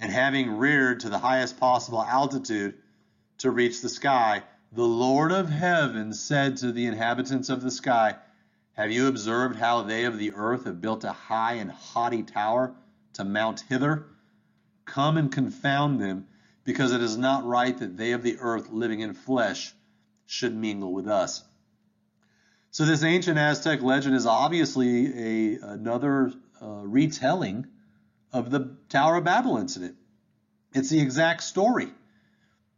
And 0.00 0.10
having 0.10 0.58
reared 0.58 1.00
to 1.00 1.08
the 1.08 1.18
highest 1.18 1.60
possible 1.60 2.02
altitude 2.02 2.74
to 3.38 3.50
reach 3.52 3.80
the 3.80 3.88
sky, 3.88 4.42
the 4.74 4.82
Lord 4.82 5.30
of 5.30 5.48
heaven 5.48 6.12
said 6.12 6.56
to 6.58 6.72
the 6.72 6.86
inhabitants 6.86 7.48
of 7.48 7.62
the 7.62 7.70
sky, 7.70 8.16
Have 8.72 8.90
you 8.90 9.06
observed 9.06 9.56
how 9.56 9.82
they 9.82 10.04
of 10.04 10.18
the 10.18 10.32
earth 10.34 10.64
have 10.64 10.80
built 10.80 11.04
a 11.04 11.12
high 11.12 11.54
and 11.54 11.70
haughty 11.70 12.24
tower 12.24 12.74
to 13.12 13.24
mount 13.24 13.60
hither? 13.68 14.06
Come 14.84 15.16
and 15.16 15.30
confound 15.30 16.00
them, 16.00 16.26
because 16.64 16.92
it 16.92 17.02
is 17.02 17.16
not 17.16 17.46
right 17.46 17.76
that 17.78 17.96
they 17.96 18.12
of 18.12 18.24
the 18.24 18.38
earth 18.40 18.70
living 18.70 19.00
in 19.00 19.14
flesh 19.14 19.72
should 20.26 20.54
mingle 20.54 20.92
with 20.92 21.06
us. 21.06 21.44
So 22.72 22.84
this 22.84 23.04
ancient 23.04 23.38
Aztec 23.38 23.80
legend 23.80 24.16
is 24.16 24.26
obviously 24.26 25.54
a 25.54 25.58
another 25.60 26.32
uh, 26.60 26.82
retelling 26.82 27.68
of 28.32 28.50
the 28.50 28.76
Tower 28.88 29.16
of 29.16 29.24
Babel 29.24 29.56
incident. 29.58 29.94
It's 30.72 30.90
the 30.90 31.00
exact 31.00 31.44
story. 31.44 31.92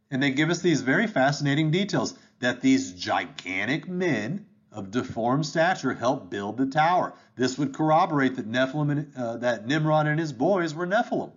And 0.09 0.23
they 0.23 0.31
give 0.31 0.49
us 0.49 0.61
these 0.61 0.81
very 0.81 1.07
fascinating 1.07 1.71
details 1.71 2.17
that 2.39 2.61
these 2.61 2.93
gigantic 2.93 3.87
men 3.87 4.45
of 4.71 4.91
deformed 4.91 5.45
stature 5.45 5.93
helped 5.93 6.29
build 6.29 6.57
the 6.57 6.67
tower. 6.67 7.13
This 7.35 7.57
would 7.57 7.73
corroborate 7.73 8.35
that 8.35 8.49
Nephilim, 8.49 9.17
uh, 9.17 9.37
that 9.37 9.65
Nimrod 9.65 10.07
and 10.07 10.19
his 10.19 10.31
boys 10.31 10.73
were 10.73 10.87
Nephilim, 10.87 11.31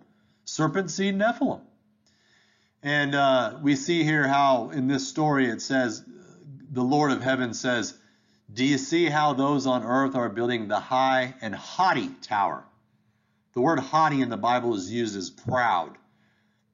serpent 0.45 0.91
seed 0.91 1.15
Nephilim. 1.15 1.61
And 2.83 3.13
uh, 3.13 3.57
we 3.61 3.75
see 3.75 4.03
here 4.03 4.27
how 4.27 4.69
in 4.69 4.87
this 4.87 5.07
story 5.07 5.49
it 5.49 5.61
says, 5.61 6.03
the 6.71 6.83
Lord 6.83 7.11
of 7.11 7.21
heaven 7.21 7.53
says, 7.53 7.97
Do 8.51 8.63
you 8.63 8.77
see 8.77 9.05
how 9.05 9.33
those 9.33 9.67
on 9.67 9.83
earth 9.83 10.15
are 10.15 10.29
building 10.29 10.67
the 10.67 10.79
high 10.79 11.35
and 11.41 11.53
haughty 11.53 12.09
tower? 12.21 12.63
The 13.53 13.61
word 13.61 13.79
haughty 13.79 14.21
in 14.21 14.29
the 14.29 14.37
Bible 14.37 14.75
is 14.75 14.91
used 14.91 15.17
as 15.17 15.29
proud. 15.29 15.97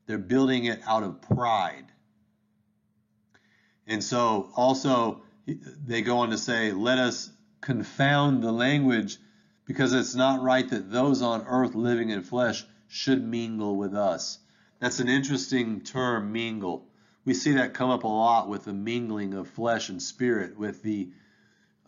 They're 0.08 0.18
building 0.18 0.66
it 0.66 0.82
out 0.88 1.04
of 1.04 1.22
pride. 1.22 1.86
And 3.86 4.04
so 4.04 4.50
also 4.56 5.22
they 5.46 6.02
go 6.02 6.20
on 6.20 6.32
to 6.32 6.38
say, 6.38 6.72
Let 6.72 6.98
us 6.98 7.32
confound 7.62 8.44
the 8.44 8.52
language 8.52 9.18
because 9.66 9.94
it's 9.94 10.16
not 10.16 10.42
right 10.42 10.68
that 10.70 10.92
those 10.92 11.22
on 11.22 11.46
earth 11.46 11.76
living 11.76 12.10
in 12.10 12.24
flesh 12.24 12.66
should 12.88 13.24
mingle 13.24 13.76
with 13.76 13.94
us. 13.94 14.40
That's 14.80 15.00
an 15.00 15.10
interesting 15.10 15.82
term, 15.82 16.32
mingle. 16.32 16.88
We 17.26 17.34
see 17.34 17.54
that 17.54 17.74
come 17.74 17.90
up 17.90 18.04
a 18.04 18.08
lot 18.08 18.48
with 18.48 18.64
the 18.64 18.74
mingling 18.74 19.34
of 19.34 19.50
flesh 19.50 19.90
and 19.90 20.02
spirit, 20.02 20.58
with 20.58 20.82
the 20.82 21.10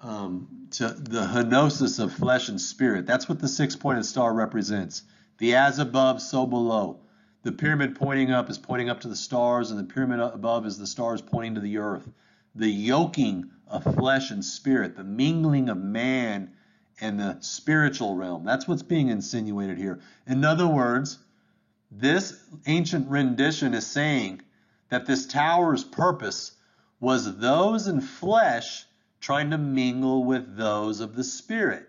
um, 0.01 0.67
the 0.71 1.29
henosis 1.33 1.99
of 1.99 2.13
flesh 2.13 2.47
and 2.47 2.59
spirit. 2.59 3.05
That's 3.05 3.27
what 3.27 3.39
the 3.39 3.49
six-pointed 3.49 4.05
star 4.05 4.33
represents. 4.33 5.03
The 5.39 5.55
as 5.55 5.79
above, 5.79 6.21
so 6.21 6.45
below. 6.45 7.01
The 7.41 7.53
pyramid 7.53 7.95
pointing 7.95 8.31
up 8.31 8.49
is 8.49 8.57
pointing 8.57 8.89
up 8.89 8.99
to 9.01 9.07
the 9.07 9.15
stars, 9.15 9.71
and 9.71 9.79
the 9.79 9.93
pyramid 9.93 10.19
above 10.19 10.65
is 10.65 10.77
the 10.77 10.85
stars 10.85 11.21
pointing 11.21 11.55
to 11.55 11.61
the 11.61 11.77
earth. 11.77 12.09
The 12.53 12.67
yoking 12.67 13.51
of 13.65 13.83
flesh 13.95 14.29
and 14.31 14.43
spirit, 14.43 14.97
the 14.97 15.05
mingling 15.05 15.69
of 15.69 15.77
man 15.77 16.51
and 16.99 17.17
the 17.17 17.37
spiritual 17.39 18.15
realm. 18.15 18.43
That's 18.43 18.67
what's 18.67 18.83
being 18.83 19.07
insinuated 19.07 19.77
here. 19.77 20.01
In 20.27 20.43
other 20.43 20.67
words, 20.67 21.17
this 21.89 22.43
ancient 22.65 23.07
rendition 23.09 23.73
is 23.73 23.87
saying 23.87 24.41
that 24.89 25.05
this 25.05 25.25
tower's 25.25 25.83
purpose 25.83 26.51
was 26.99 27.37
those 27.37 27.87
in 27.87 28.01
flesh 28.01 28.85
trying 29.21 29.51
to 29.51 29.57
mingle 29.57 30.25
with 30.25 30.57
those 30.57 30.99
of 30.99 31.15
the 31.15 31.23
spirit. 31.23 31.87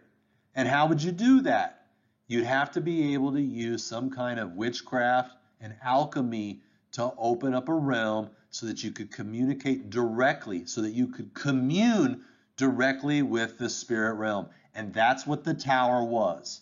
And 0.54 0.68
how 0.68 0.86
would 0.86 1.02
you 1.02 1.10
do 1.10 1.40
that? 1.42 1.86
You'd 2.28 2.44
have 2.44 2.70
to 2.72 2.80
be 2.80 3.14
able 3.14 3.32
to 3.32 3.40
use 3.40 3.82
some 3.82 4.10
kind 4.10 4.38
of 4.38 4.52
witchcraft 4.52 5.32
and 5.60 5.76
alchemy 5.82 6.60
to 6.92 7.12
open 7.18 7.54
up 7.54 7.68
a 7.68 7.74
realm 7.74 8.30
so 8.50 8.66
that 8.66 8.82
you 8.82 8.90
could 8.90 9.12
communicate 9.12 9.90
directly, 9.90 10.66
so 10.66 10.82
that 10.82 10.90
you 10.90 11.08
could 11.08 11.34
commune 11.34 12.22
directly 12.56 13.22
with 13.22 13.58
the 13.58 13.70
spirit 13.70 14.14
realm. 14.14 14.48
And 14.74 14.92
that's 14.92 15.26
what 15.26 15.44
the 15.44 15.54
tower 15.54 16.04
was. 16.04 16.60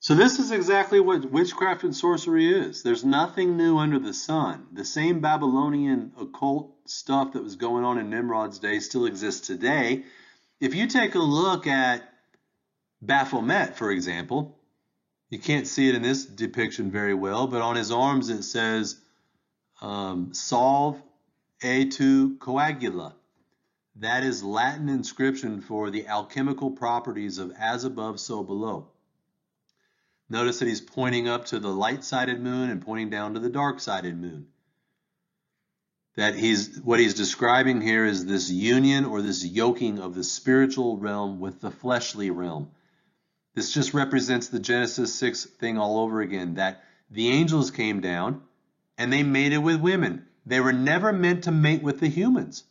So 0.00 0.14
this 0.14 0.38
is 0.38 0.52
exactly 0.52 1.00
what 1.00 1.30
witchcraft 1.30 1.82
and 1.82 1.94
sorcery 1.94 2.48
is. 2.48 2.82
There's 2.82 3.04
nothing 3.04 3.56
new 3.56 3.78
under 3.78 3.98
the 3.98 4.14
sun. 4.14 4.66
The 4.72 4.84
same 4.84 5.20
Babylonian 5.20 6.12
occult 6.18 6.72
stuff 6.86 7.32
that 7.32 7.42
was 7.42 7.56
going 7.56 7.84
on 7.84 7.98
in 7.98 8.08
Nimrod's 8.08 8.60
day 8.60 8.78
still 8.78 9.06
exists 9.06 9.46
today. 9.46 10.04
If 10.60 10.74
you 10.74 10.86
take 10.86 11.14
a 11.14 11.20
look 11.20 11.66
at 11.66 12.08
Baphomet, 13.02 13.76
for 13.76 13.90
example, 13.90 14.57
you 15.30 15.38
can't 15.38 15.66
see 15.66 15.88
it 15.88 15.94
in 15.94 16.02
this 16.02 16.24
depiction 16.24 16.90
very 16.90 17.14
well, 17.14 17.46
but 17.46 17.62
on 17.62 17.76
his 17.76 17.90
arms 17.90 18.28
it 18.30 18.42
says 18.42 19.00
um, 19.80 20.32
et 21.62 21.90
tu 21.90 22.36
coagula. 22.38 23.14
That 23.96 24.22
is 24.22 24.44
Latin 24.44 24.88
inscription 24.88 25.60
for 25.60 25.90
the 25.90 26.06
alchemical 26.06 26.70
properties 26.70 27.38
of 27.38 27.52
as 27.58 27.84
above, 27.84 28.20
so 28.20 28.44
below. 28.44 28.88
Notice 30.30 30.60
that 30.60 30.68
he's 30.68 30.80
pointing 30.80 31.26
up 31.26 31.46
to 31.46 31.58
the 31.58 31.68
light-sided 31.68 32.40
moon 32.40 32.70
and 32.70 32.82
pointing 32.82 33.10
down 33.10 33.34
to 33.34 33.40
the 33.40 33.48
dark-sided 33.48 34.20
moon. 34.20 34.46
That 36.16 36.34
he's 36.34 36.80
what 36.80 37.00
he's 37.00 37.14
describing 37.14 37.80
here 37.80 38.04
is 38.04 38.26
this 38.26 38.50
union 38.50 39.04
or 39.04 39.22
this 39.22 39.44
yoking 39.44 39.98
of 40.00 40.14
the 40.14 40.24
spiritual 40.24 40.96
realm 40.96 41.38
with 41.40 41.60
the 41.60 41.70
fleshly 41.70 42.30
realm. 42.30 42.70
This 43.58 43.72
just 43.72 43.92
represents 43.92 44.46
the 44.46 44.60
Genesis 44.60 45.12
6 45.16 45.46
thing 45.46 45.78
all 45.78 45.98
over 45.98 46.20
again 46.20 46.54
that 46.54 46.84
the 47.10 47.30
angels 47.30 47.72
came 47.72 48.00
down 48.00 48.42
and 48.96 49.12
they 49.12 49.24
mated 49.24 49.58
with 49.58 49.80
women. 49.80 50.26
They 50.46 50.60
were 50.60 50.72
never 50.72 51.12
meant 51.12 51.42
to 51.42 51.50
mate 51.50 51.82
with 51.82 51.98
the 51.98 52.06
humans. 52.06 52.62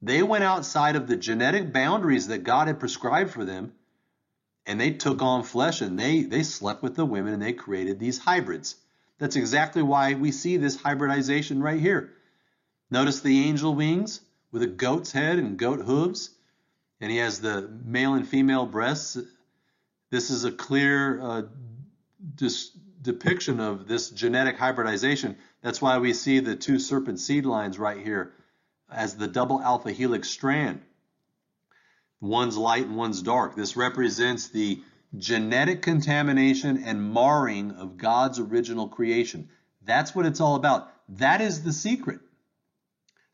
They 0.00 0.22
went 0.22 0.44
outside 0.44 0.94
of 0.94 1.08
the 1.08 1.16
genetic 1.16 1.72
boundaries 1.72 2.28
that 2.28 2.44
God 2.44 2.68
had 2.68 2.78
prescribed 2.78 3.32
for 3.32 3.44
them 3.44 3.72
and 4.66 4.80
they 4.80 4.92
took 4.92 5.20
on 5.20 5.42
flesh 5.42 5.80
and 5.80 5.98
they 5.98 6.22
they 6.22 6.44
slept 6.44 6.80
with 6.80 6.94
the 6.94 7.04
women 7.04 7.34
and 7.34 7.42
they 7.42 7.52
created 7.52 7.98
these 7.98 8.18
hybrids. 8.18 8.76
That's 9.18 9.34
exactly 9.34 9.82
why 9.82 10.14
we 10.14 10.30
see 10.30 10.58
this 10.58 10.80
hybridization 10.80 11.60
right 11.60 11.80
here. 11.80 12.12
Notice 12.88 13.18
the 13.18 13.48
angel 13.48 13.74
wings 13.74 14.20
with 14.52 14.62
a 14.62 14.68
goat's 14.68 15.10
head 15.10 15.40
and 15.40 15.58
goat 15.58 15.80
hooves, 15.80 16.30
and 17.00 17.10
he 17.10 17.16
has 17.16 17.40
the 17.40 17.68
male 17.84 18.14
and 18.14 18.28
female 18.28 18.66
breasts. 18.66 19.18
This 20.10 20.30
is 20.30 20.44
a 20.44 20.52
clear 20.52 21.20
uh, 21.20 21.42
dis- 22.34 22.70
depiction 23.00 23.60
of 23.60 23.86
this 23.86 24.10
genetic 24.10 24.56
hybridization. 24.56 25.36
That's 25.62 25.80
why 25.80 25.98
we 25.98 26.12
see 26.12 26.40
the 26.40 26.56
two 26.56 26.78
serpent 26.78 27.20
seed 27.20 27.46
lines 27.46 27.78
right 27.78 27.98
here 28.04 28.32
as 28.90 29.16
the 29.16 29.28
double 29.28 29.60
alpha 29.60 29.92
helix 29.92 30.28
strand. 30.28 30.82
One's 32.20 32.56
light 32.56 32.86
and 32.86 32.96
one's 32.96 33.22
dark. 33.22 33.56
This 33.56 33.76
represents 33.76 34.48
the 34.48 34.82
genetic 35.16 35.82
contamination 35.82 36.82
and 36.84 37.12
marring 37.12 37.72
of 37.72 37.96
God's 37.96 38.38
original 38.38 38.88
creation. 38.88 39.48
That's 39.82 40.14
what 40.14 40.26
it's 40.26 40.40
all 40.40 40.56
about. 40.56 40.92
That 41.08 41.40
is 41.40 41.62
the 41.62 41.72
secret. 41.72 42.20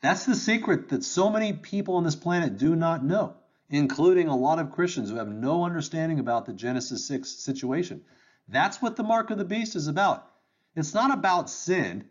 That's 0.01 0.25
the 0.25 0.35
secret 0.35 0.89
that 0.89 1.03
so 1.03 1.29
many 1.29 1.53
people 1.53 1.95
on 1.95 2.03
this 2.03 2.15
planet 2.15 2.57
do 2.57 2.75
not 2.75 3.03
know, 3.03 3.35
including 3.69 4.27
a 4.27 4.35
lot 4.35 4.59
of 4.59 4.71
Christians 4.71 5.09
who 5.09 5.17
have 5.17 5.27
no 5.27 5.65
understanding 5.65 6.19
about 6.19 6.45
the 6.45 6.53
Genesis 6.53 7.05
6 7.07 7.29
situation. 7.29 8.01
That's 8.47 8.81
what 8.81 8.95
the 8.95 9.03
mark 9.03 9.29
of 9.29 9.37
the 9.37 9.45
beast 9.45 9.75
is 9.75 9.87
about. 9.87 10.27
It's 10.75 10.93
not 10.93 11.11
about 11.11 11.49
sin. 11.49 12.05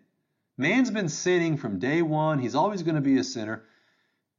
Man's 0.58 0.90
been 0.90 1.08
sinning 1.08 1.56
from 1.56 1.78
day 1.78 2.02
one. 2.02 2.38
He's 2.38 2.54
always 2.54 2.82
going 2.82 2.94
to 2.96 3.00
be 3.00 3.18
a 3.18 3.24
sinner. 3.24 3.64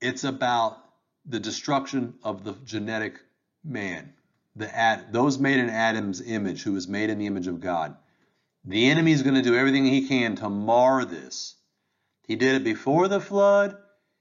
It's 0.01 0.23
about 0.23 0.77
the 1.25 1.39
destruction 1.39 2.15
of 2.23 2.43
the 2.43 2.53
genetic 2.65 3.19
man, 3.63 4.13
the 4.55 4.73
ad, 4.75 5.11
those 5.11 5.39
made 5.39 5.59
in 5.59 5.69
Adam's 5.69 6.21
image, 6.21 6.63
who 6.63 6.73
was 6.73 6.87
made 6.87 7.09
in 7.09 7.17
the 7.19 7.25
image 7.25 7.47
of 7.47 7.59
God. 7.59 7.95
The 8.63 8.89
enemy 8.89 9.11
is 9.11 9.23
going 9.23 9.35
to 9.35 9.41
do 9.41 9.55
everything 9.55 9.85
he 9.85 10.07
can 10.07 10.35
to 10.35 10.49
mar 10.49 11.05
this. 11.05 11.55
He 12.27 12.35
did 12.35 12.55
it 12.55 12.63
before 12.63 13.07
the 13.07 13.21
flood. 13.21 13.77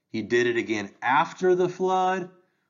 He 0.09 0.21
did 0.21 0.47
it 0.47 0.57
again 0.57 0.91
after 1.01 1.53
the 1.53 1.69
flood. 1.69 2.29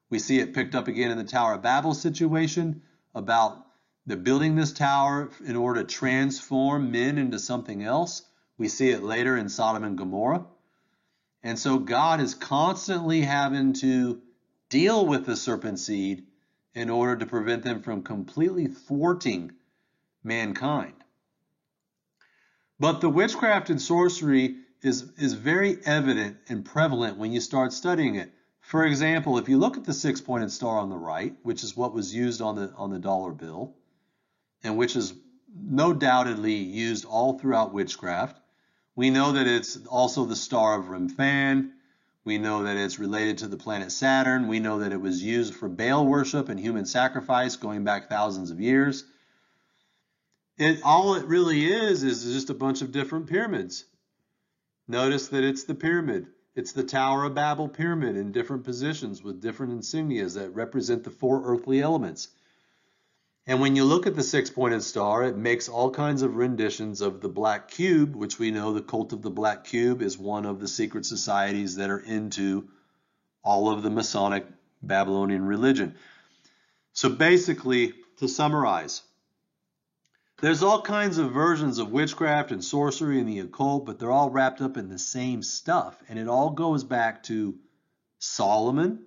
We 0.09 0.19
see 0.19 0.39
it 0.39 0.53
picked 0.53 0.75
up 0.75 0.87
again 0.87 1.11
in 1.11 1.17
the 1.17 1.23
Tower 1.23 1.53
of 1.53 1.61
Babel 1.61 1.93
situation 1.93 2.81
about 3.13 3.65
the 4.05 4.15
building 4.15 4.55
this 4.55 4.71
tower 4.71 5.29
in 5.45 5.55
order 5.55 5.83
to 5.83 5.87
transform 5.87 6.91
men 6.91 7.17
into 7.17 7.39
something 7.39 7.83
else. 7.83 8.21
We 8.57 8.69
see 8.69 8.89
it 8.89 9.03
later 9.03 9.35
in 9.35 9.49
Sodom 9.49 9.83
and 9.83 9.97
Gomorrah. 9.97 10.45
And 11.43 11.59
so 11.59 11.77
God 11.77 12.21
is 12.21 12.33
constantly 12.33 13.21
having 13.21 13.73
to 13.73 14.21
deal 14.69 15.05
with 15.05 15.25
the 15.25 15.35
serpent 15.35 15.79
seed 15.79 16.25
in 16.73 16.89
order 16.89 17.17
to 17.17 17.25
prevent 17.25 17.63
them 17.63 17.81
from 17.81 18.03
completely 18.03 18.67
thwarting 18.67 19.51
mankind. 20.23 20.93
But 22.79 23.01
the 23.01 23.09
witchcraft 23.09 23.69
and 23.69 23.81
sorcery 23.81 24.55
is, 24.81 25.11
is 25.17 25.33
very 25.33 25.77
evident 25.85 26.37
and 26.47 26.63
prevalent 26.63 27.17
when 27.17 27.31
you 27.31 27.41
start 27.41 27.73
studying 27.73 28.15
it. 28.15 28.31
For 28.67 28.83
example, 28.83 29.37
if 29.37 29.47
you 29.47 29.57
look 29.57 29.77
at 29.77 29.85
the 29.85 29.93
six-pointed 29.93 30.51
star 30.51 30.77
on 30.77 30.89
the 30.89 30.97
right, 30.97 31.33
which 31.41 31.63
is 31.63 31.77
what 31.77 31.93
was 31.93 32.13
used 32.13 32.41
on 32.41 32.57
the 32.57 32.73
on 32.75 32.91
the 32.91 32.99
dollar 32.99 33.31
bill, 33.31 33.73
and 34.61 34.77
which 34.77 34.97
is 34.97 35.13
no 35.55 35.93
doubtedly 35.93 36.55
used 36.55 37.05
all 37.05 37.39
throughout 37.39 37.73
witchcraft, 37.73 38.41
we 38.93 39.09
know 39.09 39.31
that 39.31 39.47
it's 39.47 39.77
also 39.85 40.25
the 40.25 40.35
star 40.35 40.77
of 40.77 40.87
Remphan. 40.87 41.71
We 42.25 42.39
know 42.39 42.63
that 42.63 42.75
it's 42.75 42.99
related 42.99 43.37
to 43.37 43.47
the 43.47 43.55
planet 43.55 43.89
Saturn. 43.89 44.49
We 44.49 44.59
know 44.59 44.79
that 44.79 44.91
it 44.91 44.99
was 44.99 45.23
used 45.23 45.55
for 45.55 45.69
Baal 45.69 46.05
worship 46.05 46.49
and 46.49 46.59
human 46.59 46.85
sacrifice 46.85 47.55
going 47.55 47.85
back 47.85 48.09
thousands 48.09 48.51
of 48.51 48.59
years. 48.59 49.05
It 50.57 50.81
all 50.83 51.15
it 51.15 51.25
really 51.25 51.65
is 51.65 52.03
is 52.03 52.25
just 52.25 52.49
a 52.49 52.53
bunch 52.53 52.81
of 52.81 52.91
different 52.91 53.27
pyramids. 53.27 53.85
Notice 54.89 55.29
that 55.29 55.45
it's 55.45 55.63
the 55.63 55.75
pyramid. 55.75 56.27
It's 56.57 56.71
the 56.71 56.83
Tower 56.83 57.23
of 57.23 57.35
Babel 57.35 57.69
pyramid 57.69 58.17
in 58.17 58.31
different 58.31 58.63
positions 58.63 59.21
with 59.21 59.43
different 59.43 59.79
insignias 59.79 60.33
that 60.33 60.55
represent 60.55 61.03
the 61.03 61.11
four 61.11 61.43
earthly 61.45 61.83
elements. 61.83 62.29
And 63.45 63.61
when 63.61 63.75
you 63.75 63.83
look 63.83 64.07
at 64.07 64.15
the 64.15 64.23
six 64.23 64.49
pointed 64.49 64.81
star, 64.81 65.23
it 65.23 65.37
makes 65.37 65.69
all 65.69 65.91
kinds 65.91 66.23
of 66.23 66.35
renditions 66.35 67.01
of 67.01 67.21
the 67.21 67.29
black 67.29 67.69
cube, 67.69 68.15
which 68.15 68.39
we 68.39 68.49
know 68.49 68.73
the 68.73 68.81
cult 68.81 69.13
of 69.13 69.21
the 69.21 69.29
black 69.29 69.65
cube 69.65 70.01
is 70.01 70.17
one 70.17 70.47
of 70.47 70.59
the 70.59 70.67
secret 70.67 71.05
societies 71.05 71.75
that 71.75 71.91
are 71.91 71.99
into 71.99 72.67
all 73.43 73.69
of 73.69 73.83
the 73.83 73.91
Masonic 73.91 74.47
Babylonian 74.81 75.45
religion. 75.45 75.93
So 76.91 77.07
basically, 77.07 77.93
to 78.17 78.27
summarize, 78.27 79.03
there's 80.41 80.61
all 80.61 80.81
kinds 80.81 81.17
of 81.17 81.31
versions 81.31 81.79
of 81.79 81.91
witchcraft 81.91 82.51
and 82.51 82.63
sorcery 82.63 83.19
and 83.19 83.27
the 83.27 83.39
occult, 83.39 83.85
but 83.85 83.97
they're 83.97 84.11
all 84.11 84.29
wrapped 84.29 84.61
up 84.61 84.77
in 84.77 84.87
the 84.87 84.99
same 84.99 85.41
stuff. 85.41 86.01
And 86.07 86.19
it 86.19 86.27
all 86.27 86.51
goes 86.51 86.83
back 86.83 87.23
to 87.23 87.55
Solomon, 88.19 89.05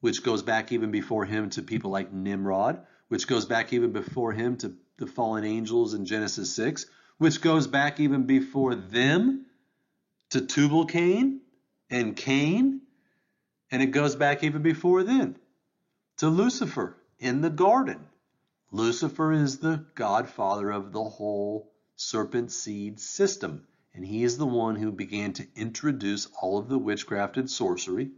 which 0.00 0.22
goes 0.22 0.42
back 0.42 0.72
even 0.72 0.90
before 0.90 1.24
him 1.24 1.50
to 1.50 1.62
people 1.62 1.90
like 1.90 2.12
Nimrod, 2.12 2.86
which 3.08 3.26
goes 3.26 3.46
back 3.46 3.72
even 3.72 3.92
before 3.92 4.32
him 4.32 4.56
to 4.58 4.74
the 4.98 5.06
fallen 5.06 5.44
angels 5.44 5.94
in 5.94 6.04
Genesis 6.04 6.54
6, 6.54 6.86
which 7.18 7.40
goes 7.40 7.66
back 7.66 7.98
even 8.00 8.24
before 8.24 8.74
them 8.74 9.46
to 10.30 10.40
Tubal 10.42 10.86
Cain 10.86 11.40
and 11.88 12.16
Cain, 12.16 12.82
and 13.70 13.82
it 13.82 13.86
goes 13.86 14.14
back 14.16 14.42
even 14.44 14.62
before 14.62 15.02
then 15.02 15.36
to 16.18 16.28
Lucifer 16.28 16.96
in 17.18 17.40
the 17.40 17.50
garden. 17.50 18.00
Lucifer 18.76 19.32
is 19.32 19.58
the 19.58 19.86
godfather 19.94 20.70
of 20.70 20.92
the 20.92 21.02
whole 21.02 21.72
serpent 21.94 22.52
seed 22.52 23.00
system, 23.00 23.66
and 23.94 24.04
he 24.04 24.22
is 24.22 24.36
the 24.36 24.46
one 24.46 24.76
who 24.76 24.92
began 24.92 25.32
to 25.32 25.46
introduce 25.56 26.28
all 26.42 26.58
of 26.58 26.68
the 26.68 26.76
witchcraft 26.76 27.38
and 27.38 27.50
sorcery. 27.50 28.10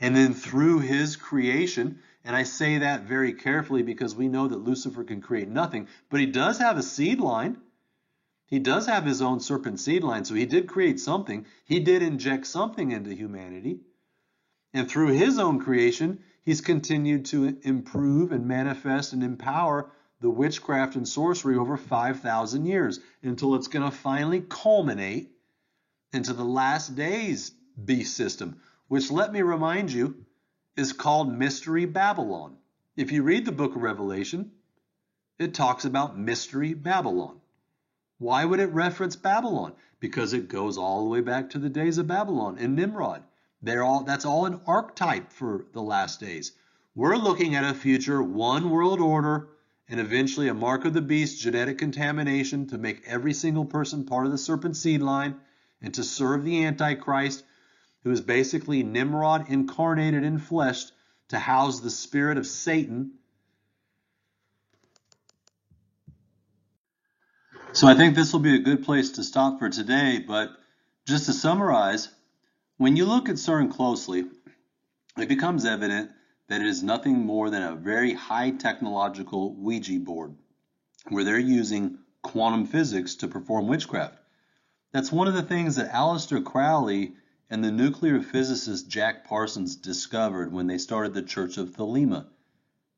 And 0.00 0.16
then 0.16 0.32
through 0.32 0.78
his 0.78 1.16
creation, 1.16 1.98
and 2.24 2.34
I 2.34 2.44
say 2.44 2.78
that 2.78 3.02
very 3.02 3.34
carefully 3.34 3.82
because 3.82 4.16
we 4.16 4.26
know 4.26 4.48
that 4.48 4.64
Lucifer 4.64 5.04
can 5.04 5.20
create 5.20 5.50
nothing, 5.50 5.88
but 6.08 6.18
he 6.18 6.26
does 6.26 6.56
have 6.58 6.78
a 6.78 6.82
seed 6.82 7.20
line. 7.20 7.58
He 8.46 8.60
does 8.60 8.86
have 8.86 9.04
his 9.04 9.20
own 9.20 9.40
serpent 9.40 9.80
seed 9.80 10.02
line, 10.02 10.24
so 10.24 10.34
he 10.34 10.46
did 10.46 10.66
create 10.66 10.98
something. 10.98 11.44
He 11.66 11.80
did 11.80 12.02
inject 12.02 12.46
something 12.46 12.90
into 12.90 13.14
humanity. 13.14 13.80
And 14.72 14.88
through 14.88 15.08
his 15.08 15.38
own 15.38 15.60
creation, 15.60 16.24
he's 16.44 16.60
continued 16.60 17.26
to 17.26 17.56
improve 17.62 18.32
and 18.32 18.46
manifest 18.46 19.12
and 19.12 19.22
empower 19.22 19.90
the 20.20 20.30
witchcraft 20.30 20.96
and 20.96 21.06
sorcery 21.06 21.56
over 21.56 21.76
5,000 21.76 22.64
years 22.64 23.00
until 23.22 23.54
it's 23.54 23.68
going 23.68 23.84
to 23.84 23.96
finally 23.96 24.40
culminate 24.40 25.30
into 26.12 26.32
the 26.32 26.44
last 26.44 26.94
days 26.94 27.50
beast 27.82 28.16
system, 28.16 28.60
which, 28.88 29.10
let 29.10 29.32
me 29.32 29.42
remind 29.42 29.92
you, 29.92 30.24
is 30.76 30.92
called 30.92 31.32
Mystery 31.32 31.86
Babylon. 31.86 32.56
If 32.96 33.10
you 33.10 33.22
read 33.22 33.44
the 33.44 33.52
book 33.52 33.74
of 33.74 33.82
Revelation, 33.82 34.52
it 35.38 35.54
talks 35.54 35.84
about 35.84 36.16
Mystery 36.16 36.74
Babylon. 36.74 37.40
Why 38.18 38.44
would 38.44 38.60
it 38.60 38.72
reference 38.72 39.16
Babylon? 39.16 39.74
Because 39.98 40.32
it 40.32 40.48
goes 40.48 40.78
all 40.78 41.02
the 41.02 41.10
way 41.10 41.20
back 41.20 41.50
to 41.50 41.58
the 41.58 41.68
days 41.68 41.98
of 41.98 42.06
Babylon 42.06 42.56
and 42.58 42.76
Nimrod. 42.76 43.24
They're 43.64 43.82
all 43.82 44.04
that's 44.04 44.26
all 44.26 44.44
an 44.44 44.60
archetype 44.66 45.32
for 45.32 45.64
the 45.72 45.80
last 45.80 46.20
days. 46.20 46.52
We're 46.94 47.16
looking 47.16 47.54
at 47.54 47.64
a 47.64 47.74
future 47.74 48.22
one 48.22 48.68
world 48.70 49.00
order 49.00 49.48
and 49.88 49.98
eventually 50.00 50.48
a 50.48 50.54
mark 50.54 50.84
of 50.84 50.92
the 50.92 51.00
beast 51.00 51.40
genetic 51.40 51.78
contamination 51.78 52.66
to 52.68 52.78
make 52.78 53.02
every 53.06 53.32
single 53.32 53.64
person 53.64 54.04
part 54.04 54.26
of 54.26 54.32
the 54.32 54.38
serpent 54.38 54.76
seed 54.76 55.00
line 55.00 55.36
and 55.80 55.94
to 55.94 56.04
serve 56.04 56.44
the 56.44 56.64
antichrist 56.64 57.42
who 58.02 58.10
is 58.10 58.20
basically 58.20 58.82
Nimrod 58.82 59.50
incarnated 59.50 60.24
in 60.24 60.38
flesh 60.38 60.84
to 61.28 61.38
house 61.38 61.80
the 61.80 61.90
spirit 61.90 62.36
of 62.36 62.46
Satan. 62.46 63.12
So 67.72 67.88
I 67.88 67.94
think 67.94 68.14
this 68.14 68.32
will 68.32 68.40
be 68.40 68.54
a 68.54 68.62
good 68.62 68.84
place 68.84 69.12
to 69.12 69.24
stop 69.24 69.58
for 69.58 69.70
today, 69.70 70.22
but 70.24 70.50
just 71.06 71.26
to 71.26 71.32
summarize, 71.32 72.08
when 72.76 72.96
you 72.96 73.04
look 73.04 73.28
at 73.28 73.36
CERN 73.36 73.70
closely, 73.70 74.24
it 75.16 75.28
becomes 75.28 75.64
evident 75.64 76.10
that 76.48 76.60
it 76.60 76.66
is 76.66 76.82
nothing 76.82 77.24
more 77.24 77.48
than 77.48 77.62
a 77.62 77.76
very 77.76 78.12
high 78.14 78.50
technological 78.50 79.54
Ouija 79.54 80.00
board, 80.00 80.34
where 81.08 81.22
they're 81.22 81.38
using 81.38 81.98
quantum 82.22 82.66
physics 82.66 83.14
to 83.14 83.28
perform 83.28 83.68
witchcraft. 83.68 84.18
That's 84.90 85.12
one 85.12 85.28
of 85.28 85.34
the 85.34 85.42
things 85.42 85.76
that 85.76 85.92
Aleister 85.92 86.42
Crowley 86.44 87.14
and 87.48 87.62
the 87.62 87.70
nuclear 87.70 88.20
physicist 88.20 88.88
Jack 88.88 89.24
Parsons 89.24 89.76
discovered 89.76 90.52
when 90.52 90.66
they 90.66 90.78
started 90.78 91.14
the 91.14 91.22
Church 91.22 91.58
of 91.58 91.70
Thelema. 91.70 92.26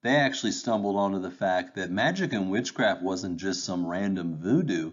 They 0.00 0.16
actually 0.16 0.52
stumbled 0.52 0.96
onto 0.96 1.18
the 1.18 1.30
fact 1.30 1.74
that 1.74 1.90
magic 1.90 2.32
and 2.32 2.50
witchcraft 2.50 3.02
wasn't 3.02 3.36
just 3.36 3.64
some 3.64 3.86
random 3.86 4.36
voodoo, 4.36 4.92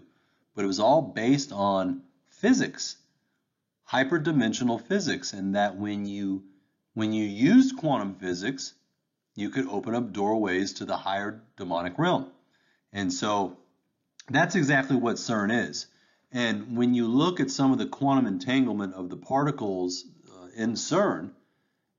but 0.54 0.64
it 0.64 0.68
was 0.68 0.80
all 0.80 1.00
based 1.00 1.52
on 1.52 2.02
physics 2.28 2.96
hyperdimensional 3.90 4.80
physics 4.80 5.32
and 5.32 5.54
that 5.54 5.76
when 5.76 6.06
you 6.06 6.44
when 6.94 7.12
you 7.12 7.24
used 7.24 7.76
quantum 7.76 8.14
physics 8.14 8.74
you 9.34 9.50
could 9.50 9.66
open 9.68 9.94
up 9.94 10.12
doorways 10.12 10.74
to 10.74 10.84
the 10.84 10.96
higher 10.96 11.42
demonic 11.56 11.98
realm. 11.98 12.30
And 12.92 13.12
so 13.12 13.58
that's 14.30 14.54
exactly 14.54 14.96
what 14.96 15.16
CERN 15.16 15.68
is. 15.68 15.86
And 16.30 16.76
when 16.76 16.94
you 16.94 17.08
look 17.08 17.40
at 17.40 17.50
some 17.50 17.72
of 17.72 17.78
the 17.78 17.86
quantum 17.86 18.26
entanglement 18.26 18.94
of 18.94 19.10
the 19.10 19.16
particles 19.16 20.04
uh, 20.30 20.46
in 20.54 20.74
CERN 20.74 21.30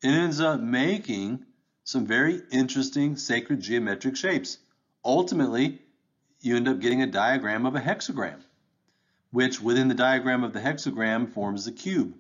it 0.02 0.10
ends 0.10 0.40
up 0.40 0.60
making 0.60 1.46
some 1.84 2.06
very 2.06 2.42
interesting 2.52 3.16
sacred 3.16 3.60
geometric 3.60 4.16
shapes. 4.16 4.58
Ultimately 5.04 5.82
you 6.42 6.56
end 6.56 6.68
up 6.68 6.80
getting 6.80 7.02
a 7.02 7.08
diagram 7.08 7.66
of 7.66 7.76
a 7.76 7.80
hexagram 7.82 8.45
which 9.32 9.62
within 9.62 9.88
the 9.88 9.96
diagram 9.96 10.44
of 10.44 10.54
the 10.54 10.60
hexagram 10.60 11.32
forms 11.32 11.66
the 11.66 11.72
cube. 11.72 12.16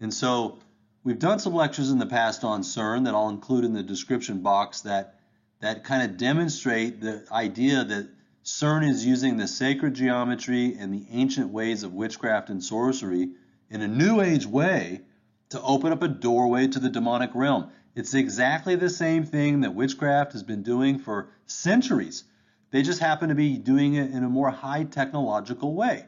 And 0.00 0.12
so 0.12 0.58
we've 1.04 1.18
done 1.18 1.38
some 1.38 1.54
lectures 1.54 1.90
in 1.90 1.98
the 1.98 2.06
past 2.06 2.44
on 2.44 2.62
CERN 2.62 3.04
that 3.04 3.14
I'll 3.14 3.28
include 3.28 3.64
in 3.64 3.74
the 3.74 3.82
description 3.82 4.40
box 4.40 4.82
that, 4.82 5.20
that 5.60 5.84
kind 5.84 6.08
of 6.08 6.16
demonstrate 6.16 7.00
the 7.00 7.24
idea 7.30 7.84
that 7.84 8.08
CERN 8.44 8.88
is 8.88 9.04
using 9.04 9.36
the 9.36 9.48
sacred 9.48 9.94
geometry 9.94 10.76
and 10.78 10.92
the 10.92 11.06
ancient 11.10 11.50
ways 11.50 11.82
of 11.82 11.92
witchcraft 11.92 12.48
and 12.48 12.62
sorcery 12.62 13.30
in 13.68 13.82
a 13.82 13.88
new 13.88 14.20
age 14.20 14.46
way 14.46 15.02
to 15.50 15.60
open 15.60 15.92
up 15.92 16.02
a 16.02 16.08
doorway 16.08 16.66
to 16.66 16.78
the 16.78 16.88
demonic 16.88 17.34
realm. 17.34 17.70
It's 17.94 18.14
exactly 18.14 18.76
the 18.76 18.90
same 18.90 19.24
thing 19.24 19.60
that 19.60 19.74
witchcraft 19.74 20.32
has 20.32 20.42
been 20.42 20.62
doing 20.62 20.98
for 20.98 21.30
centuries. 21.46 22.24
They 22.70 22.82
just 22.82 23.00
happen 23.00 23.30
to 23.30 23.34
be 23.34 23.58
doing 23.58 23.94
it 23.94 24.10
in 24.10 24.24
a 24.24 24.28
more 24.28 24.50
high 24.50 24.84
technological 24.84 25.74
way. 25.74 26.04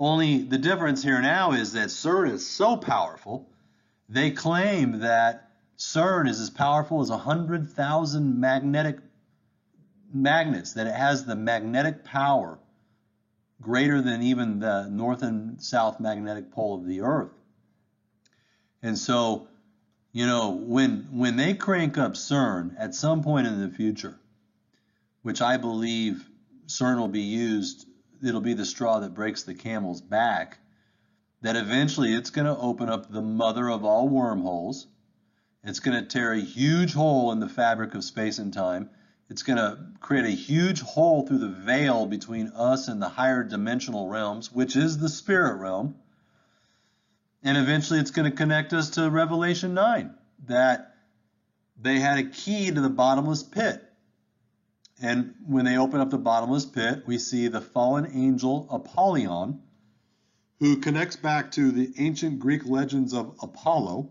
Only 0.00 0.38
the 0.38 0.56
difference 0.56 1.02
here 1.02 1.20
now 1.20 1.52
is 1.52 1.74
that 1.74 1.88
CERN 1.88 2.30
is 2.30 2.48
so 2.48 2.74
powerful, 2.78 3.50
they 4.08 4.30
claim 4.30 5.00
that 5.00 5.50
CERN 5.76 6.26
is 6.26 6.40
as 6.40 6.48
powerful 6.48 7.02
as 7.02 7.10
100,000 7.10 8.40
magnetic 8.40 8.98
magnets, 10.10 10.72
that 10.72 10.86
it 10.86 10.94
has 10.94 11.26
the 11.26 11.36
magnetic 11.36 12.02
power 12.02 12.58
greater 13.60 14.00
than 14.00 14.22
even 14.22 14.58
the 14.58 14.88
north 14.88 15.22
and 15.22 15.62
south 15.62 16.00
magnetic 16.00 16.50
pole 16.50 16.74
of 16.74 16.86
the 16.86 17.02
Earth. 17.02 17.32
And 18.82 18.96
so, 18.96 19.48
you 20.12 20.26
know, 20.26 20.52
when 20.52 21.08
when 21.12 21.36
they 21.36 21.52
crank 21.52 21.98
up 21.98 22.12
CERN 22.12 22.74
at 22.78 22.94
some 22.94 23.22
point 23.22 23.46
in 23.46 23.60
the 23.60 23.68
future, 23.68 24.18
which 25.20 25.42
I 25.42 25.58
believe 25.58 26.26
CERN 26.68 26.98
will 26.98 27.08
be 27.08 27.20
used 27.20 27.84
it'll 28.22 28.40
be 28.40 28.54
the 28.54 28.64
straw 28.64 29.00
that 29.00 29.14
breaks 29.14 29.42
the 29.42 29.54
camel's 29.54 30.00
back. 30.00 30.58
That 31.42 31.56
eventually 31.56 32.12
it's 32.12 32.30
going 32.30 32.46
to 32.46 32.60
open 32.60 32.88
up 32.88 33.10
the 33.10 33.22
mother 33.22 33.68
of 33.68 33.84
all 33.84 34.08
wormholes. 34.08 34.86
It's 35.64 35.80
going 35.80 36.00
to 36.00 36.08
tear 36.08 36.32
a 36.32 36.40
huge 36.40 36.92
hole 36.92 37.32
in 37.32 37.40
the 37.40 37.48
fabric 37.48 37.94
of 37.94 38.04
space 38.04 38.38
and 38.38 38.52
time. 38.52 38.90
It's 39.28 39.42
going 39.42 39.58
to 39.58 39.78
create 40.00 40.24
a 40.24 40.30
huge 40.30 40.80
hole 40.80 41.26
through 41.26 41.38
the 41.38 41.48
veil 41.48 42.06
between 42.06 42.48
us 42.48 42.88
and 42.88 43.00
the 43.00 43.08
higher 43.08 43.44
dimensional 43.44 44.08
realms, 44.08 44.52
which 44.52 44.76
is 44.76 44.98
the 44.98 45.08
spirit 45.08 45.56
realm. 45.56 45.94
And 47.42 47.56
eventually 47.56 48.00
it's 48.00 48.10
going 48.10 48.30
to 48.30 48.36
connect 48.36 48.72
us 48.72 48.90
to 48.90 49.08
Revelation 49.08 49.72
9 49.72 50.14
that 50.46 50.94
they 51.80 52.00
had 52.00 52.18
a 52.18 52.24
key 52.24 52.70
to 52.70 52.80
the 52.80 52.90
bottomless 52.90 53.42
pit. 53.42 53.82
And 55.02 55.34
when 55.46 55.64
they 55.64 55.78
open 55.78 56.00
up 56.00 56.10
the 56.10 56.18
bottomless 56.18 56.66
pit, 56.66 57.04
we 57.06 57.18
see 57.18 57.48
the 57.48 57.60
fallen 57.60 58.10
angel 58.12 58.66
Apollyon, 58.70 59.62
who 60.58 60.76
connects 60.76 61.16
back 61.16 61.52
to 61.52 61.72
the 61.72 61.92
ancient 61.96 62.38
Greek 62.38 62.66
legends 62.66 63.14
of 63.14 63.34
Apollo, 63.42 64.10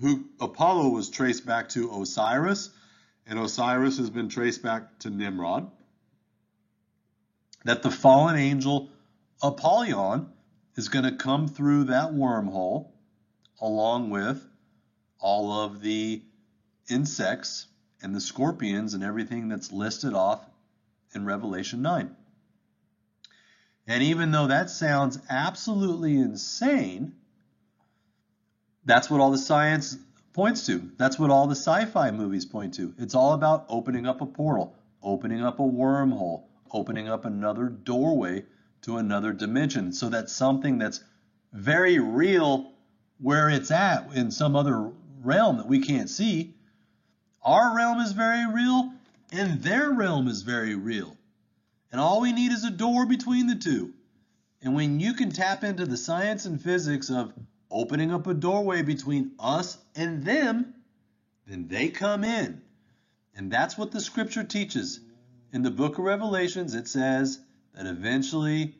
who 0.00 0.26
Apollo 0.38 0.90
was 0.90 1.08
traced 1.08 1.46
back 1.46 1.70
to 1.70 1.90
Osiris, 2.02 2.70
and 3.26 3.38
Osiris 3.38 3.96
has 3.96 4.10
been 4.10 4.28
traced 4.28 4.62
back 4.62 4.98
to 5.00 5.10
Nimrod. 5.10 5.70
That 7.64 7.82
the 7.82 7.90
fallen 7.90 8.36
angel 8.36 8.90
Apollyon 9.42 10.30
is 10.76 10.88
going 10.88 11.04
to 11.04 11.16
come 11.16 11.48
through 11.48 11.84
that 11.84 12.12
wormhole 12.12 12.90
along 13.60 14.10
with 14.10 14.46
all 15.18 15.52
of 15.52 15.80
the 15.80 16.22
insects 16.88 17.66
and 18.02 18.14
the 18.14 18.20
scorpions 18.20 18.94
and 18.94 19.02
everything 19.02 19.48
that's 19.48 19.72
listed 19.72 20.14
off 20.14 20.44
in 21.14 21.24
Revelation 21.24 21.82
9. 21.82 22.14
And 23.86 24.02
even 24.02 24.30
though 24.30 24.46
that 24.46 24.70
sounds 24.70 25.18
absolutely 25.28 26.16
insane, 26.16 27.14
that's 28.84 29.10
what 29.10 29.20
all 29.20 29.30
the 29.30 29.38
science 29.38 29.96
points 30.32 30.66
to. 30.66 30.90
That's 30.96 31.18
what 31.18 31.30
all 31.30 31.46
the 31.46 31.56
sci 31.56 31.86
fi 31.86 32.10
movies 32.10 32.46
point 32.46 32.74
to. 32.74 32.94
It's 32.98 33.14
all 33.14 33.32
about 33.34 33.66
opening 33.68 34.06
up 34.06 34.20
a 34.20 34.26
portal, 34.26 34.74
opening 35.02 35.42
up 35.42 35.58
a 35.58 35.62
wormhole, 35.62 36.44
opening 36.70 37.08
up 37.08 37.24
another 37.24 37.68
doorway 37.68 38.44
to 38.82 38.96
another 38.96 39.32
dimension 39.32 39.92
so 39.92 40.08
that 40.08 40.30
something 40.30 40.78
that's 40.78 41.02
very 41.52 41.98
real 41.98 42.72
where 43.18 43.50
it's 43.50 43.70
at 43.70 44.12
in 44.14 44.30
some 44.30 44.56
other 44.56 44.90
realm 45.22 45.58
that 45.58 45.66
we 45.66 45.80
can't 45.80 46.08
see 46.08 46.54
our 47.42 47.76
realm 47.76 48.00
is 48.00 48.12
very 48.12 48.46
real, 48.52 48.92
and 49.32 49.62
their 49.62 49.90
realm 49.90 50.28
is 50.28 50.42
very 50.42 50.74
real. 50.74 51.16
And 51.92 52.00
all 52.00 52.20
we 52.20 52.32
need 52.32 52.52
is 52.52 52.64
a 52.64 52.70
door 52.70 53.06
between 53.06 53.46
the 53.46 53.56
two. 53.56 53.92
And 54.62 54.74
when 54.74 55.00
you 55.00 55.14
can 55.14 55.30
tap 55.30 55.64
into 55.64 55.86
the 55.86 55.96
science 55.96 56.44
and 56.44 56.60
physics 56.60 57.10
of 57.10 57.32
opening 57.70 58.12
up 58.12 58.26
a 58.26 58.34
doorway 58.34 58.82
between 58.82 59.32
us 59.38 59.78
and 59.94 60.24
them, 60.24 60.74
then 61.46 61.68
they 61.68 61.88
come 61.88 62.24
in. 62.24 62.60
And 63.34 63.50
that's 63.50 63.78
what 63.78 63.90
the 63.90 64.00
scripture 64.00 64.44
teaches. 64.44 65.00
In 65.52 65.62
the 65.62 65.70
book 65.70 65.98
of 65.98 66.04
Revelations, 66.04 66.74
it 66.74 66.88
says 66.88 67.40
that 67.74 67.86
eventually 67.86 68.74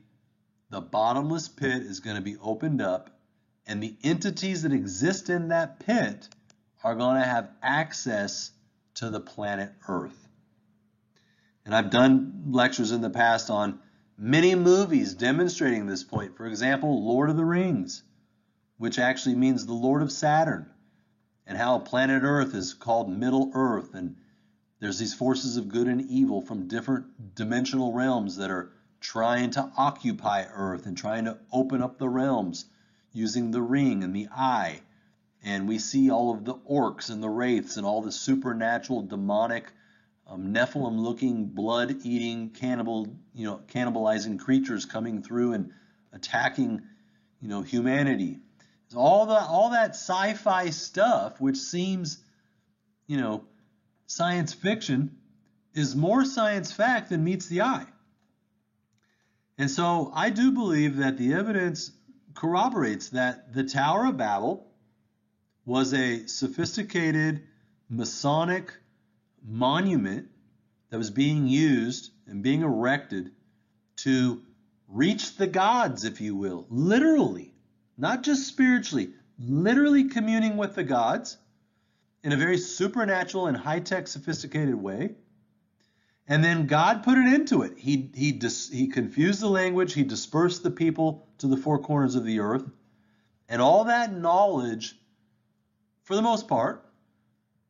the 0.68 0.80
bottomless 0.80 1.48
pit 1.48 1.82
is 1.82 2.00
going 2.00 2.16
to 2.16 2.22
be 2.22 2.36
opened 2.36 2.82
up, 2.82 3.11
and 3.66 3.82
the 3.82 3.96
entities 4.02 4.62
that 4.62 4.72
exist 4.72 5.30
in 5.30 5.48
that 5.48 5.80
pit 5.80 6.28
are 6.83 6.95
going 6.95 7.20
to 7.20 7.26
have 7.26 7.51
access 7.62 8.51
to 8.95 9.11
the 9.11 9.20
planet 9.20 9.72
Earth. 9.89 10.28
And 11.64 11.74
I've 11.74 11.91
done 11.91 12.45
lectures 12.51 12.93
in 12.93 13.03
the 13.03 13.11
past 13.11 13.51
on 13.51 13.81
many 14.16 14.55
movies 14.55 15.14
demonstrating 15.14 15.87
this 15.87 16.05
point. 16.05 16.37
For 16.37 16.47
example, 16.47 17.07
Lord 17.07 17.31
of 17.31 17.37
the 17.37 17.45
Rings, 17.45 18.03
which 18.78 18.99
actually 18.99 19.35
means 19.35 19.66
the 19.66 19.74
Lord 19.74 20.03
of 20.03 20.11
Saturn, 20.11 20.70
and 21.47 21.59
how 21.59 21.78
planet 21.78 22.22
Earth 22.22 22.55
is 22.55 22.74
called 22.74 23.11
Middle 23.11 23.51
Earth. 23.55 23.95
And 23.95 24.16
there's 24.78 24.99
these 24.99 25.14
forces 25.14 25.57
of 25.57 25.68
good 25.68 25.87
and 25.87 26.01
evil 26.03 26.41
from 26.41 26.68
different 26.68 27.35
dimensional 27.35 27.93
realms 27.93 28.37
that 28.37 28.51
are 28.51 28.72
trying 29.01 29.51
to 29.51 29.70
occupy 29.76 30.45
Earth 30.45 30.87
and 30.87 30.97
trying 30.97 31.26
to 31.26 31.39
open 31.53 31.83
up 31.83 31.99
the 31.99 32.09
realms 32.09 32.64
using 33.12 33.51
the 33.51 33.62
ring 33.62 34.03
and 34.03 34.14
the 34.14 34.28
eye 34.35 34.81
and 35.43 35.68
we 35.68 35.78
see 35.78 36.11
all 36.11 36.32
of 36.32 36.45
the 36.45 36.55
orcs 36.55 37.11
and 37.11 37.22
the 37.22 37.28
wraiths 37.28 37.76
and 37.76 37.86
all 37.86 38.03
the 38.03 38.12
supernatural 38.12 39.03
demonic 39.03 39.72
um, 40.26 40.53
nephilim 40.55 40.99
looking 40.99 41.47
blood 41.47 41.97
eating 42.05 42.51
cannibal 42.51 43.09
you 43.34 43.47
know 43.47 43.61
cannibalizing 43.68 44.38
creatures 44.38 44.84
coming 44.84 45.22
through 45.22 45.55
and 45.55 45.72
attacking 46.12 46.82
you 47.41 47.49
know 47.49 47.62
humanity. 47.62 48.38
All 48.95 49.26
the 49.26 49.41
all 49.41 49.70
that 49.70 49.91
sci-fi 49.91 50.70
stuff 50.70 51.41
which 51.41 51.57
seems 51.57 52.18
you 53.07 53.16
know 53.16 53.45
science 54.07 54.53
fiction 54.53 55.16
is 55.74 55.95
more 55.95 56.24
science 56.24 56.72
fact 56.72 57.11
than 57.11 57.24
meets 57.24 57.47
the 57.47 57.62
eye. 57.62 57.86
And 59.59 59.70
so 59.70 60.12
i 60.14 60.30
do 60.30 60.53
believe 60.53 60.99
that 60.99 61.16
the 61.16 61.34
evidence 61.34 61.93
corroborates 62.34 63.11
that 63.11 63.53
the 63.53 63.64
tower 63.64 64.07
of 64.07 64.16
babel 64.16 64.70
was 65.64 65.92
a 65.94 66.26
sophisticated 66.26 67.42
Masonic 67.88 68.72
monument 69.44 70.28
that 70.90 70.98
was 70.98 71.11
being 71.11 71.46
used 71.46 72.11
and 72.26 72.42
being 72.42 72.62
erected 72.62 73.32
to 73.96 74.42
reach 74.88 75.36
the 75.36 75.46
gods, 75.46 76.04
if 76.04 76.20
you 76.20 76.34
will, 76.34 76.66
literally, 76.68 77.54
not 77.96 78.22
just 78.22 78.46
spiritually, 78.46 79.11
literally 79.38 80.04
communing 80.04 80.56
with 80.56 80.74
the 80.74 80.84
gods 80.84 81.36
in 82.22 82.32
a 82.32 82.36
very 82.36 82.58
supernatural 82.58 83.46
and 83.46 83.56
high 83.56 83.80
tech, 83.80 84.08
sophisticated 84.08 84.74
way. 84.74 85.14
And 86.28 86.44
then 86.44 86.66
God 86.66 87.02
put 87.02 87.18
it 87.18 87.32
into 87.32 87.62
it. 87.62 87.76
He, 87.76 88.11
he, 88.14 88.32
dis, 88.32 88.68
he 88.68 88.88
confused 88.88 89.40
the 89.40 89.48
language, 89.48 89.94
he 89.94 90.04
dispersed 90.04 90.62
the 90.62 90.70
people 90.70 91.26
to 91.38 91.46
the 91.46 91.56
four 91.56 91.78
corners 91.78 92.14
of 92.14 92.24
the 92.24 92.40
earth. 92.40 92.64
And 93.48 93.61
all 93.61 93.84
that 93.84 94.12
knowledge 94.14 94.99
for 96.11 96.16
the 96.16 96.22
most 96.22 96.48
part, 96.48 96.84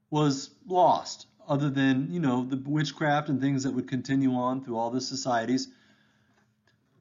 was 0.09 0.49
lost, 0.66 1.26
other 1.47 1.68
than, 1.68 2.11
you 2.11 2.20
know, 2.20 2.43
the 2.43 2.57
witchcraft 2.57 3.28
and 3.28 3.38
things 3.38 3.64
that 3.64 3.72
would 3.72 3.86
continue 3.86 4.32
on 4.32 4.64
through 4.64 4.78
all 4.78 4.88
the 4.88 5.03
societies. 5.03 5.68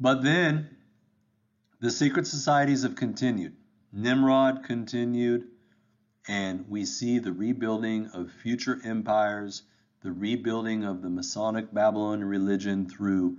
But 0.02 0.22
then 0.22 0.76
the 1.80 1.92
secret 1.92 2.28
societies 2.28 2.84
have 2.84 2.98
continued. 2.98 3.56
Nimrod 3.94 4.66
continued, 4.66 5.48
and 6.28 6.66
we 6.68 6.84
see 6.84 7.20
the 7.20 7.32
rebuilding 7.32 8.08
of 8.08 8.30
future 8.30 8.78
empires, 8.84 9.64
the 10.04 10.12
rebuilding 10.12 10.84
of 10.84 11.02
the 11.02 11.10
Masonic 11.10 11.74
Babylonian 11.74 12.28
religion 12.28 12.90
through 12.90 13.38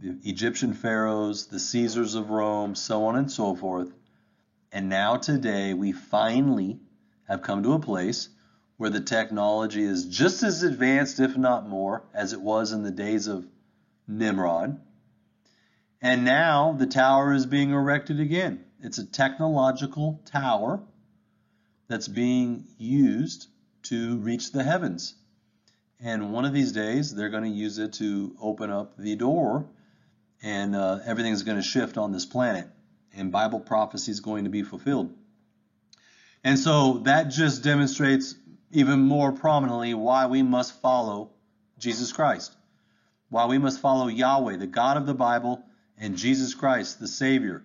the 0.00 0.18
Egyptian 0.24 0.72
pharaohs, 0.72 1.46
the 1.46 1.60
Caesars 1.60 2.16
of 2.16 2.30
Rome, 2.30 2.74
so 2.74 3.04
on 3.04 3.14
and 3.14 3.30
so 3.30 3.54
forth. 3.54 3.92
And 4.72 4.88
now, 4.88 5.18
today, 5.18 5.72
we 5.72 5.92
finally 5.92 6.80
have 7.28 7.42
come 7.42 7.62
to 7.62 7.72
a 7.72 7.78
place 7.78 8.28
where 8.76 8.90
the 8.90 9.00
technology 9.00 9.82
is 9.82 10.06
just 10.06 10.42
as 10.42 10.62
advanced, 10.62 11.20
if 11.20 11.36
not 11.36 11.68
more, 11.68 12.02
as 12.12 12.32
it 12.32 12.40
was 12.40 12.72
in 12.72 12.82
the 12.82 12.90
days 12.90 13.26
of 13.26 13.46
Nimrod. 14.08 14.80
And 16.00 16.24
now 16.24 16.72
the 16.72 16.86
tower 16.86 17.32
is 17.32 17.46
being 17.46 17.70
erected 17.70 18.18
again. 18.18 18.64
It's 18.80 18.98
a 18.98 19.06
technological 19.06 20.20
tower 20.24 20.82
that's 21.86 22.08
being 22.08 22.64
used 22.78 23.46
to 23.84 24.16
reach 24.18 24.50
the 24.50 24.64
heavens. 24.64 25.14
And 26.00 26.32
one 26.32 26.44
of 26.44 26.52
these 26.52 26.72
days, 26.72 27.14
they're 27.14 27.28
going 27.28 27.44
to 27.44 27.50
use 27.50 27.78
it 27.78 27.92
to 27.94 28.34
open 28.40 28.70
up 28.70 28.96
the 28.96 29.14
door, 29.14 29.66
and 30.42 30.74
uh, 30.74 30.98
everything's 31.04 31.44
going 31.44 31.58
to 31.58 31.62
shift 31.62 31.96
on 31.96 32.10
this 32.10 32.26
planet, 32.26 32.66
and 33.14 33.30
Bible 33.30 33.60
prophecy 33.60 34.10
is 34.10 34.18
going 34.18 34.44
to 34.44 34.50
be 34.50 34.64
fulfilled. 34.64 35.14
And 36.44 36.58
so 36.58 36.98
that 37.04 37.24
just 37.24 37.62
demonstrates 37.62 38.34
even 38.72 39.00
more 39.00 39.32
prominently 39.32 39.94
why 39.94 40.26
we 40.26 40.42
must 40.42 40.80
follow 40.80 41.30
Jesus 41.78 42.12
Christ, 42.12 42.54
why 43.28 43.46
we 43.46 43.58
must 43.58 43.80
follow 43.80 44.08
Yahweh, 44.08 44.56
the 44.56 44.66
God 44.66 44.96
of 44.96 45.06
the 45.06 45.14
Bible, 45.14 45.62
and 45.98 46.16
Jesus 46.16 46.54
Christ, 46.54 46.98
the 46.98 47.06
Savior, 47.06 47.62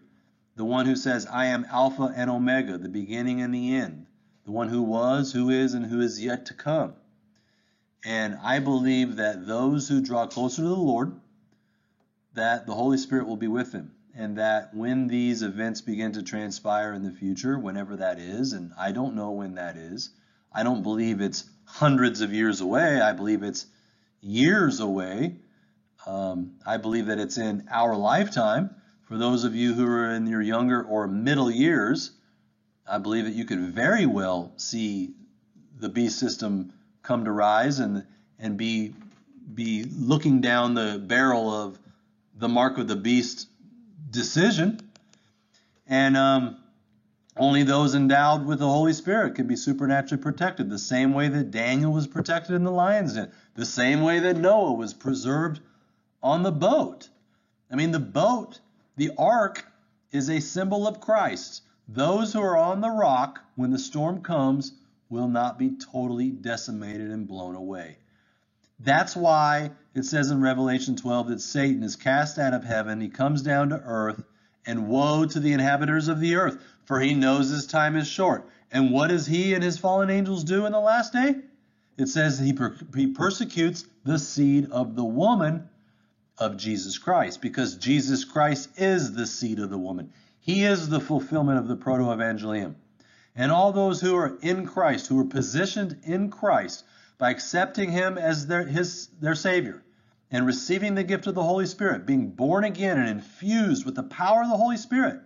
the 0.55 0.65
one 0.65 0.85
who 0.85 0.95
says, 0.95 1.25
I 1.25 1.45
am 1.47 1.65
Alpha 1.71 2.13
and 2.15 2.29
Omega, 2.29 2.77
the 2.77 2.89
beginning 2.89 3.41
and 3.41 3.53
the 3.53 3.75
end, 3.75 4.05
the 4.45 4.51
one 4.51 4.69
who 4.69 4.83
was, 4.83 5.31
who 5.31 5.49
is, 5.49 5.73
and 5.73 5.85
who 5.85 6.01
is 6.01 6.23
yet 6.23 6.47
to 6.47 6.53
come. 6.53 6.93
And 8.05 8.37
I 8.43 8.59
believe 8.59 9.15
that 9.15 9.47
those 9.47 9.87
who 9.87 10.01
draw 10.01 10.27
closer 10.27 10.61
to 10.61 10.67
the 10.67 10.75
Lord, 10.75 11.19
that 12.33 12.67
the 12.67 12.75
Holy 12.75 12.97
Spirit 12.97 13.27
will 13.27 13.37
be 13.37 13.47
with 13.47 13.71
them 13.71 13.91
and 14.17 14.37
that 14.37 14.73
when 14.73 15.07
these 15.07 15.43
events 15.43 15.81
begin 15.81 16.13
to 16.13 16.23
transpire 16.23 16.91
in 16.93 17.03
the 17.03 17.11
future, 17.11 17.59
whenever 17.59 17.97
that 17.97 18.17
is, 18.17 18.53
and 18.53 18.71
I 18.77 18.91
don't 18.91 19.15
know 19.15 19.31
when 19.31 19.55
that 19.55 19.77
is, 19.77 20.09
I 20.51 20.63
don't 20.63 20.81
believe 20.81 21.21
it's 21.21 21.47
hundreds 21.65 22.21
of 22.21 22.33
years 22.33 22.59
away. 22.59 22.99
I 22.99 23.13
believe 23.13 23.43
it's 23.43 23.67
years 24.19 24.79
away. 24.79 25.35
Um, 26.07 26.53
I 26.65 26.77
believe 26.77 27.05
that 27.07 27.19
it's 27.19 27.37
in 27.37 27.67
our 27.69 27.95
lifetime. 27.95 28.71
For 29.03 29.17
those 29.17 29.43
of 29.43 29.55
you 29.55 29.75
who 29.75 29.85
are 29.85 30.09
in 30.09 30.25
your 30.25 30.41
younger 30.41 30.81
or 30.81 31.07
middle 31.07 31.51
years, 31.51 32.11
I 32.89 32.97
believe 32.97 33.25
that 33.25 33.35
you 33.35 33.45
could 33.45 33.59
very 33.59 34.07
well 34.07 34.51
see 34.57 35.13
the 35.79 35.89
beast 35.89 36.17
system 36.17 36.73
come 37.03 37.25
to 37.25 37.31
rise 37.31 37.77
and 37.79 38.03
and 38.39 38.57
be 38.57 38.95
be 39.53 39.83
looking 39.83 40.41
down 40.41 40.73
the 40.73 41.01
barrel 41.05 41.53
of 41.53 41.77
the 42.35 42.47
mark 42.47 42.77
of 42.77 42.87
the 42.87 42.95
beast 42.95 43.47
decision. 44.09 44.79
And 45.87 46.17
um, 46.17 46.57
only 47.37 47.63
those 47.63 47.95
endowed 47.95 48.45
with 48.45 48.59
the 48.59 48.67
Holy 48.67 48.93
Spirit 48.93 49.35
can 49.35 49.47
be 49.47 49.55
supernaturally 49.55 50.21
protected, 50.21 50.69
the 50.69 50.79
same 50.79 51.13
way 51.13 51.27
that 51.29 51.51
Daniel 51.51 51.93
was 51.93 52.07
protected 52.07 52.55
in 52.55 52.63
the 52.63 52.71
lion's 52.71 53.13
den, 53.13 53.31
the 53.55 53.65
same 53.65 54.01
way 54.01 54.19
that 54.19 54.37
Noah 54.37 54.73
was 54.73 54.93
preserved 54.93 55.61
on 56.23 56.43
the 56.43 56.51
boat. 56.51 57.09
I 57.71 57.75
mean, 57.75 57.91
the 57.91 57.99
boat, 57.99 58.59
the 58.95 59.11
ark, 59.17 59.65
is 60.11 60.29
a 60.29 60.39
symbol 60.39 60.87
of 60.87 60.99
Christ. 60.99 61.61
Those 61.87 62.33
who 62.33 62.41
are 62.41 62.57
on 62.57 62.81
the 62.81 62.89
rock 62.89 63.39
when 63.55 63.71
the 63.71 63.79
storm 63.79 64.21
comes 64.21 64.73
will 65.09 65.27
not 65.27 65.59
be 65.59 65.71
totally 65.91 66.29
decimated 66.29 67.11
and 67.11 67.27
blown 67.27 67.55
away. 67.55 67.97
That's 68.79 69.15
why 69.15 69.71
it 69.95 70.03
says 70.03 70.29
in 70.29 70.41
Revelation 70.41 70.95
12 70.95 71.29
that 71.29 71.41
Satan 71.41 71.81
is 71.81 71.95
cast 71.95 72.37
out 72.37 72.53
of 72.53 72.63
heaven, 72.63 73.01
he 73.01 73.09
comes 73.09 73.41
down 73.41 73.69
to 73.69 73.81
earth, 73.83 74.23
and 74.65 74.87
woe 74.87 75.25
to 75.25 75.39
the 75.39 75.53
inhabitants 75.53 76.07
of 76.07 76.19
the 76.19 76.35
earth, 76.35 76.61
for 76.85 76.99
he 76.99 77.13
knows 77.13 77.49
his 77.49 77.65
time 77.65 77.95
is 77.95 78.07
short. 78.07 78.47
And 78.71 78.91
what 78.91 79.07
does 79.07 79.25
he 79.25 79.53
and 79.53 79.63
his 79.63 79.77
fallen 79.77 80.09
angels 80.09 80.43
do 80.43 80.65
in 80.65 80.73
the 80.73 80.79
last 80.79 81.13
day? 81.13 81.35
It 81.97 82.07
says 82.07 82.37
he, 82.37 82.53
per- 82.53 82.77
he 82.95 83.07
persecutes 83.07 83.85
the 84.03 84.19
seed 84.19 84.69
of 84.71 84.95
the 84.95 85.05
woman 85.05 85.69
of 86.37 86.57
Jesus 86.57 86.99
Christ, 86.99 87.41
because 87.41 87.77
Jesus 87.77 88.23
Christ 88.25 88.69
is 88.77 89.13
the 89.13 89.25
seed 89.25 89.57
of 89.57 89.71
the 89.71 89.77
woman. 89.77 90.11
He 90.39 90.63
is 90.63 90.87
the 90.87 90.99
fulfillment 90.99 91.57
of 91.57 91.67
the 91.67 91.77
Protoevangelium. 91.77 92.75
And 93.35 93.51
all 93.51 93.71
those 93.71 93.99
who 94.01 94.15
are 94.15 94.37
in 94.41 94.67
Christ, 94.67 95.07
who 95.07 95.19
are 95.19 95.25
positioned 95.25 96.01
in 96.03 96.29
Christ 96.29 96.83
by 97.17 97.31
accepting 97.31 97.91
him 97.91 98.17
as 98.17 98.47
their, 98.47 98.63
his, 98.65 99.07
their 99.19 99.35
Savior 99.35 99.83
and 100.29 100.45
receiving 100.45 100.95
the 100.95 101.03
gift 101.03 101.27
of 101.27 101.35
the 101.35 101.43
Holy 101.43 101.65
Spirit, 101.65 102.05
being 102.05 102.29
born 102.29 102.63
again 102.63 102.99
and 102.99 103.09
infused 103.09 103.85
with 103.85 103.95
the 103.95 104.03
power 104.03 104.41
of 104.41 104.49
the 104.49 104.57
Holy 104.57 104.77
Spirit, 104.77 105.21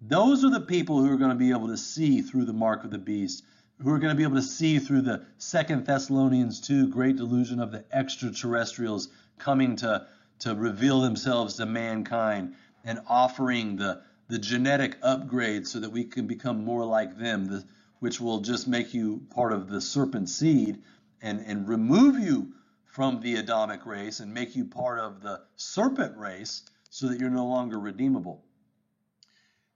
those 0.00 0.44
are 0.44 0.50
the 0.50 0.60
people 0.60 0.98
who 1.00 1.12
are 1.12 1.18
going 1.18 1.30
to 1.30 1.36
be 1.36 1.50
able 1.50 1.68
to 1.68 1.76
see 1.76 2.22
through 2.22 2.46
the 2.46 2.52
mark 2.52 2.84
of 2.84 2.90
the 2.90 2.98
beast, 2.98 3.44
who 3.82 3.90
are 3.90 3.98
going 3.98 4.12
to 4.12 4.16
be 4.16 4.22
able 4.22 4.36
to 4.36 4.42
see 4.42 4.78
through 4.78 5.02
the 5.02 5.24
Second 5.38 5.84
Thessalonians 5.84 6.60
2 6.60 6.88
great 6.88 7.16
delusion 7.16 7.60
of 7.60 7.70
the 7.70 7.84
extraterrestrials 7.92 9.08
coming 9.38 9.76
to, 9.76 10.06
to 10.40 10.54
reveal 10.54 11.02
themselves 11.02 11.56
to 11.56 11.66
mankind 11.66 12.54
and 12.84 13.00
offering 13.06 13.76
the, 13.76 14.02
the 14.28 14.38
genetic 14.38 14.96
upgrade 15.02 15.66
so 15.66 15.80
that 15.80 15.90
we 15.90 16.04
can 16.04 16.26
become 16.26 16.64
more 16.64 16.84
like 16.84 17.18
them, 17.18 17.44
the, 17.46 17.64
which 18.00 18.20
will 18.20 18.40
just 18.40 18.66
make 18.66 18.92
you 18.92 19.22
part 19.30 19.52
of 19.52 19.68
the 19.68 19.80
serpent 19.80 20.28
seed 20.28 20.82
and, 21.22 21.40
and 21.40 21.68
remove 21.68 22.18
you 22.18 22.52
from 22.86 23.20
the 23.20 23.36
Adamic 23.36 23.86
race 23.86 24.20
and 24.20 24.34
make 24.34 24.56
you 24.56 24.64
part 24.64 24.98
of 24.98 25.22
the 25.22 25.40
serpent 25.56 26.16
race 26.16 26.62
so 26.90 27.06
that 27.06 27.20
you're 27.20 27.30
no 27.30 27.46
longer 27.46 27.78
redeemable. 27.78 28.42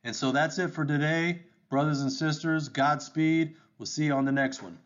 And 0.03 0.15
so 0.15 0.33
that's 0.33 0.59
it 0.59 0.69
for 0.69 0.85
today. 0.85 1.43
Brothers 1.71 2.01
and 2.01 2.13
sisters, 2.13 2.69
Godspeed. 2.69 3.55
We'll 3.79 3.87
see 3.87 4.07
you 4.07 4.15
on 4.15 4.25
the 4.25 4.33
next 4.33 4.63
one. 4.63 4.79